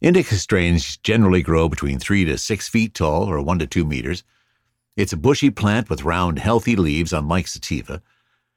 Indica 0.00 0.34
strains 0.34 0.96
generally 0.98 1.42
grow 1.42 1.68
between 1.68 1.98
3 1.98 2.24
to 2.24 2.36
6 2.36 2.68
feet 2.68 2.94
tall 2.94 3.30
or 3.30 3.40
1 3.40 3.58
to 3.60 3.66
2 3.66 3.84
meters. 3.84 4.24
It's 4.96 5.12
a 5.12 5.16
bushy 5.16 5.50
plant 5.50 5.88
with 5.88 6.04
round, 6.04 6.38
healthy 6.38 6.76
leaves, 6.76 7.12
unlike 7.12 7.46
sativa. 7.46 8.02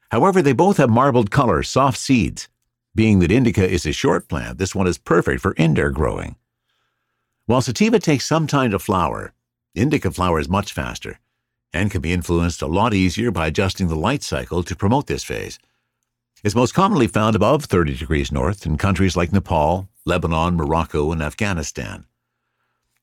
However, 0.10 0.41
they 0.41 0.54
both 0.54 0.78
have 0.78 0.89
marbled 0.89 1.32
color, 1.32 1.63
soft 1.63 1.97
seeds. 1.97 2.47
Being 2.95 3.19
that 3.19 3.32
indica 3.32 3.67
is 3.67 3.86
a 3.86 3.91
short 3.91 4.28
plant, 4.28 4.58
this 4.58 4.73
one 4.73 4.88
is 4.88 4.97
perfect 4.97 5.41
for 5.41 5.54
indoor 5.58 5.91
growing. 5.91 6.36
While 7.45 7.62
sativa 7.62 8.00
takes 8.00 8.26
some 8.26 8.47
time 8.47 8.71
to 8.71 8.80
flower, 8.80 9.34
indica 9.76 10.12
flowers 10.12 10.50
much 10.50 10.73
faster 10.73 11.19
and 11.78 11.92
can 11.92 12.02
be 12.02 12.12
influenced 12.12 12.62
a 12.62 12.68
lot 12.68 12.94
easier 12.94 13.30
by 13.30 13.48
adjusting 13.48 13.88
the 13.88 13.96
light 13.96 14.24
cycle 14.24 14.63
to 14.63 14.76
promote 14.76 15.08
this 15.08 15.24
phase. 15.24 15.60
It's 16.44 16.56
most 16.56 16.74
commonly 16.74 17.08
found 17.08 17.36
above 17.36 17.66
30 17.66 17.96
degrees 17.96 18.32
north 18.32 18.66
in 18.66 18.78
countries 18.78 19.16
like 19.16 19.32
Nepal, 19.32 19.88
Lebanon, 20.04 20.56
Morocco, 20.56 21.12
and 21.12 21.22
Afghanistan. 21.22 22.06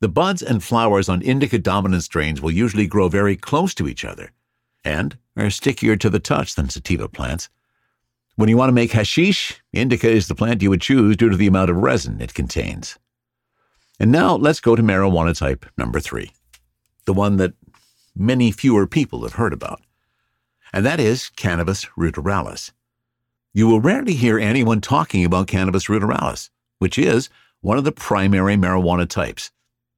The 0.00 0.08
buds 0.08 0.42
and 0.42 0.62
flowers 0.62 1.08
on 1.08 1.22
indica 1.22 1.58
dominant 1.58 2.02
strains 2.02 2.40
will 2.40 2.50
usually 2.50 2.86
grow 2.86 3.08
very 3.08 3.36
close 3.36 3.74
to 3.74 3.88
each 3.88 4.04
other 4.04 4.32
and 4.84 5.16
are 5.36 5.50
stickier 5.50 5.96
to 5.96 6.10
the 6.10 6.18
touch 6.20 6.54
than 6.54 6.68
sativa 6.68 7.08
plants. 7.08 7.48
When 8.36 8.48
you 8.48 8.56
want 8.56 8.68
to 8.68 8.74
make 8.74 8.92
hashish, 8.92 9.62
indica 9.72 10.10
is 10.10 10.26
the 10.26 10.34
plant 10.34 10.62
you 10.62 10.70
would 10.70 10.80
choose 10.80 11.16
due 11.16 11.30
to 11.30 11.36
the 11.36 11.46
amount 11.46 11.70
of 11.70 11.76
resin 11.76 12.20
it 12.20 12.34
contains. 12.34 12.98
And 14.00 14.10
now 14.10 14.34
let's 14.34 14.60
go 14.60 14.74
to 14.74 14.82
marijuana 14.82 15.36
type 15.38 15.64
number 15.78 16.00
three, 16.00 16.32
the 17.04 17.12
one 17.12 17.36
that 17.36 17.54
many 18.16 18.50
fewer 18.50 18.86
people 18.86 19.22
have 19.22 19.34
heard 19.34 19.52
about, 19.52 19.82
and 20.72 20.84
that 20.84 21.00
is 21.00 21.30
cannabis 21.30 21.86
ruderalis. 21.96 22.72
You 23.52 23.68
will 23.68 23.80
rarely 23.80 24.14
hear 24.14 24.38
anyone 24.38 24.80
talking 24.80 25.24
about 25.24 25.46
cannabis 25.46 25.86
ruderalis, 25.86 26.50
which 26.78 26.98
is 26.98 27.28
one 27.60 27.78
of 27.78 27.84
the 27.84 27.92
primary 27.92 28.56
marijuana 28.56 29.08
types 29.08 29.50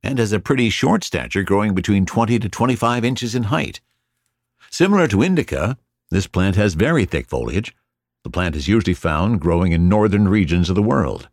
and 0.02 0.18
has 0.18 0.32
a 0.32 0.38
pretty 0.38 0.70
short 0.70 1.02
stature 1.02 1.42
growing 1.42 1.74
between 1.74 2.06
20 2.06 2.38
to 2.38 2.48
25 2.48 3.04
inches 3.04 3.34
in 3.34 3.44
height. 3.44 3.80
Similar 4.70 5.08
to 5.08 5.22
indica, 5.22 5.78
this 6.10 6.26
plant 6.26 6.56
has 6.56 6.74
very 6.74 7.04
thick 7.04 7.26
foliage. 7.26 7.74
The 8.22 8.30
plant 8.30 8.56
is 8.56 8.68
usually 8.68 8.94
found 8.94 9.40
growing 9.40 9.72
in 9.72 9.88
northern 9.88 10.28
regions 10.28 10.68
of 10.68 10.76
the 10.76 10.82
world. 10.82 11.28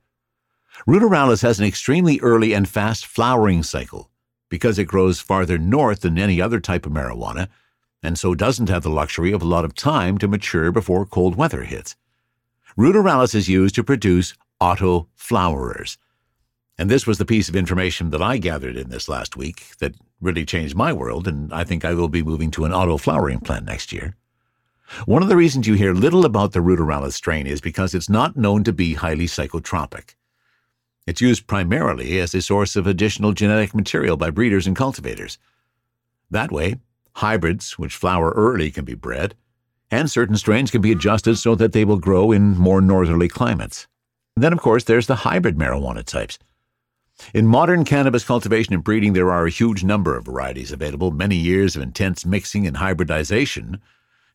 Ruderalis 0.87 1.41
has 1.43 1.59
an 1.59 1.65
extremely 1.65 2.19
early 2.21 2.53
and 2.53 2.67
fast 2.67 3.05
flowering 3.05 3.63
cycle 3.63 4.09
because 4.53 4.77
it 4.77 4.85
grows 4.85 5.19
farther 5.19 5.57
north 5.57 6.01
than 6.01 6.19
any 6.19 6.39
other 6.39 6.59
type 6.59 6.85
of 6.85 6.91
marijuana 6.91 7.47
and 8.03 8.19
so 8.19 8.35
doesn't 8.35 8.69
have 8.69 8.83
the 8.83 8.89
luxury 9.01 9.31
of 9.31 9.41
a 9.41 9.47
lot 9.47 9.65
of 9.65 9.73
time 9.73 10.15
to 10.19 10.27
mature 10.27 10.71
before 10.71 11.07
cold 11.07 11.35
weather 11.35 11.63
hits. 11.63 11.95
Ruderalis 12.77 13.33
is 13.33 13.49
used 13.49 13.73
to 13.73 13.83
produce 13.83 14.35
auto 14.59 15.07
flowerers. 15.17 15.97
And 16.77 16.87
this 16.87 17.07
was 17.07 17.17
the 17.17 17.25
piece 17.25 17.49
of 17.49 17.55
information 17.55 18.11
that 18.11 18.21
I 18.21 18.37
gathered 18.37 18.77
in 18.77 18.89
this 18.89 19.09
last 19.09 19.35
week 19.35 19.75
that 19.79 19.95
really 20.21 20.45
changed 20.45 20.75
my 20.75 20.93
world, 20.93 21.27
and 21.27 21.51
I 21.51 21.63
think 21.63 21.83
I 21.83 21.95
will 21.95 22.07
be 22.07 22.21
moving 22.21 22.51
to 22.51 22.65
an 22.65 22.73
auto 22.75 22.99
flowering 22.99 23.39
plant 23.39 23.65
next 23.65 23.91
year. 23.91 24.15
One 25.07 25.23
of 25.23 25.29
the 25.29 25.35
reasons 25.35 25.65
you 25.65 25.73
hear 25.73 25.95
little 25.95 26.25
about 26.25 26.51
the 26.51 26.59
Ruderalis 26.59 27.13
strain 27.13 27.47
is 27.47 27.59
because 27.59 27.95
it's 27.95 28.07
not 28.07 28.37
known 28.37 28.63
to 28.65 28.71
be 28.71 28.93
highly 28.93 29.25
psychotropic. 29.25 30.13
It's 31.05 31.21
used 31.21 31.47
primarily 31.47 32.19
as 32.19 32.33
a 32.33 32.41
source 32.41 32.75
of 32.75 32.87
additional 32.87 33.33
genetic 33.33 33.75
material 33.75 34.15
by 34.15 34.29
breeders 34.29 34.65
and 34.65 34.75
cultivators. 34.75 35.37
That 36.31 36.51
way, 36.51 36.75
hybrids, 37.15 37.77
which 37.77 37.95
flower 37.95 38.31
early, 38.31 38.71
can 38.71 38.85
be 38.85 38.93
bred, 38.95 39.35
and 39.91 40.09
certain 40.09 40.37
strains 40.37 40.71
can 40.71 40.81
be 40.81 40.91
adjusted 40.91 41.37
so 41.37 41.55
that 41.55 41.73
they 41.73 41.85
will 41.85 41.99
grow 41.99 42.31
in 42.31 42.57
more 42.57 42.81
northerly 42.81 43.27
climates. 43.27 43.87
And 44.35 44.43
then, 44.43 44.53
of 44.53 44.59
course, 44.59 44.85
there's 44.85 45.07
the 45.07 45.17
hybrid 45.17 45.57
marijuana 45.57 46.03
types. 46.03 46.39
In 47.33 47.45
modern 47.45 47.85
cannabis 47.85 48.23
cultivation 48.23 48.73
and 48.73 48.83
breeding, 48.83 49.13
there 49.13 49.31
are 49.31 49.45
a 49.45 49.51
huge 49.51 49.83
number 49.83 50.17
of 50.17 50.25
varieties 50.25 50.71
available. 50.71 51.11
Many 51.11 51.35
years 51.35 51.75
of 51.75 51.83
intense 51.83 52.25
mixing 52.25 52.65
and 52.65 52.77
hybridization 52.77 53.81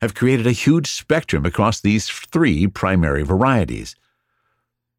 have 0.00 0.14
created 0.14 0.46
a 0.46 0.52
huge 0.52 0.86
spectrum 0.86 1.44
across 1.44 1.80
these 1.80 2.08
three 2.08 2.68
primary 2.68 3.24
varieties. 3.24 3.96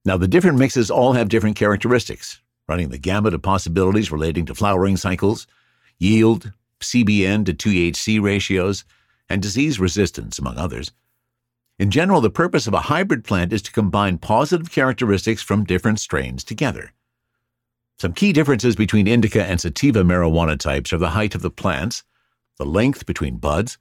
Now, 0.10 0.18
the 0.18 0.28
different 0.28 0.58
mixes 0.58 0.90
all 0.90 1.14
have 1.14 1.30
different 1.30 1.56
characteristics, 1.56 2.42
running 2.68 2.90
the 2.90 2.98
gamut 2.98 3.36
of 3.36 3.44
possibilities 3.44 4.12
relating 4.12 4.44
to 4.48 4.56
flowering 4.56 4.98
cycles, 4.98 5.46
yield, 6.00 6.52
CBN 6.80 7.46
to 7.46 7.54
THC 7.54 8.20
ratios, 8.20 8.86
and 9.30 9.40
disease 9.40 9.80
resistance, 9.80 10.40
among 10.40 10.58
others. 10.58 10.94
In 11.78 11.92
general, 11.92 12.22
the 12.22 12.32
purpose 12.32 12.66
of 12.66 12.74
a 12.74 12.90
hybrid 12.90 13.24
plant 13.24 13.54
is 13.54 13.62
to 13.62 13.72
combine 13.72 14.18
positive 14.18 14.72
characteristics 14.72 15.44
from 15.44 15.64
different 15.64 16.00
strains 16.00 16.44
together. 16.44 16.92
Some 18.00 18.14
key 18.14 18.34
differences 18.34 18.76
between 18.76 19.08
indica 19.08 19.46
and 19.46 19.62
sativa 19.62 20.02
marijuana 20.02 20.58
types 20.58 20.92
are 20.92 20.98
the 20.98 21.12
height 21.12 21.36
of 21.36 21.44
the 21.44 21.52
plants, 21.52 22.04
the 22.58 22.66
length 22.66 23.06
between 23.06 23.38
buds, 23.38 23.78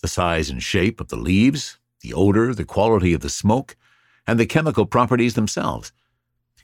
the 0.00 0.08
size 0.08 0.48
and 0.48 0.62
shape 0.62 1.02
of 1.02 1.08
the 1.08 1.16
leaves, 1.16 1.78
the 2.00 2.14
odor, 2.14 2.54
the 2.54 2.64
quality 2.64 3.12
of 3.12 3.20
the 3.20 3.28
smoke, 3.28 3.76
and 4.26 4.38
the 4.38 4.46
chemical 4.46 4.86
properties 4.86 5.34
themselves. 5.34 5.92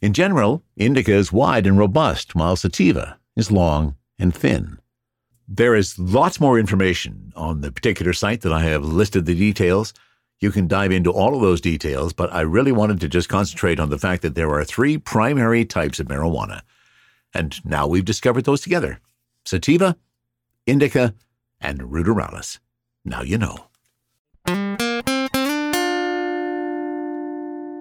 In 0.01 0.12
general, 0.12 0.64
indica 0.77 1.12
is 1.12 1.33
wide 1.33 1.66
and 1.66 1.79
robust, 1.79 2.35
while 2.35 2.57
sativa 2.57 3.18
is 3.37 3.53
long 3.53 3.96
and 4.18 4.35
thin. 4.35 4.79
There 5.46 5.75
is 5.75 5.98
lots 5.98 6.40
more 6.40 6.59
information 6.59 7.33
on 7.37 7.61
the 7.61 7.70
particular 7.70 8.12
site 8.12 8.40
that 8.40 8.53
I 8.53 8.62
have 8.62 8.85
listed 8.85 9.27
the 9.27 9.35
details. 9.35 9.92
You 10.40 10.51
can 10.51 10.66
dive 10.66 10.90
into 10.90 11.12
all 11.12 11.35
of 11.35 11.40
those 11.40 11.61
details, 11.61 12.12
but 12.12 12.33
I 12.33 12.40
really 12.40 12.72
wanted 12.72 13.01
to 13.01 13.09
just 13.09 13.29
concentrate 13.29 13.79
on 13.79 13.90
the 13.90 13.98
fact 13.98 14.22
that 14.22 14.35
there 14.35 14.51
are 14.51 14.64
three 14.64 14.98
primary 14.98 15.65
types 15.65 16.00
of 16.00 16.08
marijuana. 16.08 16.63
And 17.35 17.65
now 17.65 17.87
we've 17.87 18.04
discovered 18.04 18.44
those 18.44 18.60
together 18.60 19.00
sativa, 19.44 19.96
indica, 20.67 21.15
and 21.60 21.81
ruderalis. 21.81 22.58
Now 23.04 23.23
you 23.23 23.38
know. 23.38 23.67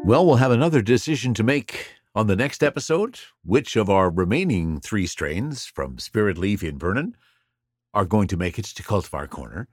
Well, 0.03 0.25
we'll 0.25 0.37
have 0.37 0.51
another 0.51 0.81
decision 0.81 1.35
to 1.35 1.43
make 1.43 1.87
on 2.15 2.25
the 2.25 2.35
next 2.35 2.63
episode. 2.63 3.19
Which 3.45 3.75
of 3.75 3.87
our 3.87 4.09
remaining 4.09 4.79
three 4.79 5.05
strains 5.05 5.67
from 5.67 5.97
SpiritLeaf 5.97 6.63
in 6.63 6.79
Vernon 6.79 7.15
are 7.93 8.05
going 8.05 8.27
to 8.29 8.35
make 8.35 8.57
it 8.57 8.65
to 8.65 8.81
Cultivar 8.83 9.29
Corner? 9.29 9.67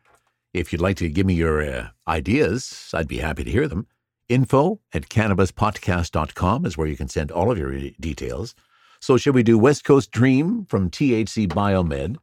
If 0.53 0.71
you'd 0.71 0.83
like 0.83 0.99
to 0.99 1.09
give 1.09 1.25
me 1.25 1.33
your 1.33 1.63
uh, 1.63 1.89
ideas, 2.07 2.91
I'd 2.93 3.09
be 3.09 3.19
happy 3.19 3.43
to 3.43 3.51
hear 3.51 3.67
them. 3.67 3.87
Info 4.29 4.81
at 4.93 5.09
cannabispodcast.com 5.09 6.67
is 6.67 6.77
where 6.77 6.87
you 6.87 6.97
can 6.97 7.09
send 7.09 7.31
all 7.31 7.51
of 7.51 7.59
your 7.59 7.73
details. 7.99 8.55
So, 9.01 9.17
should 9.17 9.35
we 9.35 9.43
do 9.43 9.59
West 9.59 9.85
Coast 9.85 10.11
Dream 10.11 10.67
from 10.67 10.91
THC 10.91 11.49
Biomed? 11.49 12.17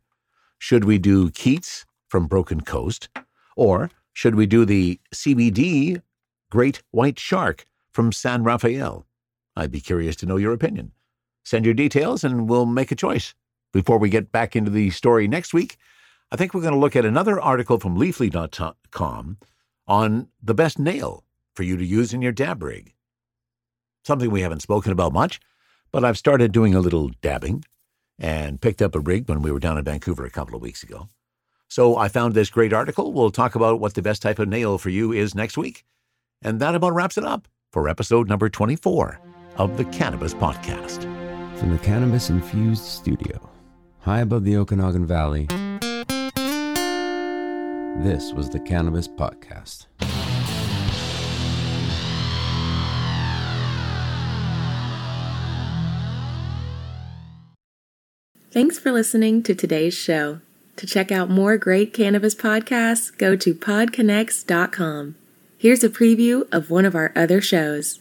Should 0.59 0.83
we 0.83 0.99
do 0.99 1.31
Keats 1.31 1.85
from 2.07 2.27
Broken 2.27 2.61
Coast? 2.61 3.09
Or 3.57 3.89
should 4.13 4.35
we 4.35 4.45
do 4.45 4.63
the 4.63 4.99
CBD 5.13 6.03
Great 6.51 6.83
White 6.91 7.19
Shark 7.19 7.65
from 7.95 8.11
San 8.11 8.43
Rafael. 8.43 9.07
I'd 9.55 9.71
be 9.71 9.79
curious 9.79 10.17
to 10.17 10.25
know 10.25 10.35
your 10.35 10.51
opinion. 10.51 10.91
Send 11.45 11.63
your 11.63 11.73
details 11.73 12.25
and 12.25 12.49
we'll 12.49 12.65
make 12.65 12.91
a 12.91 12.95
choice. 12.95 13.33
Before 13.71 13.97
we 13.97 14.09
get 14.09 14.33
back 14.33 14.53
into 14.53 14.69
the 14.69 14.89
story 14.89 15.29
next 15.29 15.53
week, 15.53 15.77
I 16.29 16.35
think 16.35 16.53
we're 16.53 16.61
going 16.61 16.73
to 16.73 16.79
look 16.79 16.97
at 16.97 17.05
another 17.05 17.39
article 17.39 17.79
from 17.79 17.97
leafly.com 17.97 19.37
on 19.87 20.27
the 20.43 20.53
best 20.53 20.77
nail 20.77 21.23
for 21.55 21.63
you 21.63 21.77
to 21.77 21.85
use 21.85 22.13
in 22.13 22.21
your 22.21 22.33
dab 22.33 22.61
rig. 22.61 22.93
Something 24.03 24.29
we 24.29 24.41
haven't 24.41 24.61
spoken 24.61 24.91
about 24.91 25.13
much, 25.13 25.39
but 25.91 26.03
I've 26.03 26.17
started 26.17 26.51
doing 26.51 26.75
a 26.75 26.81
little 26.81 27.11
dabbing 27.21 27.63
and 28.19 28.61
picked 28.61 28.81
up 28.81 28.95
a 28.95 28.99
rig 28.99 29.29
when 29.29 29.41
we 29.41 29.51
were 29.51 29.59
down 29.59 29.77
in 29.77 29.85
Vancouver 29.85 30.25
a 30.25 30.29
couple 30.29 30.55
of 30.55 30.61
weeks 30.61 30.83
ago. 30.83 31.07
So 31.69 31.95
I 31.95 32.09
found 32.09 32.33
this 32.33 32.49
great 32.49 32.73
article. 32.73 33.13
We'll 33.13 33.31
talk 33.31 33.55
about 33.55 33.79
what 33.79 33.93
the 33.93 34.01
best 34.01 34.21
type 34.21 34.39
of 34.39 34.49
nail 34.49 34.77
for 34.77 34.89
you 34.89 35.13
is 35.13 35.33
next 35.33 35.57
week. 35.57 35.85
And 36.41 36.59
that 36.59 36.75
about 36.75 36.93
wraps 36.93 37.17
it 37.17 37.23
up 37.23 37.47
for 37.76 37.89
episode 37.89 38.30
number 38.30 38.47
24 38.47 39.19
of 39.57 39.76
the 39.76 39.84
Cannabis 39.84 40.34
Podcast. 40.34 41.01
From 41.59 41.71
the 41.73 41.78
cannabis 41.80 42.30
infused 42.30 42.86
studio, 42.86 43.49
high 43.99 44.21
above 44.21 44.45
the 44.45 44.55
Okanagan 44.55 45.05
Valley, 45.05 45.47
this 48.01 48.32
was 48.32 48.49
the 48.49 48.61
Cannabis 48.61 49.09
Podcast. 49.09 49.88
Thanks 58.51 58.80
for 58.80 58.93
listening 58.93 59.43
to 59.43 59.53
today's 59.53 59.93
show. 59.93 60.39
To 60.78 60.88
check 60.88 61.11
out 61.11 61.30
more 61.30 61.57
great 61.57 61.93
cannabis 61.93 62.36
podcasts, 62.36 63.17
go 63.17 63.36
to 63.36 63.53
podconnects.com. 63.53 65.15
Here's 65.66 65.84
a 65.84 65.89
preview 65.89 66.47
of 66.53 66.70
one 66.70 66.86
of 66.86 66.93
our 66.93 67.11
other 67.16 67.41
shows. 67.41 67.99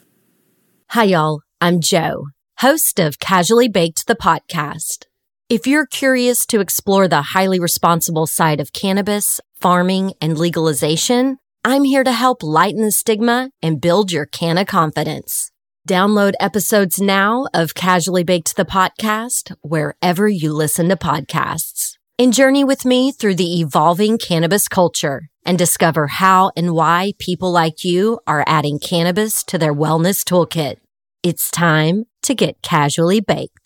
Hi, 0.90 1.04
y'all. 1.04 1.40
I'm 1.62 1.80
Joe, 1.80 2.26
host 2.58 2.98
of 2.98 3.18
Casually 3.18 3.68
Baked 3.68 4.06
the 4.06 4.14
podcast. 4.14 5.06
If 5.48 5.66
you're 5.66 5.86
curious 5.86 6.44
to 6.48 6.60
explore 6.60 7.08
the 7.08 7.22
highly 7.22 7.58
responsible 7.58 8.26
side 8.26 8.60
of 8.60 8.74
cannabis, 8.74 9.40
farming, 9.54 10.12
and 10.20 10.36
legalization, 10.36 11.38
I'm 11.64 11.84
here 11.84 12.04
to 12.04 12.12
help 12.12 12.42
lighten 12.42 12.82
the 12.82 12.92
stigma 12.92 13.50
and 13.62 13.80
build 13.80 14.12
your 14.12 14.26
canna 14.26 14.66
confidence. 14.66 15.50
Download 15.88 16.34
episodes 16.40 17.00
now 17.00 17.46
of 17.54 17.74
Casually 17.74 18.24
Baked 18.24 18.56
the 18.56 18.66
podcast 18.66 19.56
wherever 19.62 20.28
you 20.28 20.52
listen 20.52 20.90
to 20.90 20.96
podcasts. 20.96 21.96
And 22.18 22.34
journey 22.34 22.62
with 22.62 22.84
me 22.84 23.10
through 23.10 23.36
the 23.36 23.58
evolving 23.62 24.18
cannabis 24.18 24.68
culture 24.68 25.30
and 25.44 25.58
discover 25.58 26.06
how 26.06 26.50
and 26.56 26.74
why 26.74 27.12
people 27.18 27.50
like 27.50 27.84
you 27.84 28.20
are 28.26 28.44
adding 28.46 28.78
cannabis 28.78 29.42
to 29.44 29.58
their 29.58 29.74
wellness 29.74 30.22
toolkit. 30.24 30.76
It's 31.22 31.50
time 31.50 32.04
to 32.22 32.34
get 32.34 32.62
casually 32.62 33.20
baked. 33.20 33.63